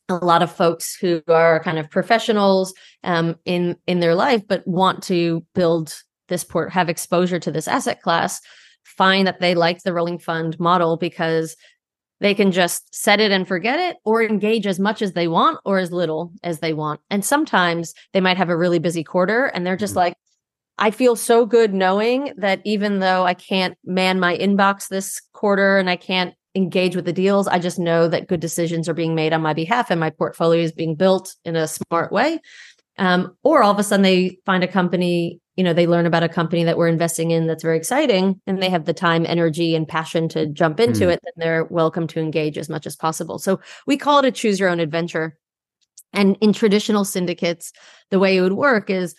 lot 0.09 0.41
of 0.41 0.51
folks 0.51 0.95
who 0.95 1.21
are 1.27 1.59
kind 1.63 1.77
of 1.77 1.89
professionals 1.89 2.73
um, 3.03 3.35
in 3.45 3.77
in 3.85 3.99
their 3.99 4.15
life 4.15 4.41
but 4.47 4.65
want 4.67 5.03
to 5.03 5.45
build 5.53 6.01
this 6.29 6.43
port 6.43 6.71
have 6.71 6.89
exposure 6.89 7.39
to 7.39 7.51
this 7.51 7.67
asset 7.67 8.01
class 8.01 8.41
find 8.83 9.27
that 9.27 9.39
they 9.39 9.55
like 9.55 9.83
the 9.83 9.93
rolling 9.93 10.17
fund 10.17 10.59
model 10.59 10.97
because 10.97 11.55
they 12.19 12.33
can 12.33 12.51
just 12.51 12.93
set 12.93 13.19
it 13.19 13.31
and 13.31 13.47
forget 13.47 13.79
it 13.79 13.97
or 14.03 14.21
engage 14.21 14.67
as 14.67 14.79
much 14.79 15.01
as 15.01 15.13
they 15.13 15.27
want 15.27 15.59
or 15.65 15.79
as 15.79 15.91
little 15.91 16.31
as 16.43 16.59
they 16.59 16.73
want. 16.73 16.99
And 17.09 17.23
sometimes 17.23 17.93
they 18.13 18.21
might 18.21 18.37
have 18.37 18.49
a 18.49 18.57
really 18.57 18.79
busy 18.79 19.03
quarter 19.03 19.45
and 19.45 19.65
they're 19.65 19.77
just 19.77 19.91
mm-hmm. 19.91 19.99
like, 19.99 20.17
I 20.77 20.91
feel 20.91 21.15
so 21.15 21.45
good 21.45 21.73
knowing 21.73 22.33
that 22.37 22.61
even 22.63 22.99
though 22.99 23.25
I 23.25 23.33
can't 23.33 23.77
man 23.83 24.19
my 24.19 24.37
inbox 24.37 24.87
this 24.87 25.21
quarter 25.33 25.77
and 25.77 25.89
I 25.89 25.97
can't 25.97 26.33
engage 26.55 26.95
with 26.95 27.05
the 27.05 27.13
deals, 27.13 27.47
I 27.47 27.59
just 27.59 27.79
know 27.79 28.07
that 28.07 28.27
good 28.27 28.39
decisions 28.39 28.87
are 28.87 28.93
being 28.93 29.15
made 29.15 29.33
on 29.33 29.41
my 29.41 29.53
behalf 29.53 29.91
and 29.91 29.99
my 29.99 30.09
portfolio 30.09 30.63
is 30.63 30.71
being 30.71 30.95
built 30.95 31.35
in 31.43 31.55
a 31.55 31.67
smart 31.67 32.11
way. 32.11 32.39
Um, 32.97 33.37
or 33.43 33.63
all 33.63 33.71
of 33.71 33.79
a 33.79 33.83
sudden 33.83 34.03
they 34.03 34.39
find 34.45 34.63
a 34.63 34.67
company 34.67 35.39
you 35.59 35.63
know 35.65 35.73
they 35.73 35.87
learn 35.87 36.05
about 36.05 36.23
a 36.23 36.29
company 36.29 36.63
that 36.63 36.77
we're 36.77 36.87
investing 36.87 37.31
in 37.31 37.45
that's 37.45 37.63
very 37.63 37.75
exciting 37.75 38.39
and 38.47 38.63
they 38.63 38.69
have 38.69 38.85
the 38.85 38.93
time 38.93 39.25
energy 39.25 39.75
and 39.75 39.89
passion 39.89 40.29
to 40.29 40.45
jump 40.45 40.79
into 40.79 41.07
mm. 41.07 41.11
it 41.11 41.19
then 41.21 41.33
they're 41.35 41.65
welcome 41.65 42.07
to 42.07 42.21
engage 42.21 42.57
as 42.57 42.69
much 42.69 42.87
as 42.87 42.95
possible. 42.95 43.37
So 43.37 43.59
we 43.85 43.97
call 43.97 44.19
it 44.19 44.25
a 44.25 44.31
choose 44.31 44.57
your 44.57 44.69
own 44.69 44.79
adventure. 44.79 45.37
And 46.13 46.37
in 46.39 46.53
traditional 46.53 47.03
syndicates 47.03 47.73
the 48.09 48.19
way 48.19 48.37
it 48.37 48.41
would 48.41 48.53
work 48.53 48.89
is 48.89 49.15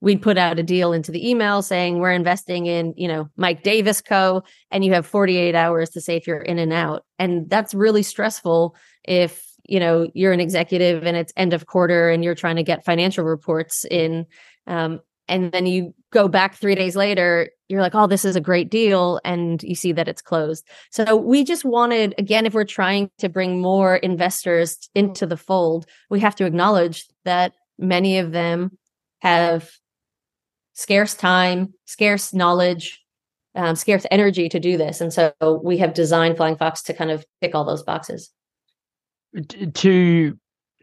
we'd 0.00 0.22
put 0.22 0.38
out 0.38 0.58
a 0.58 0.62
deal 0.62 0.94
into 0.94 1.12
the 1.12 1.28
email 1.28 1.60
saying 1.60 1.98
we're 1.98 2.12
investing 2.12 2.64
in 2.64 2.94
you 2.96 3.06
know 3.06 3.28
mike 3.36 3.62
davis 3.62 4.00
co. 4.00 4.42
And 4.70 4.86
you 4.86 4.94
have 4.94 5.04
48 5.04 5.54
hours 5.54 5.90
to 5.90 6.00
say 6.00 6.16
if 6.16 6.26
you're 6.26 6.38
in 6.38 6.58
and 6.58 6.72
out. 6.72 7.04
And 7.18 7.50
that's 7.50 7.74
really 7.74 8.02
stressful 8.02 8.74
if 9.04 9.44
you 9.66 9.80
know 9.80 10.08
you're 10.14 10.32
an 10.32 10.40
executive 10.40 11.04
and 11.04 11.14
it's 11.14 11.34
end 11.36 11.52
of 11.52 11.66
quarter 11.66 12.08
and 12.08 12.24
you're 12.24 12.34
trying 12.34 12.56
to 12.56 12.62
get 12.62 12.86
financial 12.86 13.22
reports 13.22 13.84
in 13.84 14.24
um, 14.66 15.00
and 15.28 15.52
then 15.52 15.66
you 15.66 15.94
go 16.12 16.28
back 16.28 16.54
three 16.54 16.74
days 16.74 16.96
later 16.96 17.50
you're 17.68 17.80
like 17.80 17.94
oh 17.94 18.06
this 18.06 18.24
is 18.24 18.36
a 18.36 18.40
great 18.40 18.70
deal 18.70 19.20
and 19.24 19.62
you 19.62 19.74
see 19.74 19.92
that 19.92 20.08
it's 20.08 20.22
closed. 20.22 20.66
So 20.90 21.16
we 21.16 21.44
just 21.44 21.64
wanted 21.64 22.14
again 22.18 22.46
if 22.46 22.54
we're 22.54 22.64
trying 22.64 23.10
to 23.18 23.28
bring 23.28 23.60
more 23.60 23.96
investors 23.96 24.88
into 24.94 25.26
the 25.26 25.36
fold 25.36 25.86
we 26.10 26.20
have 26.20 26.36
to 26.36 26.44
acknowledge 26.44 27.06
that 27.24 27.52
many 27.78 28.18
of 28.18 28.32
them 28.32 28.76
have 29.20 29.70
scarce 30.74 31.14
time 31.14 31.72
scarce 31.86 32.34
knowledge 32.34 33.00
um, 33.54 33.76
scarce 33.76 34.04
energy 34.10 34.48
to 34.48 34.58
do 34.58 34.76
this 34.76 35.00
and 35.00 35.12
so 35.12 35.32
we 35.62 35.78
have 35.78 35.94
designed 35.94 36.36
flying 36.36 36.56
fox 36.56 36.82
to 36.82 36.92
kind 36.92 37.10
of 37.10 37.24
tick 37.40 37.54
all 37.54 37.64
those 37.64 37.82
boxes. 37.82 38.30
To 39.74 40.38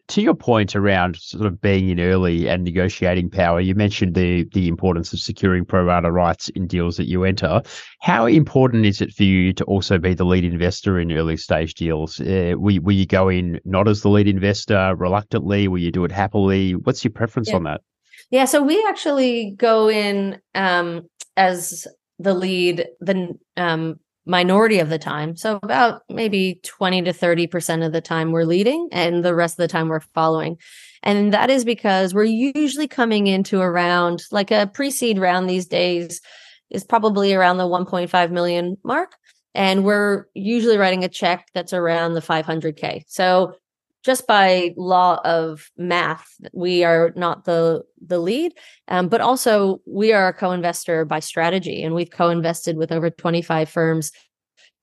to 0.08 0.22
your 0.22 0.34
point 0.34 0.76
around 0.76 1.16
sort 1.18 1.46
of 1.46 1.62
being 1.62 1.90
in 1.90 2.00
early 2.00 2.48
and 2.48 2.64
negotiating 2.64 3.30
power, 3.30 3.60
you 3.60 3.76
mentioned 3.76 4.16
the 4.16 4.46
the 4.54 4.68
importance 4.68 5.14
of 5.14 5.20
securing 5.20 5.66
pro 5.66 5.84
rata 5.84 6.12
rights 6.12 6.50
in 6.50 6.68
deals 6.68 6.98
that 6.98 7.08
you 7.08 7.24
enter. 7.24 7.62
How 8.00 8.26
important 8.26 8.86
is 8.86 9.02
it 9.02 9.14
for 9.14 9.24
you 9.24 9.54
to 9.54 9.64
also 9.66 9.98
be 9.98 10.14
the 10.14 10.26
lead 10.26 10.44
investor 10.44 11.00
in 11.00 11.12
early 11.12 11.38
stage 11.38 11.74
deals? 11.76 12.20
Uh, 12.20 12.54
will, 12.58 12.82
will 12.82 12.96
you 12.96 13.06
go 13.06 13.30
in 13.30 13.60
not 13.66 13.88
as 13.88 14.02
the 14.02 14.10
lead 14.10 14.28
investor 14.28 14.96
reluctantly? 14.96 15.68
Will 15.68 15.80
you 15.80 15.92
do 15.92 16.06
it 16.06 16.12
happily? 16.12 16.76
What's 16.76 17.04
your 17.04 17.12
preference 17.12 17.50
yeah. 17.50 17.56
on 17.56 17.64
that? 17.64 17.82
Yeah, 18.30 18.46
so 18.46 18.64
we 18.64 18.84
actually 18.88 19.56
go 19.58 19.90
in 19.90 20.40
um, 20.56 21.02
as 21.36 21.86
the 22.18 22.34
lead, 22.34 22.88
the 23.00 23.38
um, 23.58 24.00
minority 24.26 24.80
of 24.80 24.90
the 24.90 25.00
time. 25.00 25.36
So 25.36 25.60
about 25.64 26.04
maybe 26.10 26.60
20 26.64 27.04
to 27.04 27.12
30% 27.12 27.86
of 27.86 27.92
the 27.92 28.02
time 28.02 28.32
we're 28.32 28.46
leading 28.46 28.90
and 28.92 29.26
the 29.26 29.36
rest 29.36 29.54
of 29.54 29.64
the 29.64 29.68
time 29.68 29.88
we're 29.88 30.00
following. 30.00 30.58
And 31.04 31.34
that 31.34 31.50
is 31.50 31.66
because 31.66 32.14
we're 32.14 32.26
usually 32.26 32.88
coming 32.88 33.28
into 33.28 33.60
around 33.60 34.24
like 34.32 34.52
a 34.52 34.70
pre-seed 34.72 35.18
round 35.18 35.50
these 35.50 35.66
days 35.66 36.22
is 36.70 36.84
probably 36.84 37.34
around 37.34 37.58
the 37.58 37.68
1.5 37.68 38.32
million 38.32 38.78
mark. 38.84 39.16
And 39.54 39.84
we're 39.84 40.28
usually 40.34 40.78
writing 40.78 41.04
a 41.04 41.10
check 41.10 41.48
that's 41.54 41.74
around 41.74 42.14
the 42.14 42.22
500K. 42.22 43.04
So 43.08 43.56
just 44.04 44.26
by 44.26 44.74
law 44.78 45.20
of 45.24 45.70
math, 45.78 46.28
we 46.54 46.84
are 46.84 47.12
not 47.16 47.46
the 47.46 47.84
the 48.06 48.20
lead, 48.20 48.54
um, 48.88 49.08
but 49.08 49.22
also 49.22 49.82
we 49.86 50.12
are 50.12 50.30
a 50.30 50.34
co-investor 50.34 51.06
by 51.06 51.20
strategy, 51.20 51.84
and 51.84 51.94
we've 51.94 52.12
co-invested 52.12 52.78
with 52.78 52.92
over 52.92 53.10
25 53.10 53.70
firms 53.70 54.12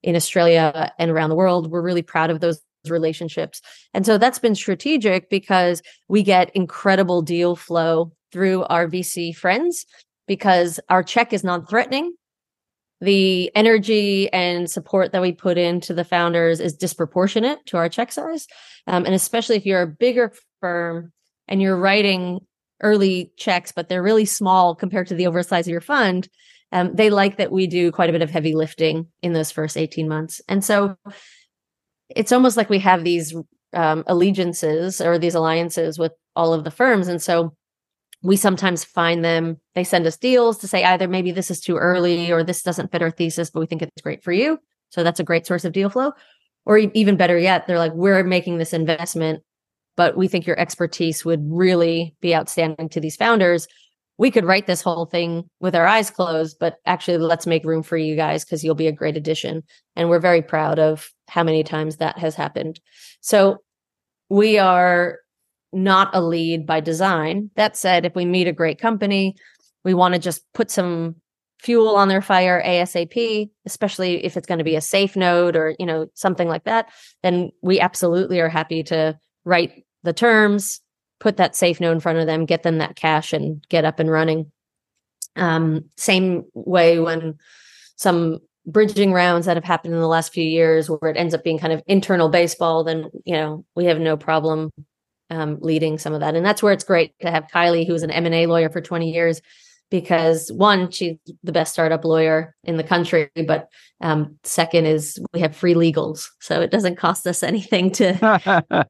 in 0.02 0.14
Australia 0.14 0.92
and 0.98 1.10
around 1.10 1.30
the 1.30 1.36
world. 1.36 1.70
We're 1.70 1.82
really 1.82 2.02
proud 2.02 2.30
of 2.30 2.40
those 2.40 2.60
relationships, 2.88 3.60
and 3.92 4.06
so 4.06 4.18
that's 4.18 4.38
been 4.38 4.54
strategic 4.54 5.30
because 5.30 5.82
we 6.08 6.22
get 6.22 6.54
incredible 6.54 7.22
deal 7.22 7.56
flow 7.56 8.12
through 8.32 8.64
our 8.64 8.86
VC 8.86 9.34
friends 9.34 9.84
because 10.26 10.78
our 10.90 11.02
check 11.02 11.32
is 11.32 11.42
non-threatening 11.42 12.12
the 13.00 13.50
energy 13.54 14.32
and 14.32 14.70
support 14.70 15.12
that 15.12 15.22
we 15.22 15.32
put 15.32 15.56
into 15.56 15.94
the 15.94 16.04
founders 16.04 16.60
is 16.60 16.74
disproportionate 16.74 17.64
to 17.66 17.76
our 17.76 17.88
check 17.88 18.10
size. 18.10 18.46
Um, 18.86 19.04
and 19.04 19.14
especially 19.14 19.56
if 19.56 19.66
you're 19.66 19.82
a 19.82 19.86
bigger 19.86 20.32
firm 20.60 21.12
and 21.46 21.62
you're 21.62 21.76
writing 21.76 22.40
early 22.82 23.32
checks, 23.36 23.72
but 23.72 23.88
they're 23.88 24.02
really 24.02 24.24
small 24.24 24.74
compared 24.74 25.06
to 25.08 25.14
the 25.14 25.26
overall 25.26 25.44
size 25.44 25.66
of 25.66 25.72
your 25.72 25.80
fund, 25.80 26.28
um, 26.72 26.94
they 26.94 27.10
like 27.10 27.38
that 27.38 27.52
we 27.52 27.66
do 27.66 27.90
quite 27.92 28.10
a 28.10 28.12
bit 28.12 28.22
of 28.22 28.30
heavy 28.30 28.54
lifting 28.54 29.06
in 29.22 29.32
those 29.32 29.50
first 29.50 29.76
18 29.76 30.08
months. 30.08 30.40
And 30.48 30.64
so 30.64 30.96
it's 32.14 32.32
almost 32.32 32.56
like 32.56 32.68
we 32.68 32.78
have 32.80 33.04
these 33.04 33.34
um, 33.72 34.04
allegiances 34.06 35.00
or 35.00 35.18
these 35.18 35.34
alliances 35.34 35.98
with 35.98 36.12
all 36.34 36.52
of 36.52 36.64
the 36.64 36.70
firms. 36.70 37.08
And 37.08 37.22
so 37.22 37.54
we 38.22 38.36
sometimes 38.36 38.84
find 38.84 39.24
them 39.24 39.58
they 39.74 39.84
send 39.84 40.06
us 40.06 40.16
deals 40.16 40.58
to 40.58 40.68
say 40.68 40.84
either 40.84 41.08
maybe 41.08 41.30
this 41.30 41.50
is 41.50 41.60
too 41.60 41.76
early 41.76 42.32
or 42.32 42.42
this 42.42 42.62
doesn't 42.62 42.90
fit 42.90 43.02
our 43.02 43.10
thesis 43.10 43.50
but 43.50 43.60
we 43.60 43.66
think 43.66 43.82
it's 43.82 44.02
great 44.02 44.22
for 44.22 44.32
you 44.32 44.58
so 44.90 45.04
that's 45.04 45.20
a 45.20 45.24
great 45.24 45.46
source 45.46 45.64
of 45.64 45.72
deal 45.72 45.90
flow 45.90 46.12
or 46.66 46.78
even 46.78 47.16
better 47.16 47.38
yet 47.38 47.66
they're 47.66 47.78
like 47.78 47.92
we're 47.94 48.24
making 48.24 48.58
this 48.58 48.72
investment 48.72 49.42
but 49.98 50.16
we 50.16 50.28
think 50.28 50.46
your 50.46 50.58
expertise 50.60 51.24
would 51.24 51.40
really 51.50 52.14
be 52.20 52.32
outstanding 52.32 52.88
to 52.90 53.00
these 53.00 53.16
founders. 53.16 53.66
We 54.16 54.30
could 54.30 54.44
write 54.44 54.68
this 54.68 54.80
whole 54.80 55.06
thing 55.06 55.50
with 55.58 55.74
our 55.74 55.88
eyes 55.88 56.08
closed, 56.08 56.58
but 56.60 56.76
actually, 56.86 57.18
let's 57.18 57.48
make 57.48 57.64
room 57.64 57.82
for 57.82 57.96
you 57.96 58.14
guys 58.14 58.44
because 58.44 58.62
you'll 58.62 58.76
be 58.76 58.86
a 58.86 58.92
great 58.92 59.16
addition. 59.16 59.64
And 59.96 60.08
we're 60.08 60.20
very 60.20 60.40
proud 60.40 60.78
of 60.78 61.10
how 61.26 61.42
many 61.42 61.64
times 61.64 61.96
that 61.96 62.16
has 62.16 62.36
happened. 62.36 62.78
So 63.20 63.58
we 64.28 64.56
are 64.56 65.18
not 65.72 66.14
a 66.14 66.20
lead 66.20 66.66
by 66.66 66.80
design. 66.80 67.50
That 67.56 67.76
said, 67.76 68.04
if 68.04 68.14
we 68.14 68.24
meet 68.24 68.48
a 68.48 68.52
great 68.52 68.80
company, 68.80 69.36
we 69.84 69.94
want 69.94 70.14
to 70.14 70.20
just 70.20 70.42
put 70.54 70.70
some 70.70 71.16
fuel 71.60 71.96
on 71.96 72.08
their 72.08 72.22
fire 72.22 72.62
ASAP, 72.64 73.50
especially 73.66 74.24
if 74.24 74.36
it's 74.36 74.46
going 74.46 74.58
to 74.58 74.64
be 74.64 74.76
a 74.76 74.80
SAFE 74.80 75.16
note 75.16 75.56
or, 75.56 75.74
you 75.78 75.86
know, 75.86 76.06
something 76.14 76.48
like 76.48 76.64
that, 76.64 76.88
then 77.22 77.50
we 77.62 77.80
absolutely 77.80 78.40
are 78.40 78.48
happy 78.48 78.82
to 78.84 79.18
write 79.44 79.84
the 80.04 80.12
terms, 80.12 80.80
put 81.20 81.36
that 81.36 81.56
SAFE 81.56 81.80
note 81.80 81.92
in 81.92 82.00
front 82.00 82.18
of 82.18 82.26
them, 82.26 82.46
get 82.46 82.62
them 82.62 82.78
that 82.78 82.96
cash 82.96 83.32
and 83.32 83.64
get 83.68 83.84
up 83.84 83.98
and 83.98 84.10
running. 84.10 84.50
Um, 85.36 85.84
same 85.96 86.44
way 86.54 87.00
when 87.00 87.34
some 87.96 88.38
bridging 88.66 89.12
rounds 89.12 89.46
that 89.46 89.56
have 89.56 89.64
happened 89.64 89.94
in 89.94 90.00
the 90.00 90.06
last 90.06 90.32
few 90.32 90.44
years 90.44 90.88
where 90.88 91.10
it 91.10 91.16
ends 91.16 91.34
up 91.34 91.42
being 91.42 91.58
kind 91.58 91.72
of 91.72 91.82
internal 91.86 92.28
baseball, 92.28 92.84
then, 92.84 93.10
you 93.24 93.34
know, 93.34 93.64
we 93.74 93.86
have 93.86 93.98
no 93.98 94.16
problem 94.16 94.70
um, 95.30 95.58
leading 95.60 95.98
some 95.98 96.14
of 96.14 96.20
that. 96.20 96.34
And 96.34 96.44
that's 96.44 96.62
where 96.62 96.72
it's 96.72 96.84
great 96.84 97.12
to 97.20 97.30
have 97.30 97.48
Kylie, 97.52 97.86
who's 97.86 98.02
an 98.02 98.10
M&A 98.10 98.46
lawyer 98.46 98.70
for 98.70 98.80
20 98.80 99.12
years, 99.12 99.40
because 99.90 100.50
one, 100.52 100.90
she's 100.90 101.16
the 101.42 101.52
best 101.52 101.72
startup 101.72 102.04
lawyer 102.04 102.54
in 102.64 102.76
the 102.76 102.84
country, 102.84 103.30
but 103.46 103.68
um, 104.00 104.38
second 104.44 104.86
is 104.86 105.18
we 105.32 105.40
have 105.40 105.56
free 105.56 105.74
legals, 105.74 106.28
so 106.40 106.60
it 106.60 106.70
doesn't 106.70 106.96
cost 106.96 107.26
us 107.26 107.42
anything 107.42 107.90
to 107.92 108.86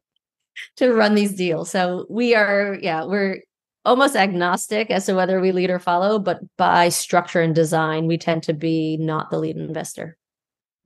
to 0.77 0.93
run 0.93 1.15
these 1.15 1.33
deals. 1.33 1.69
So 1.71 2.05
we 2.09 2.35
are, 2.35 2.77
yeah, 2.81 3.05
we're 3.05 3.41
almost 3.85 4.15
agnostic 4.15 4.91
as 4.91 5.05
to 5.05 5.13
whether 5.13 5.39
we 5.39 5.51
lead 5.51 5.69
or 5.69 5.79
follow, 5.79 6.19
but 6.19 6.39
by 6.57 6.89
structure 6.89 7.41
and 7.41 7.55
design, 7.55 8.07
we 8.07 8.17
tend 8.17 8.43
to 8.43 8.53
be 8.53 8.97
not 8.97 9.29
the 9.29 9.39
lead 9.39 9.57
investor. 9.57 10.17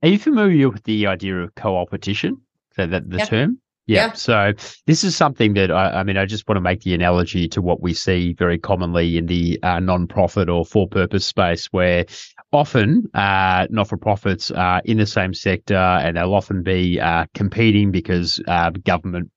Are 0.02 0.08
you 0.08 0.18
familiar 0.18 0.68
with 0.68 0.84
the 0.84 1.06
idea 1.06 1.36
of 1.36 1.54
co-opetition? 1.54 2.40
So 2.76 2.86
that 2.86 3.08
the 3.08 3.18
term? 3.18 3.60
Yeah. 3.86 4.06
yeah. 4.06 4.12
So 4.12 4.52
this 4.86 5.04
is 5.04 5.14
something 5.14 5.54
that 5.54 5.70
I, 5.70 6.00
I, 6.00 6.02
mean, 6.04 6.16
I 6.16 6.24
just 6.24 6.48
want 6.48 6.56
to 6.56 6.62
make 6.62 6.82
the 6.82 6.94
analogy 6.94 7.48
to 7.48 7.60
what 7.60 7.80
we 7.80 7.92
see 7.92 8.32
very 8.32 8.58
commonly 8.58 9.18
in 9.18 9.26
the 9.26 9.58
uh, 9.62 9.80
non-profit 9.80 10.48
or 10.48 10.64
for-purpose 10.64 11.26
space, 11.26 11.66
where 11.66 12.06
often 12.52 13.10
uh, 13.14 13.66
not-for-profits 13.70 14.50
are 14.50 14.80
in 14.84 14.96
the 14.96 15.06
same 15.06 15.34
sector 15.34 15.74
and 15.74 16.16
they'll 16.16 16.34
often 16.34 16.62
be 16.62 16.98
uh, 16.98 17.26
competing 17.34 17.90
because 17.90 18.40
uh, 18.48 18.70
government 18.70 19.30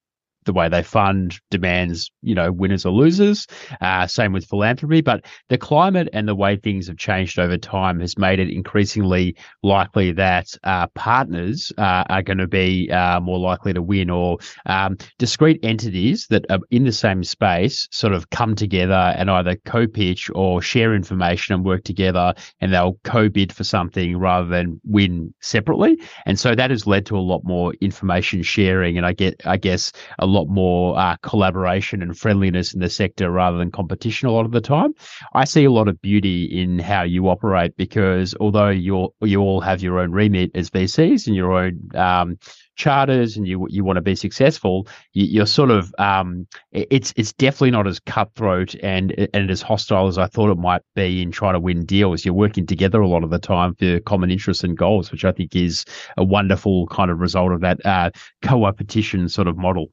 the 0.47 0.53
way 0.53 0.67
they 0.67 0.81
fund 0.81 1.39
demands, 1.51 2.09
you 2.23 2.33
know, 2.33 2.51
winners 2.51 2.87
or 2.87 2.91
losers. 2.91 3.45
Uh, 3.81 4.07
same 4.07 4.33
with 4.33 4.47
philanthropy. 4.47 5.01
But 5.01 5.25
the 5.49 5.59
climate 5.59 6.09
and 6.13 6.27
the 6.27 6.33
way 6.33 6.55
things 6.55 6.87
have 6.87 6.97
changed 6.97 7.37
over 7.37 7.57
time 7.57 7.99
has 7.99 8.17
made 8.17 8.39
it 8.39 8.49
increasingly 8.49 9.35
likely 9.61 10.11
that 10.13 10.47
uh, 10.63 10.87
partners 10.95 11.71
uh, 11.77 12.05
are 12.09 12.23
going 12.23 12.39
to 12.39 12.47
be 12.47 12.89
uh, 12.89 13.19
more 13.19 13.37
likely 13.37 13.73
to 13.73 13.81
win, 13.81 14.09
or 14.09 14.37
um, 14.65 14.97
discrete 15.19 15.59
entities 15.61 16.25
that 16.29 16.45
are 16.49 16.59
in 16.71 16.85
the 16.85 16.91
same 16.91 17.23
space 17.23 17.87
sort 17.91 18.13
of 18.13 18.29
come 18.29 18.55
together 18.55 19.13
and 19.17 19.29
either 19.29 19.55
co-pitch 19.65 20.31
or 20.33 20.61
share 20.61 20.95
information 20.95 21.53
and 21.53 21.65
work 21.65 21.83
together, 21.83 22.33
and 22.61 22.73
they'll 22.73 22.97
co-bid 23.03 23.51
for 23.51 23.65
something 23.65 24.17
rather 24.17 24.47
than 24.47 24.79
win 24.85 25.33
separately. 25.41 25.99
And 26.25 26.39
so 26.39 26.55
that 26.55 26.71
has 26.71 26.87
led 26.87 27.05
to 27.07 27.17
a 27.17 27.19
lot 27.19 27.41
more 27.43 27.73
information 27.81 28.41
sharing, 28.43 28.97
and 28.97 29.05
I 29.05 29.11
get, 29.11 29.41
I 29.45 29.57
guess, 29.57 29.91
a 30.19 30.25
lot 30.25 30.36
lot 30.37 30.47
more 30.47 30.97
uh, 30.97 31.15
collaboration 31.23 32.01
and 32.01 32.17
friendliness 32.17 32.73
in 32.73 32.79
the 32.79 32.89
sector 32.89 33.31
rather 33.31 33.57
than 33.57 33.71
competition 33.71 34.27
a 34.27 34.31
lot 34.31 34.45
of 34.45 34.51
the 34.51 34.61
time. 34.61 34.93
I 35.33 35.45
see 35.45 35.65
a 35.65 35.71
lot 35.71 35.87
of 35.87 36.01
beauty 36.01 36.45
in 36.45 36.79
how 36.79 37.03
you 37.03 37.27
operate 37.29 37.75
because 37.77 38.35
although 38.39 38.69
you 38.69 39.13
you 39.21 39.41
all 39.41 39.61
have 39.61 39.81
your 39.81 39.99
own 39.99 40.11
remit 40.11 40.51
as 40.55 40.69
VCs 40.69 41.27
and 41.27 41.35
your 41.35 41.53
own 41.53 41.89
um, 41.95 42.37
charters 42.75 43.35
and 43.35 43.47
you 43.47 43.67
you 43.69 43.83
want 43.83 43.97
to 43.97 44.01
be 44.01 44.15
successful, 44.15 44.87
you, 45.13 45.41
are 45.41 45.47
sort 45.47 45.71
of 45.71 45.93
um, 45.97 46.47
it's 46.71 47.13
it's 47.17 47.33
definitely 47.33 47.71
not 47.71 47.87
as 47.87 47.99
cutthroat 47.99 48.75
and 48.81 49.13
and 49.33 49.51
as 49.51 49.61
hostile 49.61 50.07
as 50.07 50.17
I 50.17 50.27
thought 50.27 50.51
it 50.51 50.57
might 50.57 50.83
be 50.95 51.21
in 51.21 51.31
trying 51.31 51.53
to 51.53 51.59
win 51.59 51.85
deals. 51.85 52.23
You're 52.23 52.33
working 52.33 52.65
together 52.65 53.01
a 53.01 53.07
lot 53.07 53.23
of 53.23 53.31
the 53.31 53.39
time 53.39 53.75
for 53.75 53.99
common 54.01 54.31
interests 54.31 54.63
and 54.63 54.77
goals, 54.77 55.11
which 55.11 55.25
I 55.25 55.31
think 55.31 55.55
is 55.55 55.83
a 56.15 56.23
wonderful 56.23 56.87
kind 56.87 57.11
of 57.11 57.19
result 57.19 57.51
of 57.51 57.61
that 57.61 57.85
uh, 57.85 58.11
co-opetition 58.41 59.27
sort 59.29 59.47
of 59.47 59.57
model. 59.57 59.87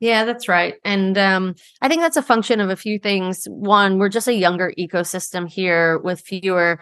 Yeah, 0.00 0.24
that's 0.24 0.48
right. 0.48 0.74
And 0.82 1.16
um, 1.18 1.54
I 1.82 1.88
think 1.88 2.00
that's 2.00 2.16
a 2.16 2.22
function 2.22 2.60
of 2.60 2.70
a 2.70 2.76
few 2.76 2.98
things. 2.98 3.44
One, 3.50 3.98
we're 3.98 4.08
just 4.08 4.28
a 4.28 4.34
younger 4.34 4.72
ecosystem 4.78 5.46
here 5.46 5.98
with 5.98 6.20
fewer 6.22 6.80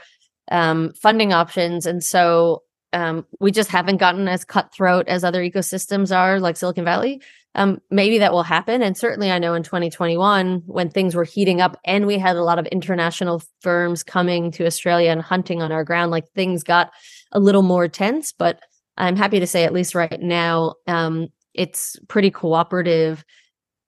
um, 0.52 0.92
funding 0.94 1.32
options. 1.32 1.84
And 1.84 2.02
so 2.02 2.62
um, 2.92 3.26
we 3.40 3.50
just 3.50 3.70
haven't 3.70 3.98
gotten 3.98 4.28
as 4.28 4.44
cutthroat 4.44 5.08
as 5.08 5.24
other 5.24 5.42
ecosystems 5.42 6.16
are, 6.16 6.38
like 6.38 6.56
Silicon 6.56 6.84
Valley. 6.84 7.20
Um, 7.56 7.80
maybe 7.90 8.18
that 8.18 8.32
will 8.32 8.44
happen. 8.44 8.82
And 8.82 8.96
certainly, 8.96 9.32
I 9.32 9.40
know 9.40 9.54
in 9.54 9.64
2021, 9.64 10.62
when 10.66 10.90
things 10.90 11.16
were 11.16 11.24
heating 11.24 11.60
up 11.60 11.76
and 11.84 12.06
we 12.06 12.18
had 12.18 12.36
a 12.36 12.44
lot 12.44 12.60
of 12.60 12.66
international 12.66 13.42
firms 13.62 14.04
coming 14.04 14.52
to 14.52 14.66
Australia 14.66 15.10
and 15.10 15.20
hunting 15.20 15.60
on 15.60 15.72
our 15.72 15.82
ground, 15.82 16.12
like 16.12 16.28
things 16.34 16.62
got 16.62 16.92
a 17.32 17.40
little 17.40 17.62
more 17.62 17.88
tense. 17.88 18.32
But 18.32 18.60
I'm 18.96 19.16
happy 19.16 19.40
to 19.40 19.46
say, 19.46 19.64
at 19.64 19.72
least 19.72 19.94
right 19.96 20.20
now, 20.20 20.74
um, 20.86 21.28
it's 21.58 21.96
pretty 22.08 22.30
cooperative, 22.30 23.24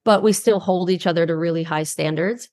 but 0.04 0.22
we 0.22 0.32
still 0.32 0.58
hold 0.58 0.90
each 0.90 1.06
other 1.06 1.24
to 1.24 1.36
really 1.36 1.62
high 1.62 1.84
standards. 1.84 2.48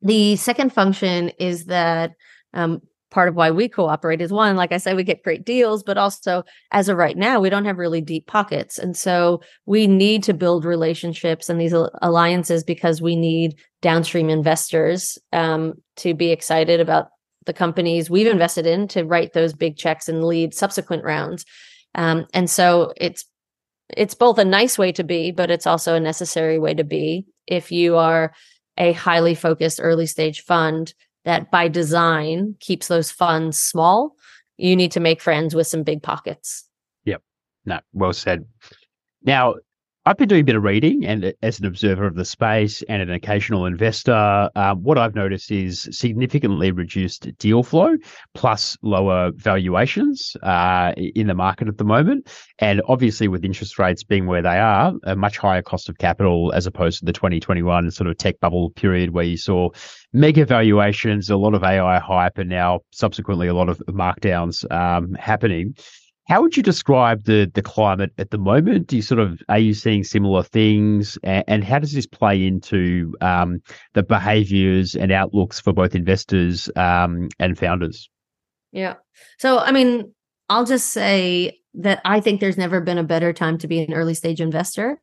The 0.00 0.36
second 0.36 0.72
function 0.72 1.28
is 1.38 1.66
that 1.66 2.12
um, 2.54 2.80
part 3.10 3.28
of 3.28 3.36
why 3.36 3.50
we 3.50 3.68
cooperate 3.68 4.22
is 4.22 4.32
one, 4.32 4.56
like 4.56 4.72
I 4.72 4.78
said, 4.78 4.96
we 4.96 5.04
get 5.04 5.22
great 5.22 5.44
deals, 5.44 5.82
but 5.82 5.98
also 5.98 6.44
as 6.70 6.88
of 6.88 6.96
right 6.96 7.16
now, 7.16 7.40
we 7.40 7.50
don't 7.50 7.66
have 7.66 7.76
really 7.76 8.00
deep 8.00 8.26
pockets. 8.26 8.78
And 8.78 8.96
so 8.96 9.42
we 9.66 9.86
need 9.86 10.22
to 10.24 10.32
build 10.32 10.64
relationships 10.64 11.50
and 11.50 11.60
these 11.60 11.74
alliances 12.00 12.64
because 12.64 13.02
we 13.02 13.14
need 13.14 13.54
downstream 13.82 14.30
investors 14.30 15.18
um, 15.32 15.74
to 15.96 16.14
be 16.14 16.30
excited 16.30 16.80
about 16.80 17.08
the 17.44 17.52
companies 17.52 18.08
we've 18.08 18.26
invested 18.26 18.66
in 18.66 18.88
to 18.88 19.04
write 19.04 19.34
those 19.34 19.52
big 19.52 19.76
checks 19.76 20.08
and 20.08 20.24
lead 20.24 20.54
subsequent 20.54 21.04
rounds. 21.04 21.44
Um, 21.94 22.26
and 22.32 22.48
so 22.48 22.94
it's 22.96 23.26
it's 23.96 24.14
both 24.14 24.38
a 24.38 24.44
nice 24.44 24.78
way 24.78 24.92
to 24.92 25.04
be, 25.04 25.30
but 25.30 25.50
it's 25.50 25.66
also 25.66 25.94
a 25.94 26.00
necessary 26.00 26.58
way 26.58 26.74
to 26.74 26.84
be 26.84 27.26
if 27.46 27.72
you 27.72 27.96
are 27.96 28.32
a 28.78 28.92
highly 28.92 29.34
focused 29.34 29.80
early 29.82 30.06
stage 30.06 30.42
fund 30.42 30.94
that 31.24 31.50
by 31.50 31.68
design 31.68 32.56
keeps 32.60 32.88
those 32.88 33.10
funds 33.10 33.58
small. 33.58 34.16
You 34.56 34.76
need 34.76 34.92
to 34.92 35.00
make 35.00 35.20
friends 35.20 35.54
with 35.54 35.66
some 35.66 35.82
big 35.82 36.02
pockets. 36.02 36.68
Yep. 37.04 37.22
No, 37.64 37.80
well 37.92 38.12
said. 38.12 38.44
Now, 39.22 39.54
I've 40.04 40.16
been 40.16 40.26
doing 40.26 40.40
a 40.40 40.44
bit 40.44 40.56
of 40.56 40.64
reading, 40.64 41.06
and 41.06 41.32
as 41.42 41.60
an 41.60 41.66
observer 41.66 42.06
of 42.06 42.16
the 42.16 42.24
space 42.24 42.82
and 42.88 43.00
an 43.00 43.12
occasional 43.12 43.66
investor, 43.66 44.50
um, 44.56 44.82
what 44.82 44.98
I've 44.98 45.14
noticed 45.14 45.52
is 45.52 45.88
significantly 45.92 46.72
reduced 46.72 47.28
deal 47.38 47.62
flow, 47.62 47.96
plus 48.34 48.76
lower 48.82 49.30
valuations 49.36 50.36
uh, 50.42 50.92
in 50.96 51.28
the 51.28 51.34
market 51.34 51.68
at 51.68 51.78
the 51.78 51.84
moment. 51.84 52.28
And 52.58 52.82
obviously, 52.88 53.28
with 53.28 53.44
interest 53.44 53.78
rates 53.78 54.02
being 54.02 54.26
where 54.26 54.42
they 54.42 54.58
are, 54.58 54.92
a 55.04 55.14
much 55.14 55.38
higher 55.38 55.62
cost 55.62 55.88
of 55.88 55.98
capital 55.98 56.52
as 56.52 56.66
opposed 56.66 56.98
to 56.98 57.04
the 57.04 57.12
2021 57.12 57.92
sort 57.92 58.10
of 58.10 58.18
tech 58.18 58.40
bubble 58.40 58.70
period 58.70 59.10
where 59.10 59.24
you 59.24 59.36
saw 59.36 59.68
mega 60.12 60.44
valuations, 60.44 61.30
a 61.30 61.36
lot 61.36 61.54
of 61.54 61.62
AI 61.62 62.00
hype, 62.00 62.38
and 62.38 62.50
now 62.50 62.80
subsequently 62.90 63.46
a 63.46 63.54
lot 63.54 63.68
of 63.68 63.78
markdowns 63.86 64.68
um, 64.72 65.14
happening. 65.14 65.76
How 66.28 66.40
would 66.40 66.56
you 66.56 66.62
describe 66.62 67.24
the 67.24 67.50
the 67.52 67.62
climate 67.62 68.12
at 68.18 68.30
the 68.30 68.38
moment? 68.38 68.86
Do 68.86 68.96
you 68.96 69.02
sort 69.02 69.18
of 69.18 69.42
are 69.48 69.58
you 69.58 69.74
seeing 69.74 70.04
similar 70.04 70.42
things, 70.42 71.18
and, 71.22 71.44
and 71.48 71.64
how 71.64 71.78
does 71.78 71.92
this 71.92 72.06
play 72.06 72.46
into 72.46 73.14
um, 73.20 73.60
the 73.94 74.02
behaviours 74.02 74.94
and 74.94 75.10
outlooks 75.10 75.60
for 75.60 75.72
both 75.72 75.94
investors 75.94 76.70
um, 76.76 77.28
and 77.38 77.58
founders? 77.58 78.08
Yeah. 78.70 78.94
So, 79.38 79.58
I 79.58 79.72
mean, 79.72 80.12
I'll 80.48 80.64
just 80.64 80.90
say 80.90 81.58
that 81.74 82.00
I 82.04 82.20
think 82.20 82.40
there's 82.40 82.58
never 82.58 82.80
been 82.80 82.98
a 82.98 83.04
better 83.04 83.32
time 83.32 83.58
to 83.58 83.68
be 83.68 83.80
an 83.80 83.92
early 83.92 84.14
stage 84.14 84.40
investor. 84.40 85.00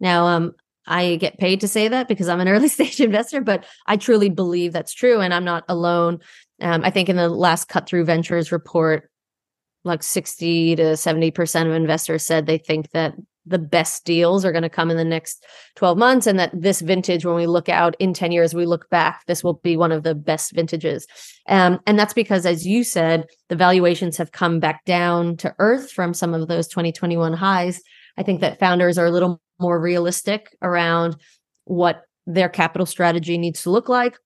Now, 0.00 0.26
um, 0.26 0.52
I 0.86 1.16
get 1.16 1.38
paid 1.38 1.60
to 1.60 1.68
say 1.68 1.88
that 1.88 2.08
because 2.08 2.28
I'm 2.28 2.40
an 2.40 2.48
early 2.48 2.68
stage 2.68 3.00
investor, 3.00 3.40
but 3.40 3.64
I 3.86 3.96
truly 3.96 4.30
believe 4.30 4.72
that's 4.72 4.92
true, 4.92 5.20
and 5.20 5.32
I'm 5.32 5.44
not 5.44 5.64
alone. 5.68 6.20
Um, 6.60 6.84
I 6.84 6.90
think 6.90 7.08
in 7.08 7.16
the 7.16 7.28
last 7.28 7.68
Cut 7.68 7.88
Through 7.88 8.04
Ventures 8.04 8.52
report, 8.52 9.10
like 9.86 10.02
60 10.02 10.76
to 10.76 10.82
70% 10.82 11.66
of 11.66 11.72
investors 11.72 12.24
said 12.24 12.46
they 12.46 12.58
think 12.58 12.90
that 12.90 13.14
the 13.48 13.58
best 13.58 14.04
deals 14.04 14.44
are 14.44 14.50
going 14.50 14.62
to 14.62 14.68
come 14.68 14.90
in 14.90 14.96
the 14.96 15.04
next 15.04 15.46
12 15.76 15.96
months 15.96 16.26
and 16.26 16.36
that 16.38 16.50
this 16.52 16.80
vintage 16.80 17.24
when 17.24 17.36
we 17.36 17.46
look 17.46 17.68
out 17.68 17.94
in 18.00 18.12
10 18.12 18.32
years 18.32 18.54
we 18.54 18.66
look 18.66 18.90
back 18.90 19.24
this 19.26 19.44
will 19.44 19.54
be 19.62 19.76
one 19.76 19.92
of 19.92 20.02
the 20.02 20.16
best 20.16 20.52
vintages 20.52 21.06
um, 21.48 21.78
and 21.86 21.96
that's 21.96 22.12
because 22.12 22.44
as 22.44 22.66
you 22.66 22.82
said 22.82 23.24
the 23.48 23.54
valuations 23.54 24.16
have 24.16 24.32
come 24.32 24.58
back 24.58 24.84
down 24.84 25.36
to 25.36 25.54
earth 25.60 25.92
from 25.92 26.12
some 26.12 26.34
of 26.34 26.48
those 26.48 26.66
2021 26.66 27.32
highs 27.34 27.80
i 28.18 28.22
think 28.24 28.40
that 28.40 28.58
founders 28.58 28.98
are 28.98 29.06
a 29.06 29.12
little 29.12 29.40
more 29.60 29.80
realistic 29.80 30.56
around 30.60 31.16
what 31.66 32.02
their 32.26 32.48
capital 32.48 32.86
strategy 32.86 33.38
needs 33.38 33.62
to 33.62 33.70
look 33.70 33.88
like. 33.88 34.18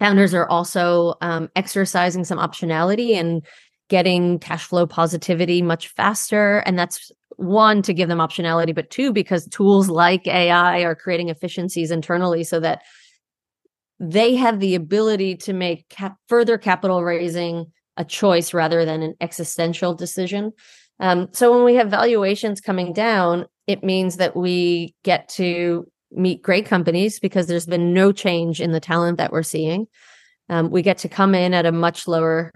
Founders 0.00 0.34
are 0.34 0.48
also 0.48 1.14
um, 1.20 1.48
exercising 1.56 2.24
some 2.24 2.38
optionality 2.38 3.14
and 3.14 3.44
getting 3.88 4.38
cash 4.38 4.64
flow 4.64 4.86
positivity 4.86 5.62
much 5.62 5.88
faster. 5.88 6.58
And 6.58 6.78
that's 6.78 7.10
one 7.36 7.82
to 7.82 7.94
give 7.94 8.08
them 8.08 8.18
optionality, 8.18 8.74
but 8.74 8.90
two, 8.90 9.12
because 9.12 9.46
tools 9.48 9.88
like 9.88 10.26
AI 10.26 10.80
are 10.82 10.94
creating 10.94 11.28
efficiencies 11.28 11.90
internally 11.90 12.44
so 12.44 12.60
that 12.60 12.82
they 14.00 14.36
have 14.36 14.60
the 14.60 14.74
ability 14.74 15.36
to 15.36 15.52
make 15.52 15.88
cap- 15.88 16.16
further 16.28 16.58
capital 16.58 17.02
raising 17.02 17.66
a 17.96 18.04
choice 18.04 18.54
rather 18.54 18.84
than 18.84 19.02
an 19.02 19.14
existential 19.20 19.94
decision. 19.94 20.52
Um, 21.00 21.28
so 21.32 21.54
when 21.54 21.64
we 21.64 21.74
have 21.76 21.90
valuations 21.90 22.60
coming 22.60 22.92
down, 22.92 23.46
it 23.66 23.84
means 23.84 24.16
that 24.16 24.36
we 24.36 24.94
get 25.04 25.28
to 25.30 25.86
meet 26.10 26.42
great 26.42 26.66
companies 26.66 27.20
because 27.20 27.46
there's 27.46 27.66
been 27.66 27.92
no 27.92 28.12
change 28.12 28.60
in 28.60 28.72
the 28.72 28.80
talent 28.80 29.18
that 29.18 29.32
we're 29.32 29.42
seeing. 29.42 29.86
Um, 30.48 30.70
we 30.70 30.82
get 30.82 30.98
to 30.98 31.08
come 31.08 31.34
in 31.34 31.52
at 31.52 31.66
a 31.66 31.72
much 31.72 32.08
lower 32.08 32.52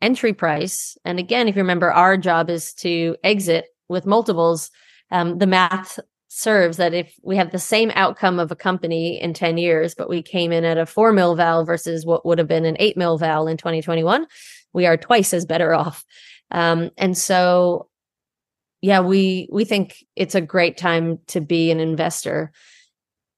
entry 0.00 0.32
price. 0.32 0.96
And 1.04 1.18
again, 1.18 1.48
if 1.48 1.56
you 1.56 1.62
remember, 1.62 1.90
our 1.90 2.16
job 2.16 2.50
is 2.50 2.72
to 2.74 3.16
exit 3.24 3.66
with 3.88 4.06
multiples. 4.06 4.70
Um, 5.10 5.38
the 5.38 5.46
math 5.46 5.98
serves 6.28 6.76
that 6.76 6.92
if 6.92 7.14
we 7.22 7.36
have 7.36 7.50
the 7.50 7.58
same 7.58 7.90
outcome 7.94 8.38
of 8.38 8.50
a 8.50 8.56
company 8.56 9.20
in 9.20 9.32
10 9.32 9.56
years, 9.56 9.94
but 9.94 10.08
we 10.08 10.22
came 10.22 10.52
in 10.52 10.64
at 10.64 10.76
a 10.76 10.84
four 10.84 11.12
mil 11.12 11.34
val 11.34 11.64
versus 11.64 12.04
what 12.04 12.26
would 12.26 12.38
have 12.38 12.48
been 12.48 12.64
an 12.64 12.76
eight 12.78 12.96
mil 12.96 13.16
val 13.16 13.48
in 13.48 13.56
2021, 13.56 14.26
we 14.72 14.86
are 14.86 14.96
twice 14.96 15.32
as 15.32 15.46
better 15.46 15.72
off. 15.72 16.04
Um, 16.50 16.90
and 16.98 17.16
so, 17.16 17.88
yeah, 18.82 19.00
we 19.00 19.48
we 19.50 19.64
think 19.64 20.04
it's 20.14 20.34
a 20.34 20.40
great 20.40 20.76
time 20.76 21.20
to 21.28 21.40
be 21.40 21.70
an 21.70 21.80
investor. 21.80 22.52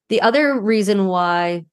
The 0.08 0.22
other 0.22 0.60
reason 0.60 1.06
why 1.06 1.66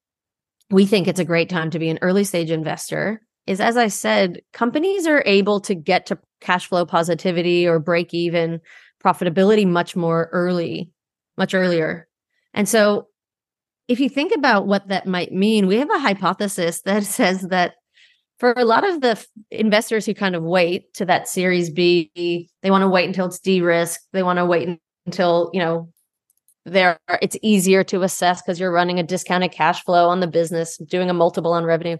we 0.70 0.86
think 0.86 1.08
it's 1.08 1.20
a 1.20 1.24
great 1.24 1.48
time 1.48 1.70
to 1.70 1.78
be 1.78 1.88
an 1.88 1.98
early 2.02 2.24
stage 2.24 2.50
investor 2.50 3.20
is, 3.46 3.60
as 3.60 3.76
I 3.76 3.88
said, 3.88 4.42
companies 4.52 5.06
are 5.06 5.22
able 5.26 5.60
to 5.60 5.74
get 5.74 6.06
to 6.06 6.18
cash 6.40 6.66
flow 6.66 6.84
positivity 6.84 7.66
or 7.66 7.78
break 7.78 8.12
even 8.12 8.60
profitability 9.04 9.66
much 9.66 9.94
more 9.94 10.28
early, 10.32 10.90
much 11.36 11.54
earlier. 11.54 12.08
And 12.54 12.68
so, 12.68 13.08
if 13.88 14.00
you 14.00 14.08
think 14.08 14.34
about 14.34 14.66
what 14.66 14.88
that 14.88 15.06
might 15.06 15.32
mean, 15.32 15.68
we 15.68 15.76
have 15.76 15.90
a 15.90 15.98
hypothesis 15.98 16.82
that 16.82 17.04
says 17.04 17.42
that 17.42 17.74
for 18.38 18.52
a 18.56 18.64
lot 18.64 18.86
of 18.86 19.00
the 19.00 19.10
f- 19.10 19.26
investors 19.50 20.04
who 20.04 20.12
kind 20.12 20.34
of 20.34 20.42
wait 20.42 20.92
to 20.94 21.04
that 21.06 21.28
series 21.28 21.70
B, 21.70 22.10
they 22.62 22.70
want 22.70 22.82
to 22.82 22.88
wait 22.88 23.06
until 23.06 23.26
it's 23.26 23.38
de-risked. 23.38 24.04
They 24.12 24.22
want 24.22 24.38
to 24.38 24.44
wait 24.44 24.78
until, 25.06 25.50
you 25.54 25.60
know, 25.60 25.90
there 26.66 26.98
it's 27.22 27.36
easier 27.42 27.84
to 27.84 28.02
assess 28.02 28.42
because 28.42 28.58
you're 28.58 28.72
running 28.72 28.98
a 28.98 29.04
discounted 29.04 29.52
cash 29.52 29.82
flow 29.84 30.08
on 30.08 30.20
the 30.20 30.26
business, 30.26 30.76
doing 30.78 31.08
a 31.08 31.14
multiple 31.14 31.52
on 31.52 31.64
revenue. 31.64 31.96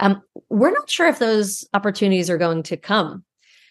Um, 0.00 0.22
we're 0.50 0.72
not 0.72 0.90
sure 0.90 1.06
if 1.06 1.18
those 1.18 1.66
opportunities 1.74 2.28
are 2.30 2.38
going 2.38 2.62
to 2.64 2.76
come. 2.76 3.24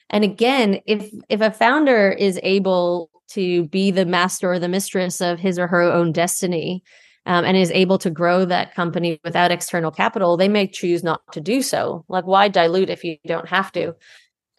And 0.09 0.23
again, 0.23 0.79
if 0.85 1.09
if 1.29 1.41
a 1.41 1.51
founder 1.51 2.11
is 2.11 2.39
able 2.43 3.09
to 3.29 3.65
be 3.65 3.91
the 3.91 4.05
master 4.05 4.51
or 4.51 4.59
the 4.59 4.67
mistress 4.67 5.21
of 5.21 5.39
his 5.39 5.57
or 5.57 5.67
her 5.67 5.81
own 5.81 6.11
destiny, 6.11 6.83
um, 7.25 7.45
and 7.45 7.55
is 7.55 7.71
able 7.71 7.97
to 7.99 8.09
grow 8.09 8.45
that 8.45 8.75
company 8.75 9.19
without 9.23 9.51
external 9.51 9.91
capital, 9.91 10.35
they 10.35 10.49
may 10.49 10.67
choose 10.67 11.03
not 11.03 11.21
to 11.31 11.41
do 11.41 11.61
so. 11.61 12.03
Like, 12.09 12.25
why 12.25 12.47
dilute 12.49 12.89
if 12.89 13.03
you 13.03 13.17
don't 13.25 13.47
have 13.47 13.71
to? 13.73 13.95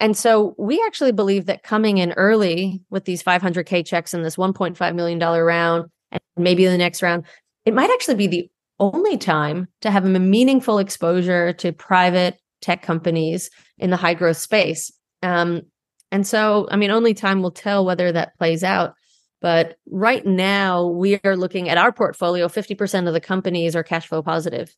And 0.00 0.16
so 0.16 0.54
we 0.58 0.82
actually 0.86 1.12
believe 1.12 1.46
that 1.46 1.62
coming 1.62 1.98
in 1.98 2.12
early 2.12 2.82
with 2.90 3.04
these 3.04 3.22
500K 3.22 3.86
checks 3.86 4.12
in 4.14 4.22
this 4.22 4.36
$1.5 4.36 4.94
million 4.94 5.18
round, 5.18 5.90
and 6.10 6.20
maybe 6.36 6.66
the 6.66 6.78
next 6.78 7.02
round, 7.02 7.24
it 7.64 7.74
might 7.74 7.90
actually 7.90 8.16
be 8.16 8.26
the 8.26 8.50
only 8.80 9.16
time 9.16 9.68
to 9.80 9.90
have 9.90 10.04
a 10.04 10.08
meaningful 10.08 10.78
exposure 10.78 11.52
to 11.54 11.72
private 11.72 12.38
tech 12.60 12.82
companies 12.82 13.50
in 13.78 13.90
the 13.90 13.96
high 13.96 14.14
growth 14.14 14.36
space. 14.36 14.92
Um, 15.22 15.62
and 16.10 16.26
so, 16.26 16.68
I 16.70 16.76
mean, 16.76 16.90
only 16.90 17.14
time 17.14 17.42
will 17.42 17.50
tell 17.50 17.84
whether 17.84 18.12
that 18.12 18.36
plays 18.38 18.62
out. 18.62 18.94
But 19.40 19.76
right 19.90 20.24
now, 20.24 20.86
we 20.86 21.20
are 21.24 21.36
looking 21.36 21.68
at 21.68 21.76
our 21.76 21.92
portfolio, 21.92 22.48
50% 22.48 23.06
of 23.06 23.12
the 23.12 23.20
companies 23.20 23.76
are 23.76 23.82
cash 23.82 24.06
flow 24.06 24.22
positive. 24.22 24.74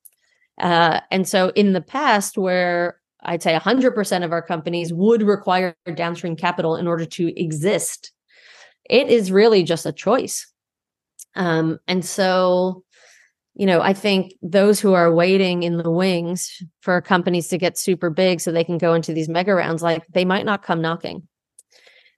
Uh, 0.59 1.01
and 1.11 1.29
so, 1.29 1.53
in 1.55 1.73
the 1.73 1.81
past, 1.81 2.37
where 2.37 2.99
I'd 3.23 3.43
say 3.43 3.55
100% 3.57 4.25
of 4.25 4.33
our 4.33 4.43
companies 4.43 4.93
would 4.93 5.23
require 5.23 5.77
downstream 5.95 6.37
capital 6.37 6.77
in 6.77 6.87
order 6.87 7.05
to 7.05 7.41
exist, 7.41 8.13
it 8.89 9.09
is 9.09 9.31
really 9.31 9.63
just 9.63 9.87
a 9.87 9.93
choice. 9.93 10.51
Um, 11.35 11.79
and 11.87 12.05
so, 12.05 12.83
you 13.57 13.65
know, 13.65 13.81
I 13.81 13.95
think 13.95 14.35
those 14.43 14.81
who 14.81 14.93
are 14.93 15.11
waiting 15.11 15.63
in 15.63 15.79
the 15.79 15.91
wings 15.91 16.63
for 16.83 17.01
companies 17.01 17.49
to 17.49 17.59
get 17.59 17.79
super 17.79 18.11
big 18.11 18.41
so 18.41 18.53
they 18.53 18.65
can 18.65 18.77
go 18.77 18.93
into 18.93 19.15
these 19.15 19.31
mega 19.31 19.55
rounds, 19.55 19.83
like 19.83 20.07
they 20.09 20.27
might 20.27 20.45
not 20.45 20.63
come 20.63 20.83
knocking. 20.83 21.27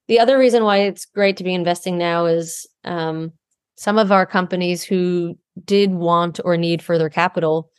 The 0.09 0.19
other 0.19 0.37
reason 0.37 0.65
why 0.65 0.79
it's 0.79 1.05
great 1.05 1.37
to 1.37 1.45
be 1.45 1.53
investing 1.53 1.97
now 1.97 2.25
is 2.25 2.67
um, 2.83 3.31
some 3.77 3.97
of 3.97 4.11
our 4.11 4.25
companies 4.25 4.83
who 4.83 5.39
did 5.63 5.93
want 5.93 6.41
or 6.43 6.57
need 6.57 6.81
further 6.81 7.09
capital 7.09 7.71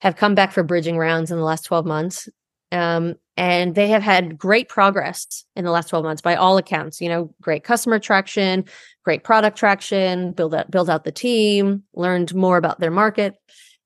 have 0.00 0.16
come 0.16 0.34
back 0.34 0.50
for 0.50 0.62
bridging 0.62 0.96
rounds 0.96 1.30
in 1.30 1.36
the 1.36 1.44
last 1.44 1.66
12 1.66 1.84
months. 1.84 2.30
Um, 2.70 3.16
and 3.36 3.74
they 3.74 3.88
have 3.88 4.02
had 4.02 4.36
great 4.36 4.68
progress 4.68 5.44
in 5.56 5.64
the 5.64 5.70
last 5.70 5.88
12 5.88 6.04
months 6.04 6.22
by 6.22 6.36
all 6.36 6.58
accounts 6.58 7.00
you 7.00 7.08
know 7.08 7.34
great 7.40 7.64
customer 7.64 7.98
traction 7.98 8.64
great 9.04 9.24
product 9.24 9.56
traction 9.56 10.32
build 10.32 10.54
out 10.54 10.70
build 10.70 10.90
out 10.90 11.04
the 11.04 11.12
team 11.12 11.82
learned 11.94 12.34
more 12.34 12.56
about 12.56 12.80
their 12.80 12.90
market 12.90 13.36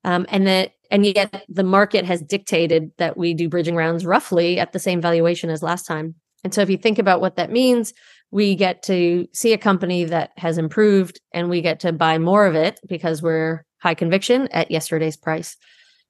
um, 0.07 0.25
and 0.29 0.47
that 0.47 0.73
and 0.91 1.05
yet 1.05 1.45
the 1.49 1.65
market 1.65 2.05
has 2.05 2.23
dictated 2.23 2.93
that 2.99 3.17
we 3.17 3.35
do 3.35 3.49
bridging 3.49 3.77
rounds 3.77 4.07
roughly 4.07 4.59
at 4.59 4.73
the 4.73 4.79
same 4.79 5.01
valuation 5.01 5.51
as 5.51 5.63
last 5.63 5.85
time. 5.85 6.15
And 6.45 6.55
so 6.55 6.63
if 6.63 6.71
you 6.71 6.77
think 6.77 6.99
about 6.99 7.21
what 7.21 7.37
that 7.37 7.51
means 7.51 7.93
we 8.33 8.57
get 8.57 8.83
to 8.83 9.27
see 9.33 9.53
a 9.53 9.59
company 9.59 10.05
that 10.05 10.33
has 10.37 10.59
improved 10.59 11.21
and 11.33 11.49
we 11.49 11.61
get 11.61 11.81
to 11.81 11.93
buy 11.93 12.19
more 12.19 12.47
of 12.47 12.55
it 12.55 12.81
because 12.89 13.23
we're 13.23 13.65
high 13.79 13.95
conviction 13.95 14.49
at 14.49 14.71
yesterday's 14.71 15.17
price. 15.17 15.57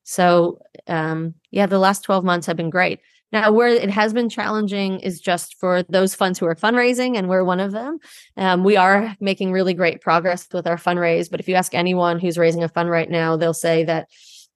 So 0.03 0.61
um, 0.87 1.35
yeah 1.51 1.67
the 1.67 1.79
last 1.79 2.03
12 2.05 2.25
months 2.25 2.47
have 2.47 2.57
been 2.57 2.71
great 2.71 3.01
now, 3.33 3.51
where 3.51 3.69
it 3.69 3.91
has 3.91 4.13
been 4.13 4.29
challenging 4.29 5.01
is 5.01 5.21
just 5.21 5.59
for 5.59 5.83
those 5.85 6.15
funds 6.15 6.39
who 6.39 6.47
are 6.47 6.55
fundraising, 6.55 7.19
and 7.19 7.29
we're 7.29 7.43
one 7.43 7.59
of 7.59 7.73
them. 7.73 7.99
Um, 8.37 8.63
we 8.63 8.77
are 8.77 9.17
making 9.21 9.51
really 9.51 9.75
great 9.75 10.01
progress 10.01 10.47
with 10.53 10.67
our 10.67 10.77
fundraise. 10.77 11.29
But 11.31 11.41
if 11.41 11.49
you 11.49 11.57
ask 11.57 11.75
anyone 11.75 12.21
who's 12.21 12.39
raising 12.39 12.63
a 12.63 12.69
fund 12.69 12.89
right 12.89 13.11
now, 13.11 13.37
they'll 13.37 13.53
say 13.53 13.83
that 13.85 14.09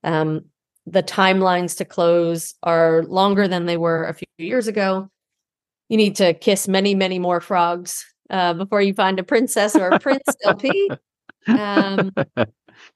um, 0.04 0.44
the 0.86 1.02
timelines 1.02 1.76
to 1.78 1.84
close 1.84 2.54
are 2.62 3.02
longer 3.02 3.48
than 3.48 3.66
they 3.66 3.76
were 3.76 4.04
a 4.04 4.14
few 4.14 4.28
years 4.38 4.68
ago. 4.68 5.10
You 5.88 5.96
need 5.96 6.14
to 6.16 6.32
kiss 6.34 6.68
many, 6.68 6.94
many 6.94 7.18
more 7.18 7.40
frogs 7.40 8.04
uh, 8.30 8.54
before 8.54 8.80
you 8.80 8.94
find 8.94 9.18
a 9.18 9.24
princess 9.24 9.74
or 9.74 9.88
a 9.88 9.98
prince 9.98 10.22
LP. 10.44 10.90
Um, 11.48 12.12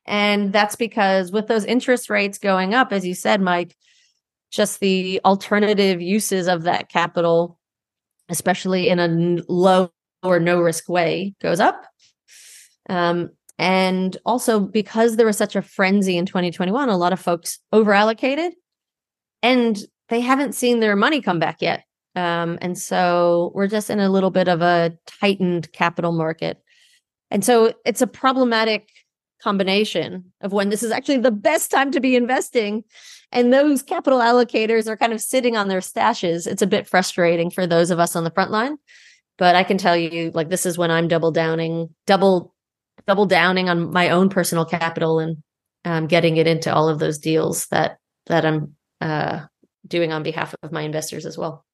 and 0.07 0.53
that's 0.53 0.77
because 0.77 1.33
with 1.33 1.49
those 1.49 1.65
interest 1.65 2.09
rates 2.09 2.39
going 2.39 2.75
up, 2.75 2.93
as 2.93 3.05
you 3.05 3.15
said, 3.15 3.41
Mike, 3.41 3.77
just 4.55 4.81
the 4.81 5.21
alternative 5.25 6.01
uses 6.01 6.47
of 6.47 6.63
that 6.63 6.89
capital, 6.89 7.59
especially 8.29 8.89
in 8.89 8.99
a 8.99 9.43
low 9.49 9.91
or 10.23 10.39
no 10.39 10.61
risk 10.61 10.89
way, 10.89 11.35
goes 11.43 11.61
up. 11.61 11.85
Um, 12.89 13.31
and 13.59 14.17
also 14.25 14.61
because 14.61 15.17
there 15.17 15.27
was 15.27 15.37
such 15.37 15.57
a 15.57 15.63
frenzy 15.63 16.17
in 16.17 16.27
2021, 16.27 16.89
a 16.89 16.97
lot 16.97 17.13
of 17.13 17.21
folks 17.21 17.59
over 17.73 17.93
allocated 17.93 18.53
and 19.43 19.79
they 20.09 20.21
haven't 20.21 20.55
seen 20.55 20.81
their 20.81 20.97
money 20.97 21.21
come 21.21 21.39
back 21.39 21.61
yet. 21.61 21.85
Um, 22.17 22.59
and 22.61 22.79
so 22.79 23.51
we're 23.55 23.67
just 23.67 23.91
in 23.91 24.01
a 24.01 24.09
little 24.09 24.31
bit 24.31 24.49
of 24.49 24.63
a 24.63 24.97
tightened 25.07 25.73
capital 25.73 26.13
market. 26.13 26.63
And 27.31 27.45
so 27.45 27.75
it's 27.85 28.03
a 28.03 28.07
problematic 28.07 28.89
combination 29.43 30.33
of 30.41 30.53
when 30.53 30.69
this 30.69 30.83
is 30.83 30.91
actually 30.91 31.19
the 31.19 31.31
best 31.31 31.71
time 31.71 31.91
to 31.91 32.01
be 32.01 32.17
investing 32.17 32.85
and 33.35 33.53
those 33.53 33.83
capital 33.83 34.21
allocators 34.21 34.87
are 34.87 34.97
kind 34.97 35.13
of 35.13 35.21
sitting 35.21 35.57
on 35.57 35.69
their 35.69 35.81
stashes. 35.81 36.47
It's 36.47 36.63
a 36.63 36.67
bit 36.67 36.87
frustrating 36.87 37.51
for 37.51 37.67
those 37.67 37.91
of 37.91 37.99
us 37.99 38.17
on 38.17 38.25
the 38.25 38.31
front 38.31 38.51
line 38.51 38.79
but 39.39 39.55
i 39.55 39.63
can 39.63 39.79
tell 39.79 39.97
you 39.97 40.31
like 40.35 40.49
this 40.49 40.67
is 40.67 40.79
when 40.79 40.91
i'm 40.91 41.09
double 41.09 41.31
downing 41.31 41.89
double 42.07 42.55
double 43.07 43.27
downing 43.27 43.69
on 43.69 43.93
my 43.93 44.11
own 44.11 44.29
personal 44.29 44.65
capital 44.65 45.19
and 45.19 45.43
um, 45.85 46.07
getting 46.07 46.37
it 46.37 46.47
into 46.47 46.73
all 46.73 46.89
of 46.89 46.99
those 46.99 47.19
deals 47.19 47.67
that 47.67 47.99
that 48.27 48.45
i'm 48.45 48.75
uh, 49.01 49.45
doing 49.87 50.13
on 50.13 50.23
behalf 50.23 50.55
of 50.63 50.73
my 50.73 50.83
investors 50.83 51.27
as 51.27 51.37
well 51.37 51.65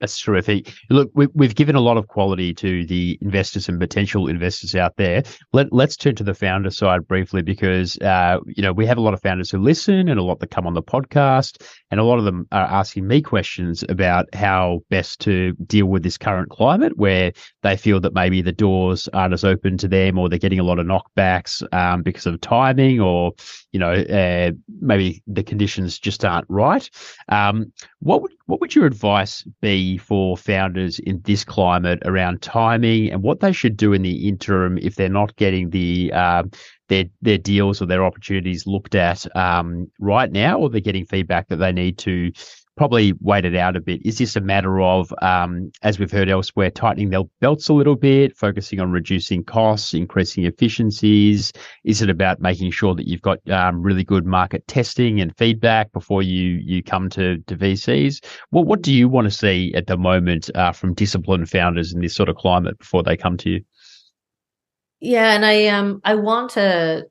That's 0.00 0.20
terrific. 0.20 0.72
Look, 0.90 1.10
we, 1.14 1.46
have 1.46 1.54
given 1.54 1.76
a 1.76 1.80
lot 1.80 1.96
of 1.96 2.08
quality 2.08 2.52
to 2.54 2.84
the 2.84 3.16
investors 3.22 3.68
and 3.68 3.78
potential 3.78 4.26
investors 4.26 4.74
out 4.74 4.96
there. 4.96 5.22
Let, 5.52 5.72
let's 5.72 5.96
turn 5.96 6.16
to 6.16 6.24
the 6.24 6.34
founder 6.34 6.70
side 6.70 7.06
briefly 7.06 7.42
because, 7.42 7.96
uh, 7.98 8.40
you 8.46 8.62
know, 8.62 8.72
we 8.72 8.86
have 8.86 8.98
a 8.98 9.00
lot 9.00 9.14
of 9.14 9.22
founders 9.22 9.50
who 9.50 9.58
listen 9.58 10.08
and 10.08 10.18
a 10.18 10.22
lot 10.22 10.40
that 10.40 10.50
come 10.50 10.66
on 10.66 10.74
the 10.74 10.82
podcast. 10.82 11.64
And 11.90 12.00
a 12.00 12.04
lot 12.04 12.18
of 12.18 12.24
them 12.24 12.48
are 12.50 12.66
asking 12.66 13.06
me 13.06 13.22
questions 13.22 13.84
about 13.88 14.26
how 14.34 14.80
best 14.90 15.20
to 15.20 15.52
deal 15.64 15.86
with 15.86 16.02
this 16.02 16.18
current 16.18 16.50
climate 16.50 16.98
where 16.98 17.32
they 17.62 17.76
feel 17.76 18.00
that 18.00 18.14
maybe 18.14 18.42
the 18.42 18.52
doors 18.52 19.08
aren't 19.14 19.32
as 19.32 19.44
open 19.44 19.78
to 19.78 19.88
them 19.88 20.18
or 20.18 20.28
they're 20.28 20.40
getting 20.40 20.58
a 20.58 20.64
lot 20.64 20.80
of 20.80 20.86
knockbacks 20.86 21.62
um, 21.72 22.02
because 22.02 22.26
of 22.26 22.40
timing 22.40 23.00
or, 23.00 23.32
you 23.70 23.78
know, 23.78 23.92
uh, 23.92 24.50
maybe 24.80 25.22
the 25.28 25.44
conditions 25.44 26.00
just 26.00 26.24
aren't 26.24 26.46
right. 26.50 26.90
Um, 27.28 27.72
what 28.00 28.22
would, 28.22 28.32
what 28.46 28.60
would 28.60 28.74
your 28.74 28.86
advice 28.86 29.42
be 29.62 29.96
for 29.96 30.36
founders 30.36 30.98
in 30.98 31.20
this 31.24 31.44
climate 31.44 31.98
around 32.04 32.42
timing 32.42 33.10
and 33.10 33.22
what 33.22 33.40
they 33.40 33.52
should 33.52 33.76
do 33.76 33.92
in 33.92 34.02
the 34.02 34.28
interim 34.28 34.78
if 34.78 34.96
they're 34.96 35.08
not 35.08 35.34
getting 35.36 35.70
the 35.70 36.12
uh, 36.12 36.42
their 36.88 37.04
their 37.22 37.38
deals 37.38 37.80
or 37.80 37.86
their 37.86 38.04
opportunities 38.04 38.66
looked 38.66 38.94
at 38.94 39.24
um, 39.36 39.90
right 39.98 40.30
now, 40.30 40.58
or 40.58 40.68
they're 40.68 40.80
getting 40.80 41.06
feedback 41.06 41.48
that 41.48 41.56
they 41.56 41.72
need 41.72 41.96
to 41.98 42.30
probably 42.76 43.14
wait 43.20 43.44
it 43.44 43.54
out 43.54 43.76
a 43.76 43.80
bit. 43.80 44.04
Is 44.04 44.18
this 44.18 44.36
a 44.36 44.40
matter 44.40 44.80
of, 44.80 45.12
um, 45.22 45.70
as 45.82 45.98
we've 45.98 46.10
heard 46.10 46.28
elsewhere, 46.28 46.70
tightening 46.70 47.10
their 47.10 47.22
belts 47.40 47.68
a 47.68 47.72
little 47.72 47.94
bit, 47.94 48.36
focusing 48.36 48.80
on 48.80 48.90
reducing 48.90 49.44
costs, 49.44 49.94
increasing 49.94 50.44
efficiencies? 50.44 51.52
Is 51.84 52.02
it 52.02 52.10
about 52.10 52.40
making 52.40 52.72
sure 52.72 52.94
that 52.94 53.06
you've 53.06 53.22
got 53.22 53.38
um, 53.50 53.82
really 53.82 54.04
good 54.04 54.26
market 54.26 54.66
testing 54.66 55.20
and 55.20 55.36
feedback 55.36 55.92
before 55.92 56.22
you 56.22 56.60
you 56.64 56.82
come 56.82 57.08
to, 57.10 57.38
to 57.38 57.56
VCs? 57.56 58.24
Well, 58.50 58.64
what 58.64 58.82
do 58.82 58.92
you 58.92 59.08
want 59.08 59.26
to 59.26 59.30
see 59.30 59.72
at 59.74 59.86
the 59.86 59.96
moment 59.96 60.50
uh, 60.54 60.72
from 60.72 60.94
disciplined 60.94 61.48
founders 61.50 61.92
in 61.92 62.00
this 62.00 62.14
sort 62.14 62.28
of 62.28 62.36
climate 62.36 62.78
before 62.78 63.02
they 63.02 63.16
come 63.16 63.36
to 63.38 63.50
you? 63.50 63.64
Yeah, 65.00 65.34
and 65.34 65.44
I 65.44 65.66
um 65.66 66.00
I 66.02 66.14
want 66.14 66.52
to 66.52 67.06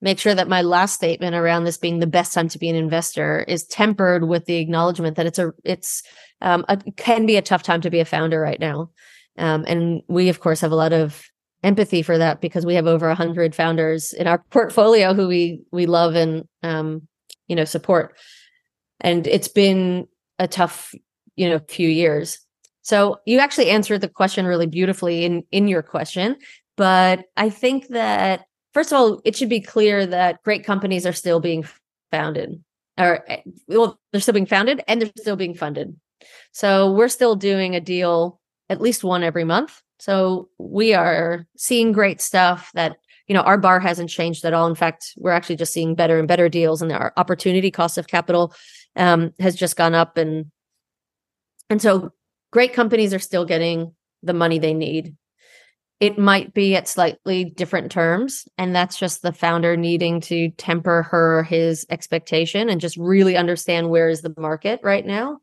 make 0.00 0.18
sure 0.18 0.34
that 0.34 0.48
my 0.48 0.62
last 0.62 0.94
statement 0.94 1.34
around 1.34 1.64
this 1.64 1.76
being 1.76 1.98
the 1.98 2.06
best 2.06 2.32
time 2.32 2.48
to 2.48 2.58
be 2.58 2.68
an 2.68 2.76
investor 2.76 3.44
is 3.46 3.64
tempered 3.64 4.28
with 4.28 4.46
the 4.46 4.56
acknowledgement 4.56 5.16
that 5.16 5.26
it's 5.26 5.38
a 5.38 5.52
it's 5.64 6.02
um, 6.40 6.64
a, 6.68 6.78
can 6.96 7.26
be 7.26 7.36
a 7.36 7.42
tough 7.42 7.62
time 7.62 7.80
to 7.82 7.90
be 7.90 8.00
a 8.00 8.04
founder 8.04 8.40
right 8.40 8.60
now. 8.60 8.90
Um, 9.38 9.64
and 9.66 10.02
we 10.08 10.28
of 10.28 10.40
course 10.40 10.60
have 10.60 10.72
a 10.72 10.76
lot 10.76 10.92
of 10.92 11.24
empathy 11.62 12.02
for 12.02 12.16
that 12.16 12.40
because 12.40 12.64
we 12.64 12.74
have 12.74 12.86
over 12.86 13.06
100 13.08 13.54
founders 13.54 14.12
in 14.12 14.26
our 14.26 14.38
portfolio 14.50 15.14
who 15.14 15.28
we 15.28 15.62
we 15.70 15.86
love 15.86 16.14
and 16.14 16.44
um, 16.62 17.06
you 17.48 17.56
know 17.56 17.64
support. 17.64 18.16
And 19.00 19.26
it's 19.26 19.48
been 19.48 20.06
a 20.38 20.48
tough 20.48 20.94
you 21.36 21.48
know 21.48 21.60
few 21.68 21.88
years. 21.88 22.38
So 22.82 23.20
you 23.26 23.38
actually 23.38 23.70
answered 23.70 24.00
the 24.00 24.08
question 24.08 24.46
really 24.46 24.66
beautifully 24.66 25.24
in 25.24 25.44
in 25.50 25.68
your 25.68 25.82
question 25.82 26.36
but 26.80 27.26
i 27.36 27.50
think 27.50 27.88
that 27.88 28.46
first 28.72 28.92
of 28.92 28.98
all, 28.98 29.20
it 29.24 29.36
should 29.36 29.48
be 29.48 29.60
clear 29.60 30.06
that 30.06 30.42
great 30.42 30.64
companies 30.64 31.06
are 31.06 31.12
still 31.12 31.40
being 31.40 31.64
founded, 32.10 32.62
or 32.98 33.24
eh, 33.28 33.42
well, 33.68 33.98
they're 34.12 34.20
still 34.20 34.34
being 34.34 34.46
founded 34.46 34.82
and 34.88 35.00
they're 35.00 35.12
still 35.18 35.36
being 35.36 35.54
funded. 35.54 35.96
So 36.52 36.92
we're 36.92 37.08
still 37.08 37.36
doing 37.36 37.74
a 37.74 37.80
deal, 37.80 38.40
at 38.68 38.80
least 38.80 39.04
one 39.04 39.22
every 39.22 39.44
month. 39.44 39.80
So 39.98 40.48
we 40.58 40.94
are 40.94 41.46
seeing 41.56 41.92
great 41.92 42.20
stuff 42.20 42.70
that 42.74 42.96
you 43.26 43.34
know 43.34 43.42
our 43.42 43.58
bar 43.58 43.80
hasn't 43.80 44.10
changed 44.10 44.44
at 44.44 44.54
all. 44.54 44.66
In 44.66 44.74
fact, 44.74 45.12
we're 45.16 45.30
actually 45.30 45.56
just 45.56 45.72
seeing 45.72 45.94
better 45.94 46.18
and 46.18 46.26
better 46.28 46.48
deals, 46.48 46.82
and 46.82 46.90
our 46.92 47.12
opportunity 47.16 47.70
cost 47.70 47.98
of 47.98 48.06
capital 48.06 48.54
um, 48.96 49.32
has 49.38 49.54
just 49.54 49.76
gone 49.76 49.94
up, 49.94 50.16
and 50.16 50.50
and 51.68 51.80
so 51.80 52.12
great 52.50 52.72
companies 52.72 53.14
are 53.14 53.20
still 53.20 53.44
getting 53.44 53.94
the 54.22 54.34
money 54.34 54.58
they 54.58 54.74
need 54.74 55.16
it 56.00 56.18
might 56.18 56.54
be 56.54 56.74
at 56.74 56.88
slightly 56.88 57.44
different 57.44 57.92
terms 57.92 58.48
and 58.56 58.74
that's 58.74 58.98
just 58.98 59.20
the 59.20 59.32
founder 59.32 59.76
needing 59.76 60.20
to 60.22 60.50
temper 60.52 61.02
her 61.02 61.42
his 61.44 61.86
expectation 61.90 62.70
and 62.70 62.80
just 62.80 62.96
really 62.96 63.36
understand 63.36 63.90
where 63.90 64.08
is 64.08 64.22
the 64.22 64.34
market 64.38 64.80
right 64.82 65.04
now 65.04 65.38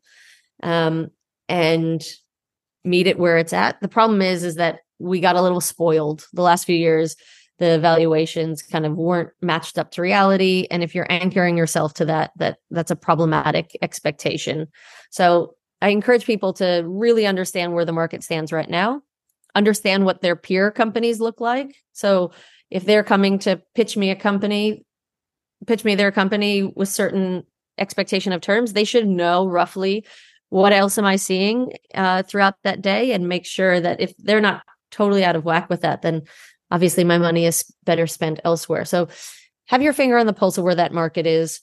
um, 0.64 1.08
and 1.48 2.02
meet 2.84 3.06
it 3.06 3.18
where 3.18 3.38
it's 3.38 3.52
at. 3.52 3.80
The 3.80 3.88
problem 3.88 4.20
is 4.20 4.42
is 4.42 4.56
that 4.56 4.80
we 4.98 5.20
got 5.20 5.36
a 5.36 5.42
little 5.42 5.60
spoiled. 5.60 6.26
The 6.32 6.42
last 6.42 6.64
few 6.64 6.76
years 6.76 7.16
the 7.58 7.78
valuations 7.80 8.62
kind 8.62 8.86
of 8.86 8.94
weren't 8.94 9.30
matched 9.42 9.78
up 9.78 9.90
to 9.90 10.00
reality 10.00 10.68
and 10.70 10.84
if 10.84 10.94
you're 10.94 11.10
anchoring 11.10 11.56
yourself 11.56 11.92
to 11.94 12.04
that 12.04 12.30
that 12.36 12.58
that's 12.70 12.90
a 12.90 12.96
problematic 12.96 13.76
expectation. 13.80 14.66
So 15.10 15.54
i 15.80 15.90
encourage 15.90 16.24
people 16.24 16.52
to 16.54 16.82
really 16.84 17.24
understand 17.24 17.72
where 17.72 17.84
the 17.84 17.92
market 17.92 18.24
stands 18.24 18.50
right 18.50 18.68
now 18.68 19.00
understand 19.58 20.04
what 20.04 20.22
their 20.22 20.36
peer 20.36 20.70
companies 20.70 21.20
look 21.20 21.40
like. 21.40 21.76
So 21.92 22.30
if 22.70 22.84
they're 22.84 23.04
coming 23.04 23.38
to 23.40 23.60
pitch 23.74 23.96
me 23.96 24.10
a 24.10 24.16
company, 24.16 24.84
pitch 25.66 25.84
me 25.84 25.94
their 25.94 26.12
company 26.12 26.62
with 26.62 26.88
certain 26.88 27.44
expectation 27.76 28.32
of 28.32 28.40
terms, 28.40 28.72
they 28.72 28.84
should 28.84 29.06
know 29.06 29.46
roughly 29.46 30.06
what 30.48 30.72
else 30.72 30.96
am 30.96 31.04
I 31.04 31.16
seeing 31.16 31.72
uh, 31.94 32.22
throughout 32.22 32.54
that 32.64 32.80
day 32.80 33.12
and 33.12 33.28
make 33.28 33.44
sure 33.44 33.78
that 33.78 34.00
if 34.00 34.16
they're 34.16 34.40
not 34.40 34.62
totally 34.90 35.24
out 35.24 35.36
of 35.36 35.44
whack 35.44 35.68
with 35.68 35.82
that, 35.82 36.00
then 36.00 36.22
obviously 36.70 37.04
my 37.04 37.18
money 37.18 37.44
is 37.44 37.64
better 37.84 38.06
spent 38.06 38.40
elsewhere. 38.44 38.84
So 38.84 39.08
have 39.66 39.82
your 39.82 39.92
finger 39.92 40.16
on 40.16 40.26
the 40.26 40.32
pulse 40.32 40.56
of 40.56 40.64
where 40.64 40.74
that 40.74 40.94
market 40.94 41.26
is 41.26 41.60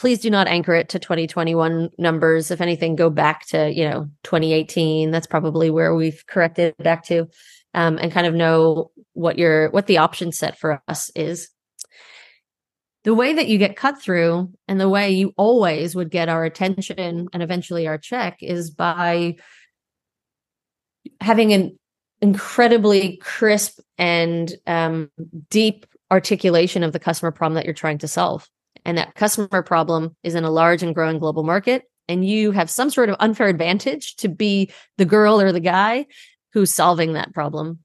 please 0.00 0.18
do 0.18 0.30
not 0.30 0.48
anchor 0.48 0.72
it 0.72 0.88
to 0.88 0.98
2021 0.98 1.90
numbers. 1.98 2.50
If 2.50 2.62
anything, 2.62 2.96
go 2.96 3.10
back 3.10 3.46
to, 3.48 3.70
you 3.70 3.86
know, 3.86 4.08
2018. 4.22 5.10
That's 5.10 5.26
probably 5.26 5.68
where 5.68 5.94
we've 5.94 6.24
corrected 6.26 6.74
back 6.78 7.04
to 7.08 7.28
um, 7.74 7.98
and 7.98 8.10
kind 8.10 8.26
of 8.26 8.32
know 8.32 8.92
what 9.12 9.38
your 9.38 9.68
what 9.72 9.86
the 9.86 9.98
option 9.98 10.32
set 10.32 10.58
for 10.58 10.82
us 10.88 11.10
is. 11.14 11.50
The 13.04 13.12
way 13.12 13.34
that 13.34 13.48
you 13.48 13.58
get 13.58 13.76
cut 13.76 14.00
through 14.00 14.50
and 14.66 14.80
the 14.80 14.88
way 14.88 15.10
you 15.10 15.34
always 15.36 15.94
would 15.94 16.10
get 16.10 16.30
our 16.30 16.44
attention 16.44 17.28
and 17.30 17.42
eventually 17.42 17.86
our 17.86 17.98
check 17.98 18.38
is 18.40 18.70
by 18.70 19.36
having 21.20 21.52
an 21.52 21.78
incredibly 22.22 23.18
crisp 23.18 23.80
and 23.98 24.50
um, 24.66 25.10
deep 25.50 25.84
articulation 26.10 26.84
of 26.84 26.92
the 26.92 26.98
customer 26.98 27.32
problem 27.32 27.56
that 27.56 27.66
you're 27.66 27.74
trying 27.74 27.98
to 27.98 28.08
solve 28.08 28.48
and 28.90 28.98
that 28.98 29.14
customer 29.14 29.62
problem 29.62 30.16
is 30.24 30.34
in 30.34 30.42
a 30.42 30.50
large 30.50 30.82
and 30.82 30.96
growing 30.96 31.20
global 31.20 31.44
market 31.44 31.84
and 32.08 32.26
you 32.26 32.50
have 32.50 32.68
some 32.68 32.90
sort 32.90 33.08
of 33.08 33.14
unfair 33.20 33.46
advantage 33.46 34.16
to 34.16 34.28
be 34.28 34.68
the 34.98 35.04
girl 35.04 35.40
or 35.40 35.52
the 35.52 35.60
guy 35.60 36.06
who's 36.52 36.74
solving 36.74 37.12
that 37.12 37.32
problem. 37.32 37.78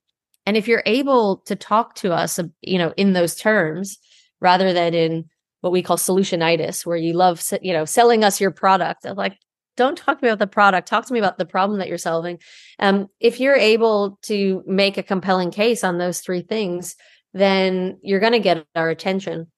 And 0.47 0.57
if 0.57 0.67
you're 0.67 0.81
able 0.87 1.43
to 1.45 1.55
talk 1.55 1.93
to 1.97 2.11
us 2.11 2.39
you 2.63 2.79
know 2.79 2.91
in 2.97 3.13
those 3.13 3.35
terms 3.35 3.99
rather 4.41 4.73
than 4.73 4.95
in 4.95 5.25
what 5.61 5.71
we 5.71 5.83
call 5.83 5.97
solutionitis 5.97 6.87
where 6.87 6.97
you 6.97 7.13
love 7.13 7.39
you 7.61 7.71
know 7.71 7.85
selling 7.85 8.23
us 8.23 8.41
your 8.41 8.49
product 8.49 9.05
like 9.05 9.37
don't 9.77 9.99
talk 9.99 10.17
to 10.17 10.25
me 10.25 10.29
about 10.29 10.39
the 10.39 10.47
product. 10.47 10.87
Talk 10.87 11.05
to 11.05 11.13
me 11.13 11.19
about 11.19 11.37
the 11.37 11.45
problem 11.45 11.77
that 11.79 11.89
you're 11.89 11.97
solving. 11.97 12.39
Um, 12.79 13.09
if 13.19 13.39
you're 13.39 13.57
able 13.57 14.17
to 14.23 14.63
make 14.65 14.97
a 14.97 15.03
compelling 15.03 15.51
case 15.51 15.83
on 15.83 15.99
those 15.99 16.21
three 16.21 16.41
things 16.41 16.95
then 17.35 17.99
you're 18.01 18.21
going 18.21 18.31
to 18.31 18.39
get 18.39 18.65
our 18.75 18.89
attention 18.89 19.51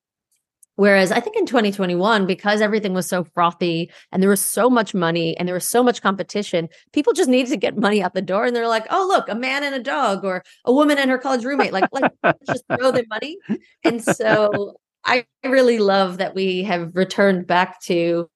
Whereas 0.78 1.12
I 1.12 1.20
think 1.20 1.36
in 1.36 1.48
2021, 1.48 2.28
because 2.28 2.62
everything 2.62 2.94
was 2.94 3.08
so 3.08 3.24
frothy 3.24 3.92
and 4.12 4.22
there 4.22 4.30
was 4.30 4.46
so 4.46 4.70
much 4.70 4.94
money 4.94 5.36
and 5.36 5.48
there 5.48 5.56
was 5.56 5.68
so 5.68 5.82
much 5.84 6.04
competition, 6.04 6.70
people 6.94 7.14
just 7.14 7.30
needed 7.30 7.50
to 7.50 7.58
get 7.58 7.78
money 7.78 8.02
out 8.02 8.14
the 8.14 8.22
door. 8.22 8.46
And 8.46 8.56
they're 8.56 8.68
like, 8.68 8.86
oh, 8.92 9.06
look, 9.08 9.28
a 9.28 9.34
man 9.34 9.64
and 9.64 9.74
a 9.74 9.82
dog 9.82 10.24
or 10.24 10.44
a 10.66 10.72
woman 10.72 11.00
and 11.00 11.10
her 11.10 11.18
college 11.18 11.44
roommate. 11.44 11.74
Like, 11.74 11.90
let's 12.24 12.46
just 12.48 12.64
throw 12.72 12.92
their 12.92 13.08
money. 13.10 13.38
And 13.84 14.04
so 14.04 14.80
I 15.04 15.26
really 15.44 15.80
love 15.80 16.20
that 16.20 16.36
we 16.36 16.62
have 16.64 16.92
returned 16.94 17.48
back 17.48 17.82
to 17.86 18.30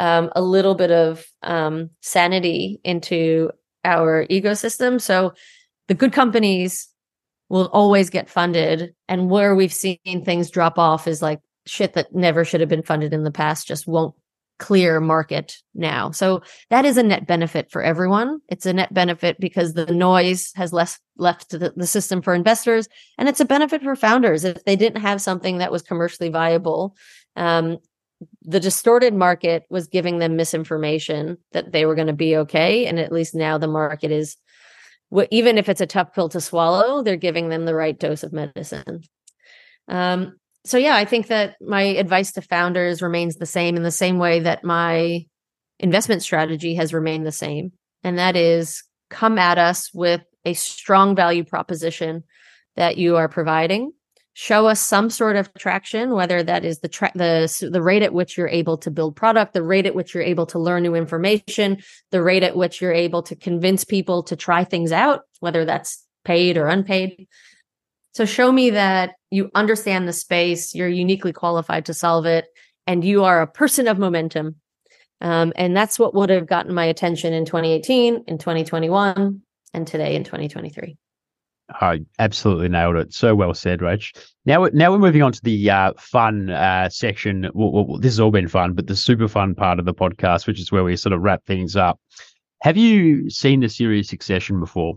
um, 0.00 0.30
a 0.34 0.40
little 0.40 0.76
bit 0.76 0.90
of 0.90 1.26
um, 1.42 1.90
sanity 2.00 2.80
into 2.84 3.50
our 3.84 4.26
ecosystem. 4.28 4.98
So 4.98 5.34
the 5.88 5.94
good 5.94 6.14
companies 6.14 6.88
will 7.50 7.66
always 7.66 8.08
get 8.08 8.30
funded. 8.30 8.94
And 9.08 9.28
where 9.28 9.54
we've 9.54 9.72
seen 9.72 10.24
things 10.24 10.50
drop 10.50 10.78
off 10.78 11.06
is 11.06 11.20
like 11.20 11.40
shit 11.66 11.94
that 11.94 12.14
never 12.14 12.44
should 12.44 12.60
have 12.60 12.68
been 12.68 12.82
funded 12.82 13.12
in 13.12 13.24
the 13.24 13.30
past 13.30 13.66
just 13.66 13.86
won't 13.86 14.14
clear 14.58 15.00
market 15.00 15.58
now. 15.74 16.10
So 16.10 16.42
that 16.70 16.84
is 16.84 16.96
a 16.96 17.02
net 17.02 17.26
benefit 17.26 17.70
for 17.70 17.82
everyone. 17.82 18.40
It's 18.48 18.66
a 18.66 18.72
net 18.72 18.92
benefit 18.92 19.38
because 19.38 19.74
the 19.74 19.86
noise 19.86 20.52
has 20.56 20.72
less 20.72 20.98
left 21.16 21.50
the, 21.50 21.72
the, 21.76 21.86
system 21.86 22.22
for 22.22 22.34
investors, 22.34 22.88
and 23.18 23.28
it's 23.28 23.40
a 23.40 23.44
benefit 23.44 23.82
for 23.82 23.96
founders 23.96 24.44
if 24.44 24.64
they 24.64 24.76
didn't 24.76 25.02
have 25.02 25.20
something 25.20 25.58
that 25.58 25.72
was 25.72 25.82
commercially 25.82 26.28
viable. 26.28 26.96
Um, 27.36 27.78
the 28.42 28.60
distorted 28.60 29.14
market 29.14 29.64
was 29.68 29.88
giving 29.88 30.18
them 30.18 30.36
misinformation 30.36 31.36
that 31.52 31.72
they 31.72 31.84
were 31.84 31.94
going 31.94 32.06
to 32.06 32.14
be 32.14 32.36
okay, 32.36 32.86
and 32.86 32.98
at 32.98 33.12
least 33.12 33.34
now 33.34 33.58
the 33.58 33.68
market 33.68 34.10
is. 34.10 34.36
Even 35.30 35.56
if 35.56 35.68
it's 35.68 35.80
a 35.80 35.86
tough 35.86 36.12
pill 36.14 36.28
to 36.30 36.40
swallow, 36.40 37.00
they're 37.00 37.14
giving 37.14 37.48
them 37.48 37.64
the 37.64 37.76
right 37.76 37.96
dose 37.96 38.24
of 38.24 38.32
medicine. 38.32 39.04
Um, 39.86 40.36
so 40.66 40.78
yeah, 40.78 40.96
I 40.96 41.04
think 41.04 41.28
that 41.28 41.56
my 41.60 41.82
advice 41.82 42.32
to 42.32 42.42
founders 42.42 43.00
remains 43.00 43.36
the 43.36 43.46
same 43.46 43.76
in 43.76 43.82
the 43.82 43.90
same 43.90 44.18
way 44.18 44.40
that 44.40 44.64
my 44.64 45.24
investment 45.78 46.22
strategy 46.22 46.74
has 46.74 46.92
remained 46.92 47.26
the 47.26 47.32
same. 47.32 47.72
And 48.02 48.18
that 48.18 48.36
is 48.36 48.82
come 49.10 49.38
at 49.38 49.58
us 49.58 49.92
with 49.94 50.22
a 50.44 50.54
strong 50.54 51.14
value 51.14 51.44
proposition 51.44 52.24
that 52.76 52.96
you 52.96 53.16
are 53.16 53.28
providing. 53.28 53.92
Show 54.34 54.66
us 54.66 54.80
some 54.80 55.08
sort 55.08 55.36
of 55.36 55.52
traction, 55.54 56.12
whether 56.12 56.42
that 56.42 56.64
is 56.64 56.80
the 56.80 56.88
tra- 56.88 57.12
the 57.14 57.68
the 57.72 57.82
rate 57.82 58.02
at 58.02 58.12
which 58.12 58.36
you're 58.36 58.48
able 58.48 58.76
to 58.78 58.90
build 58.90 59.16
product, 59.16 59.54
the 59.54 59.62
rate 59.62 59.86
at 59.86 59.94
which 59.94 60.12
you're 60.12 60.22
able 60.22 60.44
to 60.46 60.58
learn 60.58 60.82
new 60.82 60.94
information, 60.94 61.78
the 62.10 62.22
rate 62.22 62.42
at 62.42 62.54
which 62.54 62.82
you're 62.82 62.92
able 62.92 63.22
to 63.22 63.34
convince 63.34 63.84
people 63.84 64.22
to 64.24 64.36
try 64.36 64.62
things 64.62 64.92
out, 64.92 65.22
whether 65.40 65.64
that's 65.64 66.04
paid 66.24 66.58
or 66.58 66.66
unpaid. 66.66 67.26
So 68.16 68.24
show 68.24 68.50
me 68.50 68.70
that 68.70 69.16
you 69.30 69.50
understand 69.54 70.08
the 70.08 70.12
space, 70.14 70.74
you're 70.74 70.88
uniquely 70.88 71.34
qualified 71.34 71.84
to 71.84 71.92
solve 71.92 72.24
it, 72.24 72.46
and 72.86 73.04
you 73.04 73.24
are 73.24 73.42
a 73.42 73.46
person 73.46 73.86
of 73.88 73.98
momentum. 73.98 74.56
Um, 75.20 75.52
and 75.54 75.76
that's 75.76 75.98
what 75.98 76.14
would 76.14 76.30
have 76.30 76.46
gotten 76.46 76.72
my 76.72 76.86
attention 76.86 77.34
in 77.34 77.44
2018, 77.44 78.24
in 78.26 78.38
2021, 78.38 79.42
and 79.74 79.86
today 79.86 80.16
in 80.16 80.24
2023. 80.24 80.96
I 81.68 82.06
absolutely 82.18 82.70
nailed 82.70 82.96
it. 82.96 83.12
So 83.12 83.34
well 83.34 83.52
said, 83.52 83.80
Rach. 83.80 84.16
Now, 84.46 84.66
now 84.72 84.92
we're 84.92 84.98
moving 84.98 85.22
on 85.22 85.32
to 85.32 85.42
the 85.42 85.68
uh, 85.68 85.92
fun 85.98 86.48
uh, 86.48 86.88
section. 86.88 87.50
Well, 87.52 87.70
well, 87.70 87.98
this 87.98 88.14
has 88.14 88.20
all 88.20 88.30
been 88.30 88.48
fun, 88.48 88.72
but 88.72 88.86
the 88.86 88.96
super 88.96 89.28
fun 89.28 89.54
part 89.54 89.78
of 89.78 89.84
the 89.84 89.92
podcast, 89.92 90.46
which 90.46 90.58
is 90.58 90.72
where 90.72 90.84
we 90.84 90.96
sort 90.96 91.12
of 91.12 91.20
wrap 91.20 91.44
things 91.44 91.76
up. 91.76 92.00
Have 92.62 92.78
you 92.78 93.28
seen 93.28 93.60
the 93.60 93.68
series 93.68 94.08
Succession 94.08 94.58
before? 94.58 94.94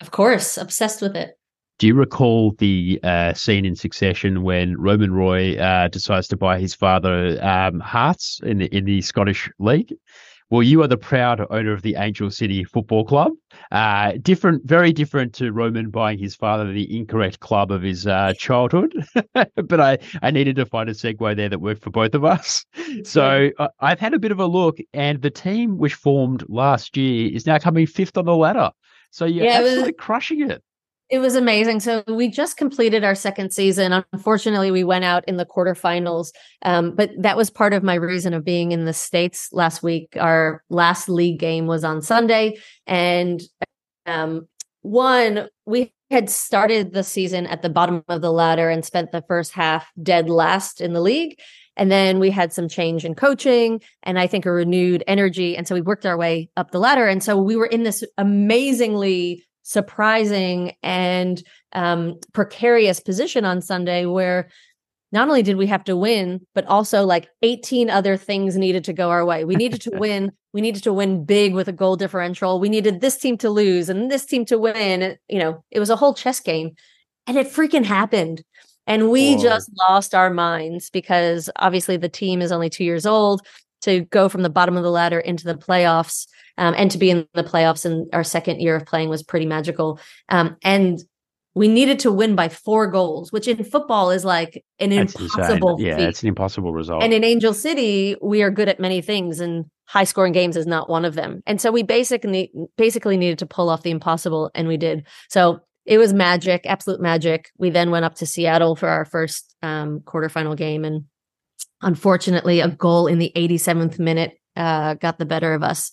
Of 0.00 0.12
course, 0.12 0.56
obsessed 0.56 1.02
with 1.02 1.16
it. 1.16 1.36
Do 1.78 1.88
you 1.88 1.94
recall 1.94 2.52
the 2.58 3.00
uh, 3.02 3.34
scene 3.34 3.64
in 3.64 3.74
Succession 3.74 4.42
when 4.42 4.76
Roman 4.78 5.12
Roy 5.12 5.58
uh, 5.58 5.88
decides 5.88 6.28
to 6.28 6.36
buy 6.36 6.60
his 6.60 6.74
father 6.74 7.38
um, 7.44 7.80
Hearts 7.80 8.40
in 8.44 8.58
the 8.58 8.66
in 8.66 8.84
the 8.84 9.02
Scottish 9.02 9.50
League? 9.58 9.92
Well, 10.50 10.62
you 10.62 10.82
are 10.82 10.86
the 10.86 10.96
proud 10.96 11.44
owner 11.50 11.72
of 11.72 11.82
the 11.82 11.96
Angel 11.96 12.30
City 12.30 12.62
Football 12.62 13.04
Club. 13.04 13.32
Uh, 13.72 14.12
different, 14.22 14.64
very 14.64 14.92
different 14.92 15.32
to 15.34 15.50
Roman 15.50 15.90
buying 15.90 16.18
his 16.18 16.36
father 16.36 16.70
the 16.70 16.96
incorrect 16.96 17.40
club 17.40 17.72
of 17.72 17.82
his 17.82 18.06
uh, 18.06 18.34
childhood. 18.38 18.94
but 19.34 19.80
I, 19.80 19.98
I 20.22 20.30
needed 20.30 20.54
to 20.56 20.66
find 20.66 20.88
a 20.88 20.92
segue 20.92 21.34
there 21.36 21.48
that 21.48 21.60
worked 21.60 21.82
for 21.82 21.90
both 21.90 22.14
of 22.14 22.24
us. 22.24 22.64
So 23.02 23.50
uh, 23.58 23.68
I've 23.80 23.98
had 23.98 24.14
a 24.14 24.20
bit 24.20 24.30
of 24.30 24.38
a 24.38 24.46
look, 24.46 24.78
and 24.92 25.20
the 25.20 25.30
team 25.30 25.78
which 25.78 25.94
formed 25.94 26.44
last 26.48 26.96
year 26.96 27.28
is 27.34 27.44
now 27.44 27.58
coming 27.58 27.86
fifth 27.86 28.16
on 28.16 28.26
the 28.26 28.36
ladder. 28.36 28.70
So 29.10 29.24
you're 29.24 29.46
yeah, 29.46 29.58
absolutely 29.58 29.92
was, 29.92 29.94
crushing 29.98 30.48
it. 30.48 30.62
It 31.14 31.20
was 31.20 31.36
amazing. 31.36 31.78
So 31.78 32.02
we 32.08 32.28
just 32.28 32.56
completed 32.56 33.04
our 33.04 33.14
second 33.14 33.52
season. 33.52 34.04
Unfortunately, 34.12 34.72
we 34.72 34.82
went 34.82 35.04
out 35.04 35.22
in 35.28 35.36
the 35.36 35.46
quarterfinals, 35.46 36.32
um, 36.62 36.96
but 36.96 37.10
that 37.16 37.36
was 37.36 37.50
part 37.50 37.72
of 37.72 37.84
my 37.84 37.94
reason 37.94 38.34
of 38.34 38.44
being 38.44 38.72
in 38.72 38.84
the 38.84 38.92
states 38.92 39.48
last 39.52 39.80
week. 39.80 40.16
Our 40.18 40.64
last 40.70 41.08
league 41.08 41.38
game 41.38 41.68
was 41.68 41.84
on 41.84 42.02
Sunday, 42.02 42.58
and 42.88 43.40
um, 44.06 44.48
one 44.82 45.46
we 45.66 45.92
had 46.10 46.28
started 46.28 46.92
the 46.92 47.04
season 47.04 47.46
at 47.46 47.62
the 47.62 47.70
bottom 47.70 48.02
of 48.08 48.20
the 48.20 48.32
ladder 48.32 48.68
and 48.68 48.84
spent 48.84 49.12
the 49.12 49.22
first 49.28 49.52
half 49.52 49.86
dead 50.02 50.28
last 50.28 50.80
in 50.80 50.94
the 50.94 51.00
league. 51.00 51.38
And 51.76 51.92
then 51.92 52.18
we 52.18 52.32
had 52.32 52.52
some 52.52 52.68
change 52.68 53.04
in 53.04 53.14
coaching 53.14 53.80
and 54.02 54.18
I 54.18 54.26
think 54.26 54.46
a 54.46 54.50
renewed 54.50 55.04
energy. 55.06 55.56
And 55.56 55.68
so 55.68 55.76
we 55.76 55.80
worked 55.80 56.06
our 56.06 56.16
way 56.16 56.50
up 56.56 56.72
the 56.72 56.80
ladder. 56.80 57.06
And 57.06 57.22
so 57.22 57.36
we 57.40 57.54
were 57.54 57.66
in 57.66 57.84
this 57.84 58.02
amazingly 58.18 59.44
surprising 59.64 60.72
and 60.82 61.42
um, 61.72 62.20
precarious 62.32 63.00
position 63.00 63.44
on 63.44 63.60
Sunday 63.60 64.06
where 64.06 64.48
not 65.10 65.28
only 65.28 65.42
did 65.42 65.56
we 65.56 65.66
have 65.68 65.84
to 65.84 65.96
win, 65.96 66.44
but 66.54 66.66
also 66.66 67.04
like 67.04 67.28
18 67.42 67.88
other 67.88 68.16
things 68.16 68.56
needed 68.56 68.84
to 68.84 68.92
go 68.92 69.10
our 69.10 69.24
way. 69.24 69.44
We 69.44 69.56
needed 69.56 69.80
to 69.82 69.90
win. 69.94 70.32
We 70.52 70.60
needed 70.60 70.82
to 70.84 70.92
win 70.92 71.24
big 71.24 71.54
with 71.54 71.68
a 71.68 71.72
goal 71.72 71.96
differential. 71.96 72.60
We 72.60 72.68
needed 72.68 73.00
this 73.00 73.16
team 73.16 73.38
to 73.38 73.50
lose 73.50 73.88
and 73.88 74.10
this 74.10 74.26
team 74.26 74.44
to 74.46 74.58
win. 74.58 75.16
You 75.28 75.38
know, 75.38 75.64
it 75.70 75.80
was 75.80 75.90
a 75.90 75.96
whole 75.96 76.14
chess 76.14 76.40
game 76.40 76.72
and 77.26 77.38
it 77.38 77.46
freaking 77.46 77.84
happened. 77.84 78.44
And 78.86 79.10
we 79.10 79.34
Whoa. 79.34 79.42
just 79.42 79.70
lost 79.88 80.14
our 80.14 80.30
minds 80.30 80.90
because 80.90 81.48
obviously 81.56 81.96
the 81.96 82.08
team 82.08 82.42
is 82.42 82.52
only 82.52 82.68
two 82.68 82.84
years 82.84 83.06
old 83.06 83.46
to 83.84 84.00
go 84.06 84.28
from 84.28 84.42
the 84.42 84.50
bottom 84.50 84.76
of 84.76 84.82
the 84.82 84.90
ladder 84.90 85.18
into 85.18 85.44
the 85.44 85.54
playoffs 85.54 86.26
um, 86.58 86.74
and 86.76 86.90
to 86.90 86.98
be 86.98 87.10
in 87.10 87.26
the 87.34 87.44
playoffs 87.44 87.86
in 87.86 88.08
our 88.12 88.24
second 88.24 88.60
year 88.60 88.76
of 88.76 88.86
playing 88.86 89.08
was 89.08 89.22
pretty 89.22 89.46
magical. 89.46 89.98
Um, 90.28 90.56
and 90.62 91.00
we 91.54 91.68
needed 91.68 92.00
to 92.00 92.12
win 92.12 92.34
by 92.34 92.48
four 92.48 92.90
goals, 92.90 93.32
which 93.32 93.46
in 93.46 93.62
football 93.62 94.10
is 94.10 94.24
like 94.24 94.64
an 94.80 94.90
That's 94.90 95.14
impossible. 95.14 95.70
Insane. 95.72 95.86
Yeah, 95.86 95.96
feat. 95.96 96.08
it's 96.08 96.22
an 96.22 96.28
impossible 96.28 96.72
result. 96.72 97.02
And 97.02 97.12
in 97.12 97.22
Angel 97.22 97.54
City, 97.54 98.16
we 98.20 98.42
are 98.42 98.50
good 98.50 98.68
at 98.68 98.80
many 98.80 99.00
things, 99.00 99.38
and 99.38 99.66
high 99.86 100.04
scoring 100.04 100.32
games 100.32 100.56
is 100.56 100.66
not 100.66 100.88
one 100.88 101.04
of 101.04 101.14
them. 101.14 101.42
And 101.46 101.60
so 101.60 101.70
we 101.70 101.84
basically 101.84 102.50
basically 102.76 103.16
needed 103.16 103.38
to 103.38 103.46
pull 103.46 103.70
off 103.70 103.82
the 103.82 103.92
impossible, 103.92 104.50
and 104.54 104.66
we 104.66 104.76
did. 104.76 105.06
So 105.28 105.60
it 105.86 105.98
was 105.98 106.12
magic, 106.12 106.62
absolute 106.66 107.00
magic. 107.00 107.50
We 107.56 107.70
then 107.70 107.90
went 107.92 108.04
up 108.04 108.16
to 108.16 108.26
Seattle 108.26 108.74
for 108.74 108.88
our 108.88 109.04
first 109.04 109.54
um, 109.62 110.00
quarterfinal 110.00 110.56
game, 110.56 110.84
and 110.84 111.04
unfortunately, 111.84 112.60
a 112.60 112.68
goal 112.68 113.06
in 113.06 113.18
the 113.18 113.32
87th 113.36 113.98
minute 113.98 114.38
uh, 114.56 114.94
got 114.94 115.18
the 115.18 115.24
better 115.24 115.54
of 115.54 115.62
us. 115.62 115.92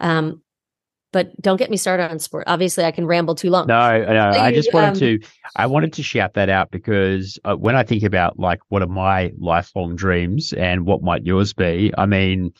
Um, 0.00 0.42
but 1.12 1.40
don't 1.40 1.58
get 1.58 1.70
me 1.70 1.76
started 1.76 2.10
on 2.10 2.18
sport. 2.18 2.44
Obviously, 2.48 2.84
I 2.84 2.90
can 2.90 3.06
ramble 3.06 3.36
too 3.36 3.48
long. 3.48 3.68
No, 3.68 4.04
no. 4.04 4.30
I 4.30 4.52
just 4.52 4.74
wanted 4.74 4.88
um, 4.88 4.94
to, 4.96 5.18
I 5.54 5.66
wanted 5.66 5.92
to 5.92 6.02
shout 6.02 6.34
that 6.34 6.48
out 6.48 6.72
because 6.72 7.38
uh, 7.44 7.54
when 7.54 7.76
I 7.76 7.84
think 7.84 8.02
about 8.02 8.36
like 8.36 8.58
what 8.68 8.82
are 8.82 8.88
my 8.88 9.30
lifelong 9.38 9.94
dreams 9.94 10.52
and 10.54 10.86
what 10.86 11.02
might 11.02 11.24
yours 11.24 11.52
be, 11.52 11.92
I 11.96 12.06
mean, 12.06 12.52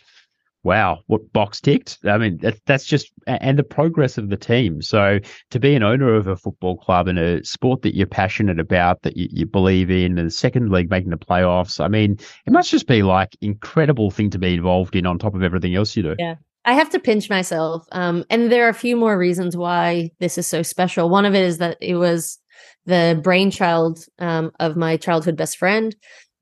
wow, 0.65 1.01
what 1.07 1.33
box 1.33 1.61
ticked? 1.61 1.99
I 2.05 2.19
mean, 2.19 2.39
that, 2.39 2.59
that's 2.67 2.87
just 2.87 3.13
and 3.27 3.59
the 3.59 3.63
progress 3.63 4.19
of 4.19 4.31
the 4.31 4.37
team. 4.37 4.83
So 4.83 5.21
to 5.51 5.61
be 5.61 5.75
an 5.75 5.83
owner 5.83 6.15
of 6.15 6.27
a 6.27 6.37
football 6.37 6.77
club 6.77 7.07
and 7.07 7.19
a 7.19 7.45
sport 7.45 7.83
that 7.83 7.95
you're 7.95 8.07
passionate 8.07 8.59
about, 8.59 9.03
that 9.03 9.17
you, 9.17 9.29
you 9.31 9.47
believe 9.47 9.91
in, 9.91 10.19
and 10.19 10.27
the 10.29 10.33
second 10.33 10.71
league 10.71 10.91
making 10.91 11.11
the 11.11 11.17
playoffs, 11.17 11.81
I 11.81 11.89
mean, 11.89 12.19
it 12.47 12.53
must 12.53 12.71
just 12.71 12.89
be 12.89 13.03
like 13.03 13.37
incredible 13.41 14.11
thing 14.11 14.31
to 14.31 14.39
be 14.39 14.55
involved 14.55 14.97
in 14.97 15.07
on 15.07 15.19
top 15.19 15.35
of 15.35 15.43
everything 15.43 15.75
else 15.75 15.97
you 15.97 16.03
do. 16.03 16.17
Yeah. 16.19 16.37
I 16.65 16.73
have 16.73 16.89
to 16.91 16.99
pinch 16.99 17.29
myself. 17.29 17.87
Um, 17.93 18.25
and 18.31 18.51
there 18.51 18.65
are 18.67 18.71
a 18.71 18.75
few 18.75 18.97
more 18.97 19.19
reasons 19.19 19.55
why 19.55 20.11
this 20.19 20.39
is 20.39 20.47
so 20.47 20.63
special. 20.63 21.11
One 21.11 21.27
of 21.27 21.35
it 21.35 21.43
is 21.43 21.59
that 21.59 21.77
it 21.83 21.97
was 21.97 22.39
the 22.87 23.21
brainchild 23.23 23.99
um, 24.19 24.51
of 24.61 24.75
my 24.75 24.97
childhood 24.97 25.37
best 25.37 25.59
friend. 25.59 25.95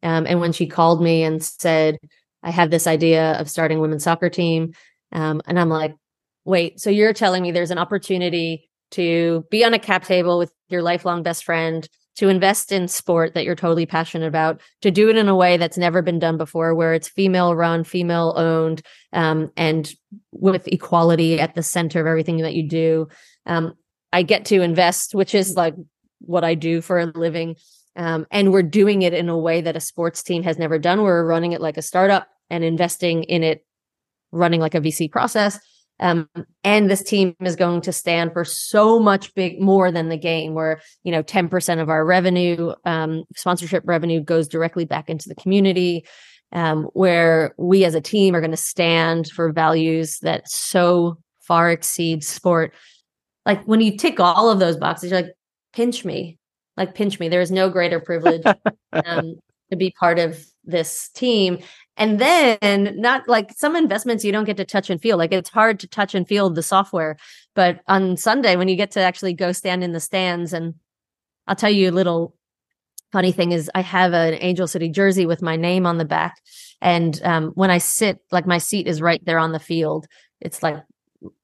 Um, 0.05 0.27
and 0.29 0.41
when 0.41 0.53
she 0.53 0.66
called 0.66 1.03
me 1.03 1.25
and 1.25 1.43
said, 1.43 1.99
I 2.43 2.51
have 2.51 2.70
this 2.70 2.86
idea 2.86 3.32
of 3.32 3.49
starting 3.49 3.80
women's 3.80 4.05
soccer 4.05 4.28
team. 4.28 4.72
Um, 5.12 5.43
and 5.47 5.59
I'm 5.59 5.68
like, 5.68 5.95
wait, 6.45 6.80
so 6.80 6.90
you're 6.90 7.12
telling 7.12 7.43
me 7.43 7.53
there's 7.53 7.70
an 7.70 7.78
opportunity 7.78 8.68
to 8.93 9.45
be 9.51 9.64
on 9.64 9.74
a 9.74 9.78
cap 9.78 10.05
table 10.05 10.38
with 10.38 10.53
your 10.68 10.82
lifelong 10.82 11.22
best 11.22 11.45
friend 11.45 11.88
to 12.16 12.28
invest 12.28 12.72
in 12.72 12.88
sport 12.88 13.32
that 13.34 13.45
you're 13.45 13.55
totally 13.55 13.86
passionate 13.86 14.26
about, 14.26 14.61
to 14.82 14.90
do 14.90 15.09
it 15.09 15.16
in 15.16 15.28
a 15.28 15.36
way 15.36 15.57
that's 15.57 15.78
never 15.78 16.03
been 16.03 16.18
done 16.18 16.36
before, 16.36 16.74
where 16.74 16.93
it's 16.93 17.09
female 17.09 17.55
run, 17.55 17.84
female 17.84 18.34
owned, 18.36 18.82
um, 19.14 19.51
and 19.57 19.95
with 20.30 20.68
equality 20.68 21.40
at 21.40 21.55
the 21.55 21.62
center 21.62 22.01
of 22.01 22.07
everything 22.07 22.36
that 22.38 22.55
you 22.55 22.68
do. 22.68 23.09
Um, 23.47 23.74
I 24.12 24.24
get 24.24 24.45
to 24.47 24.61
invest, 24.61 25.14
which 25.14 25.34
is 25.34 25.57
like 25.57 25.74
what 26.20 26.45
I 26.45 26.55
do 26.55 26.82
for 26.82 26.99
a 26.99 27.07
living. 27.07 27.57
Um, 27.97 28.26
and 28.30 28.53
we're 28.53 28.62
doing 28.62 29.03
it 29.03 29.12
in 29.12 29.28
a 29.28 29.36
way 29.36 29.61
that 29.61 29.76
a 29.76 29.80
sports 29.80 30.22
team 30.22 30.43
has 30.45 30.59
never 30.59 30.78
done. 30.78 31.03
We're 31.03 31.26
running 31.26 31.53
it 31.53 31.61
like 31.61 31.76
a 31.76 31.82
startup 31.82 32.28
and 32.49 32.64
investing 32.64 33.24
in 33.24 33.43
it, 33.43 33.64
running 34.30 34.61
like 34.61 34.74
a 34.74 34.80
VC 34.80 35.11
process. 35.11 35.59
Um, 36.01 36.28
and 36.64 36.90
this 36.90 37.03
team 37.03 37.36
is 37.40 37.55
going 37.55 37.82
to 37.82 37.93
stand 37.93 38.32
for 38.32 38.45
so 38.45 38.99
much 38.99 39.34
big 39.34 39.61
more 39.61 39.93
than 39.93 40.09
the 40.09 40.16
game, 40.16 40.55
where 40.55 40.80
you 41.05 41.12
know 41.12 41.22
10% 41.22 41.80
of 41.80 41.88
our 41.88 42.05
revenue, 42.05 42.72
um, 42.84 43.24
sponsorship 43.36 43.84
revenue, 43.86 44.20
goes 44.20 44.49
directly 44.49 44.84
back 44.84 45.09
into 45.09 45.28
the 45.28 45.34
community. 45.34 46.05
Um, 46.55 46.84
where 46.93 47.55
we 47.57 47.86
as 47.86 47.95
a 47.95 48.01
team 48.03 48.34
are 48.34 48.40
going 48.40 48.51
to 48.51 48.59
stand 48.59 49.28
for 49.28 49.53
values 49.53 50.18
that 50.18 50.51
so 50.51 51.16
far 51.40 51.70
exceed 51.70 52.22
sport. 52.22 52.74
Like 53.47 53.64
when 53.64 53.80
you 53.80 53.97
tick 53.97 54.20
all 54.20 54.51
of 54.51 54.59
those 54.59 54.76
boxes, 54.76 55.11
you're 55.11 55.22
like, 55.22 55.32
pinch 55.72 56.05
me, 56.05 56.38
like 56.77 56.95
pinch 56.95 57.20
me. 57.20 57.29
There 57.29 57.41
is 57.41 57.51
no 57.51 57.68
greater 57.68 58.01
privilege 58.01 58.43
um, 58.93 59.37
to 59.70 59.77
be 59.77 59.95
part 59.99 60.18
of 60.18 60.45
this 60.64 61.09
team. 61.11 61.59
And 61.97 62.18
then 62.18 63.01
not 63.01 63.29
like 63.29 63.53
some 63.57 63.77
investments 63.77 64.25
you 64.25 64.33
don't 64.33 64.45
get 64.45 64.57
to 64.57 64.64
touch 64.64 64.89
and 64.89 65.01
feel. 65.01 65.18
Like 65.18 65.33
it's 65.33 65.51
hard 65.51 65.79
to 65.81 65.87
touch 65.87 66.14
and 66.14 66.27
feel 66.27 66.49
the 66.49 66.62
software. 66.62 67.16
But 67.55 67.81
on 67.87 68.16
Sunday, 68.16 68.57
when 68.57 68.68
you 68.68 68.77
get 68.77 68.93
to 68.93 69.01
actually 69.01 69.35
go 69.35 69.53
stand 69.53 69.85
in 69.85 69.93
the 69.93 70.01
stands, 70.01 70.53
and 70.53 70.75
I'll 71.47 71.57
tell 71.57 71.70
you 71.70 71.91
a 71.91 71.93
little 71.93 72.35
funny 73.12 73.31
thing 73.31 73.53
is 73.53 73.70
I 73.75 73.83
have 73.83 74.14
an 74.14 74.39
Angel 74.41 74.66
City 74.66 74.89
jersey 74.89 75.27
with 75.27 75.43
my 75.43 75.57
name 75.57 75.85
on 75.85 75.99
the 75.99 76.07
back. 76.07 76.41
And 76.81 77.20
um, 77.23 77.53
when 77.55 77.70
I 77.70 77.79
sit, 77.79 78.18
like 78.31 78.47
my 78.47 78.59
seat 78.59 78.87
is 78.87 79.03
right 79.03 79.23
there 79.25 79.39
on 79.39 79.53
the 79.53 79.61
field. 79.61 80.07
It's 80.41 80.62
like 80.62 80.83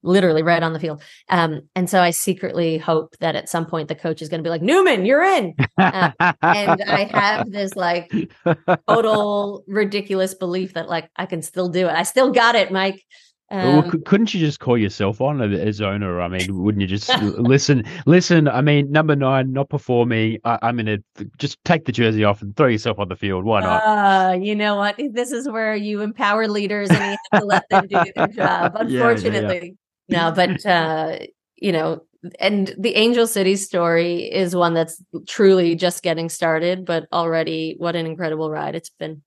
literally 0.03 0.43
right 0.43 0.63
on 0.63 0.73
the 0.73 0.79
field. 0.79 1.01
Um, 1.29 1.61
and 1.75 1.89
so 1.89 2.01
I 2.01 2.11
secretly 2.11 2.77
hope 2.77 3.15
that 3.19 3.35
at 3.35 3.49
some 3.49 3.65
point 3.65 3.87
the 3.87 3.95
coach 3.95 4.21
is 4.21 4.29
going 4.29 4.39
to 4.39 4.47
be 4.47 4.49
like, 4.49 4.61
Neumann, 4.61 5.05
you're 5.05 5.23
in. 5.23 5.55
Uh, 5.77 6.11
and 6.41 6.81
I 6.87 7.09
have 7.11 7.51
this 7.51 7.75
like 7.75 8.11
total 8.87 9.63
ridiculous 9.67 10.33
belief 10.33 10.73
that 10.73 10.89
like 10.89 11.09
I 11.15 11.25
can 11.25 11.41
still 11.41 11.69
do 11.69 11.87
it. 11.87 11.93
I 11.93 12.03
still 12.03 12.31
got 12.31 12.55
it, 12.55 12.71
Mike. 12.71 13.03
Um, 13.51 13.73
well, 13.73 13.91
couldn't 14.05 14.33
you 14.33 14.39
just 14.39 14.59
call 14.59 14.77
yourself 14.77 15.21
on 15.21 15.41
as 15.41 15.81
owner? 15.81 16.21
I 16.21 16.27
mean, 16.27 16.61
wouldn't 16.61 16.81
you 16.81 16.87
just 16.87 17.09
listen? 17.21 17.83
Listen, 18.05 18.47
I 18.47 18.61
mean, 18.61 18.91
number 18.91 19.15
nine, 19.15 19.53
not 19.53 19.69
performing. 19.69 20.37
I, 20.43 20.69
am 20.69 20.77
going 20.77 20.85
to 20.85 21.25
just 21.37 21.57
take 21.65 21.85
the 21.85 21.91
jersey 21.91 22.23
off 22.23 22.43
and 22.43 22.55
throw 22.55 22.67
yourself 22.67 22.99
on 22.99 23.07
the 23.07 23.15
field. 23.15 23.45
Why 23.45 23.61
not? 23.61 23.83
Uh, 23.83 24.33
you 24.33 24.55
know 24.55 24.75
what? 24.75 24.99
This 25.11 25.31
is 25.31 25.49
where 25.49 25.75
you 25.75 26.01
empower 26.01 26.47
leaders 26.47 26.89
and 26.91 26.99
you 26.99 27.17
have 27.31 27.41
to 27.41 27.45
let 27.45 27.63
them 27.69 27.87
do 27.87 28.03
their 28.15 28.27
job. 28.35 28.73
Unfortunately, 28.75 29.75
yeah, 30.07 30.19
yeah, 30.19 30.29
yeah. 30.29 30.29
no. 30.29 30.35
But 30.35 30.65
uh, 30.65 31.19
you 31.55 31.71
know, 31.71 32.03
and 32.39 32.73
the 32.77 32.95
Angel 32.95 33.25
City 33.25 33.55
story 33.55 34.31
is 34.31 34.55
one 34.55 34.73
that's 34.73 35.01
truly 35.27 35.75
just 35.75 36.03
getting 36.03 36.29
started, 36.29 36.85
but 36.85 37.07
already, 37.11 37.75
what 37.77 37.95
an 37.95 38.05
incredible 38.05 38.51
ride 38.51 38.75
it's 38.75 38.89
been. 38.89 39.23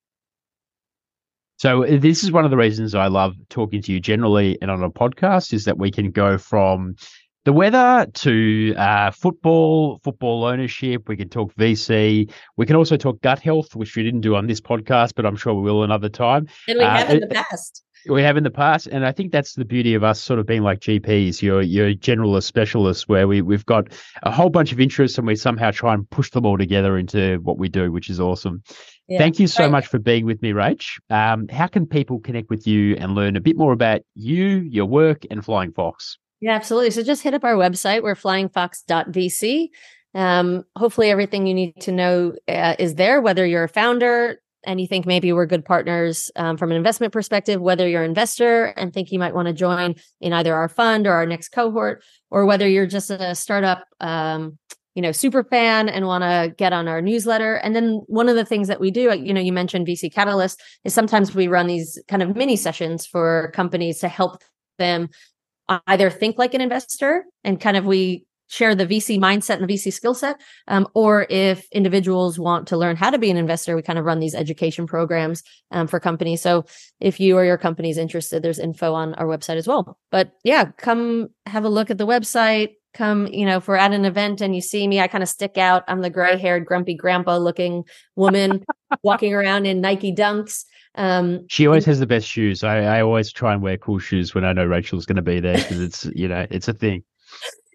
So 1.63 1.85
this 1.89 2.25
is 2.25 2.33
one 2.33 2.45
of 2.45 2.51
the 2.51 2.57
reasons 2.57 2.93
I 2.93 3.07
love 3.07 3.37
talking 3.49 3.81
to 3.83 3.93
you 3.93 4.01
generally 4.01 4.59
and 4.61 4.69
on 4.69 4.83
a 4.83 4.91
podcast 4.91 5.53
is 5.53 5.65
that 5.67 5.79
we 5.79 5.93
can 5.93 6.11
go 6.11 6.37
from 6.37 6.97
the 7.45 7.53
weather 7.53 8.05
to 8.15 8.75
uh, 8.77 9.13
football, 9.13 10.01
football 10.03 10.43
ownership. 10.43 11.09
We 11.09 11.17
can 11.17 11.29
talk 11.29 11.55
VC. 11.55 12.29
We 12.57 12.67
can 12.67 12.75
also 12.75 12.97
talk 12.97 13.21
gut 13.21 13.39
health, 13.39 13.77
which 13.77 13.95
we 13.95 14.03
didn't 14.03 14.23
do 14.23 14.35
on 14.35 14.49
this 14.49 14.61
podcast, 14.61 15.13
but 15.15 15.25
I'm 15.25 15.37
sure 15.37 15.55
we 15.55 15.63
will 15.63 15.85
another 15.85 16.09
time. 16.09 16.49
And 16.67 16.79
we 16.79 16.85
uh, 16.85 16.97
have 16.97 17.11
in 17.11 17.21
the 17.21 17.29
past. 17.29 17.85
We 18.09 18.23
have 18.23 18.37
in 18.37 18.45
the 18.45 18.51
past, 18.51 18.87
and 18.87 19.07
I 19.07 19.13
think 19.13 19.33
that's 19.33 19.55
the 19.55 19.65
beauty 19.65 19.95
of 19.95 20.03
us 20.03 20.21
sort 20.21 20.39
of 20.39 20.47
being 20.47 20.63
like 20.63 20.81
GPs. 20.81 21.41
You're 21.41 21.63
you're 21.63 21.95
generalist 21.95 22.45
specialists, 22.45 23.09
where 23.09 23.29
we 23.29 23.43
we've 23.43 23.67
got 23.67 23.89
a 24.23 24.31
whole 24.31 24.51
bunch 24.51 24.73
of 24.73 24.81
interests, 24.81 25.19
and 25.19 25.27
we 25.27 25.37
somehow 25.37 25.71
try 25.71 25.95
and 25.95 26.09
push 26.11 26.31
them 26.31 26.45
all 26.45 26.59
together 26.59 26.99
into 26.99 27.39
what 27.43 27.59
we 27.59 27.69
do, 27.69 27.93
which 27.93 28.11
is 28.11 28.21
awesome. 28.21 28.63
Yeah. 29.09 29.19
Thank 29.19 29.39
you 29.39 29.47
so 29.47 29.69
much 29.69 29.87
for 29.87 29.99
being 29.99 30.27
with 30.27 30.41
me, 30.43 30.53
Rach. 30.53 30.99
Um, 31.11 31.49
how 31.49 31.67
can 31.67 31.87
people 31.87 32.21
connect 32.21 32.51
with 32.51 32.67
you 32.67 32.97
and 32.97 33.15
learn 33.15 33.37
a 33.37 33.41
bit 33.41 33.57
more 33.57 33.73
about 33.73 34.01
you, 34.15 34.47
your 34.47 34.87
work, 34.87 35.25
and 35.31 35.45
Flying 35.45 35.73
Fox? 35.73 36.19
Yeah, 36.41 36.53
absolutely. 36.53 36.91
So 36.91 37.03
just 37.03 37.23
hit 37.23 37.35
up 37.35 37.45
our 37.45 37.55
website. 37.55 38.03
We're 38.03 38.17
flyingfox.vc. 38.17 39.69
Um, 40.15 40.65
hopefully, 40.77 41.11
everything 41.11 41.47
you 41.47 41.55
need 41.55 41.81
to 41.83 41.93
know 41.93 42.35
uh, 42.49 42.75
is 42.79 42.97
there, 42.97 43.21
whether 43.21 43.47
you're 43.47 43.65
a 43.65 43.69
founder 43.69 44.42
and 44.65 44.81
you 44.81 44.87
think 44.87 45.07
maybe 45.07 45.33
we're 45.33 45.47
good 45.47 45.65
partners 45.65 46.31
um, 46.37 46.57
from 46.57 46.71
an 46.71 46.77
investment 46.77 47.13
perspective, 47.13 47.61
whether 47.61 47.89
you're 47.89 48.03
an 48.03 48.11
investor 48.11 48.67
and 48.77 48.93
think 48.93 49.11
you 49.11 49.19
might 49.19 49.35
want 49.35 49.49
to 49.49 49.55
join 49.55 49.95
in 50.21 50.33
either 50.33 50.55
our 50.55 50.69
fund 50.69 51.07
or 51.07 51.13
our 51.13 51.27
next 51.27 51.51
cohort, 51.51 52.03
or 52.31 52.47
whether 52.47 52.69
you're 52.69 52.87
just 52.87 53.11
a 53.11 53.35
startup 53.35 53.87
um, 54.01 54.59
you 54.95 55.01
know, 55.01 55.13
super 55.13 55.43
fan 55.43 55.89
and 55.89 56.07
want 56.07 56.23
to 56.23 56.55
get 56.57 56.73
on 56.73 56.87
our 56.87 57.01
newsletter. 57.01 57.55
And 57.57 57.75
then 57.75 58.03
one 58.07 58.29
of 58.29 58.37
the 58.37 58.45
things 58.45 58.69
that 58.69 58.81
we 58.81 58.91
do, 58.91 59.11
uh, 59.11 59.15
you 59.15 59.33
know, 59.33 59.41
you 59.41 59.53
mentioned 59.53 59.87
VC 59.87 60.13
Catalyst, 60.13 60.61
is 60.85 60.93
sometimes 60.93 61.35
we 61.35 61.49
run 61.49 61.67
these 61.67 61.99
kind 62.09 62.23
of 62.23 62.37
mini 62.37 62.57
sessions 62.57 63.07
for 63.07 63.51
companies 63.55 64.01
to 64.01 64.09
help 64.09 64.43
them 64.79 65.09
either 65.87 66.11
think 66.11 66.39
like 66.39 66.55
an 66.55 66.61
investor 66.61 67.25
and 67.45 67.61
kind 67.61 67.77
of 67.77 67.87
we 67.87 68.27
share 68.53 68.75
the 68.75 68.87
VC 68.87 69.19
mindset 69.19 69.57
and 69.59 69.67
the 69.67 69.75
VC 69.75 69.91
skill 69.91 70.13
set. 70.13 70.39
Um, 70.69 70.87
or 70.93 71.27
if 71.31 71.67
individuals 71.73 72.39
want 72.39 72.69
to 72.69 72.77
learn 72.77 72.97
how 72.97 73.09
to 73.09 73.19
be 73.19 73.31
an 73.31 73.39
investor, 73.39 73.75
we 73.75 73.81
kind 73.81 73.99
of 73.99 74.05
run 74.05 74.21
these 74.21 74.35
education 74.35 74.87
programs 74.87 75.43
um, 75.71 75.87
for 75.87 75.99
companies. 75.99 76.43
So 76.43 76.67
if 77.01 77.19
you 77.19 77.39
or 77.39 77.47
your 77.47 77.57
company 77.57 77.89
is 77.89 77.97
interested, 77.97 78.43
there's 78.43 78.59
info 78.59 78.93
on 78.93 79.15
our 79.15 79.25
website 79.25 79.57
as 79.57 79.67
well. 79.67 79.99
But 80.11 80.33
yeah, 80.45 80.67
come 80.77 81.29
have 81.47 81.65
a 81.65 81.71
look 81.71 81.91
at 81.91 81.97
the 81.97 82.07
website, 82.07 82.75
come, 82.93 83.27
you 83.29 83.47
know, 83.47 83.57
if 83.57 83.69
we're 83.69 83.77
at 83.77 83.93
an 83.93 84.05
event 84.05 84.43
and 84.43 84.55
you 84.55 84.61
see 84.61 84.87
me, 84.87 85.01
I 85.01 85.09
kind 85.09 85.23
of 85.23 85.31
stick 85.31 85.57
out. 85.57 85.85
I'm 85.89 86.03
the 86.03 86.11
gray 86.11 86.37
haired, 86.37 86.67
grumpy 86.67 86.95
grandpa 86.95 87.39
looking 87.39 87.85
woman 88.17 88.67
walking 89.03 89.33
around 89.33 89.65
in 89.65 89.81
Nike 89.81 90.15
dunks. 90.15 90.65
Um, 90.95 91.47
she 91.49 91.67
always 91.67 91.87
has 91.87 92.01
the 92.01 92.07
best 92.07 92.29
shoes. 92.29 92.63
I, 92.63 92.81
I 92.81 93.01
always 93.01 93.33
try 93.33 93.55
and 93.55 93.63
wear 93.63 93.79
cool 93.79 93.99
shoes 93.99 94.35
when 94.35 94.45
I 94.45 94.53
know 94.53 94.67
Rachel's 94.67 95.07
going 95.07 95.17
to 95.17 95.23
be 95.23 95.41
there 95.41 95.57
because 95.57 95.81
it's, 95.81 96.05
you 96.15 96.29
know, 96.29 96.47
it's 96.51 96.69
a 96.69 96.75
thing. 96.75 97.03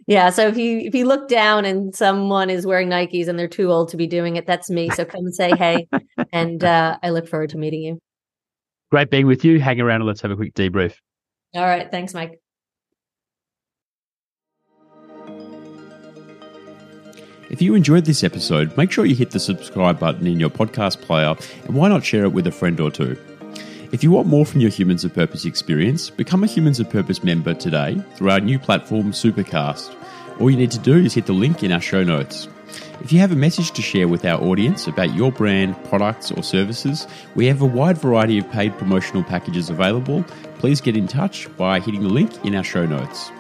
Yeah. 0.08 0.30
So 0.30 0.47
if 0.47 0.58
you 0.58 0.80
if 0.80 0.95
you 0.95 1.05
look 1.05 1.28
down 1.28 1.66
and 1.66 1.93
someone 1.93 2.49
is 2.49 2.66
wearing 2.66 2.89
Nikes 2.89 3.28
and 3.28 3.38
they're 3.38 3.49
too 3.49 3.72
old 3.72 3.89
to 3.89 3.97
be 3.97 4.08
doing 4.08 4.38
it, 4.38 4.47
that's 4.47 4.70
me. 4.70 4.89
So 4.89 5.03
come 5.03 5.26
and 5.26 5.36
say 5.36 5.51
hey, 5.55 5.88
and 6.32 6.64
uh, 6.64 6.97
I 7.03 7.10
look 7.10 7.28
forward 7.28 7.49
to 7.51 7.58
meeting 7.58 7.82
you. 7.82 7.99
Great 8.89 9.12
being 9.12 9.28
with 9.28 9.43
you. 9.43 9.60
Hang 9.60 9.82
around 9.82 10.01
and 10.01 10.08
let's 10.08 10.22
have 10.22 10.32
a 10.32 10.36
quick 10.38 10.53
debrief. 10.53 10.95
All 11.53 11.66
right. 11.66 11.91
Thanks, 11.91 12.14
Mike. 12.14 12.39
If 17.49 17.62
you 17.62 17.76
enjoyed 17.76 18.05
this 18.05 18.24
episode, 18.24 18.76
make 18.78 18.91
sure 18.91 19.05
you 19.05 19.16
hit 19.16 19.32
the 19.32 19.39
subscribe 19.39 19.99
button 19.99 20.28
in 20.28 20.39
your 20.39 20.49
podcast 20.49 21.01
player 21.01 21.36
and 21.66 21.76
why 21.76 21.88
not 21.88 22.03
share 22.03 22.26
it 22.26 22.34
with 22.34 22.45
a 22.47 22.51
friend 22.51 22.80
or 22.80 22.91
two? 22.91 23.18
If 23.93 24.03
you 24.03 24.12
want 24.12 24.28
more 24.28 24.45
from 24.45 24.60
your 24.60 24.70
Humans 24.70 25.05
of 25.05 25.14
Purpose 25.14 25.45
experience, 25.45 26.10
become 26.10 26.43
a 26.43 26.47
Humans 26.47 26.82
of 26.82 26.89
Purpose 26.89 27.24
member 27.24 27.53
today 27.53 28.01
through 28.16 28.32
our 28.32 28.41
new 28.41 28.60
platform, 28.60 29.14
Supercast. 29.14 29.96
All 30.39 30.51
you 30.51 30.57
need 30.57 30.71
to 30.71 30.79
do 30.79 30.97
is 30.97 31.15
hit 31.15 31.25
the 31.25 31.33
link 31.33 31.63
in 31.63 31.71
our 31.71 31.81
show 31.81 32.03
notes. 32.03 32.47
If 33.01 33.11
you 33.11 33.19
have 33.19 33.31
a 33.31 33.35
message 33.35 33.71
to 33.71 33.81
share 33.81 34.07
with 34.07 34.23
our 34.23 34.39
audience 34.39 34.85
about 34.85 35.15
your 35.15 35.31
brand, 35.31 35.81
products, 35.85 36.31
or 36.31 36.43
services, 36.43 37.07
we 37.33 37.47
have 37.47 37.61
a 37.61 37.65
wide 37.65 37.97
variety 37.97 38.38
of 38.38 38.49
paid 38.51 38.77
promotional 38.77 39.23
packages 39.23 39.69
available. 39.69 40.23
Please 40.59 40.79
get 40.79 40.95
in 40.95 41.07
touch 41.07 41.47
by 41.57 41.79
hitting 41.79 42.03
the 42.03 42.09
link 42.09 42.45
in 42.45 42.53
our 42.53 42.63
show 42.63 42.85
notes. 42.85 43.31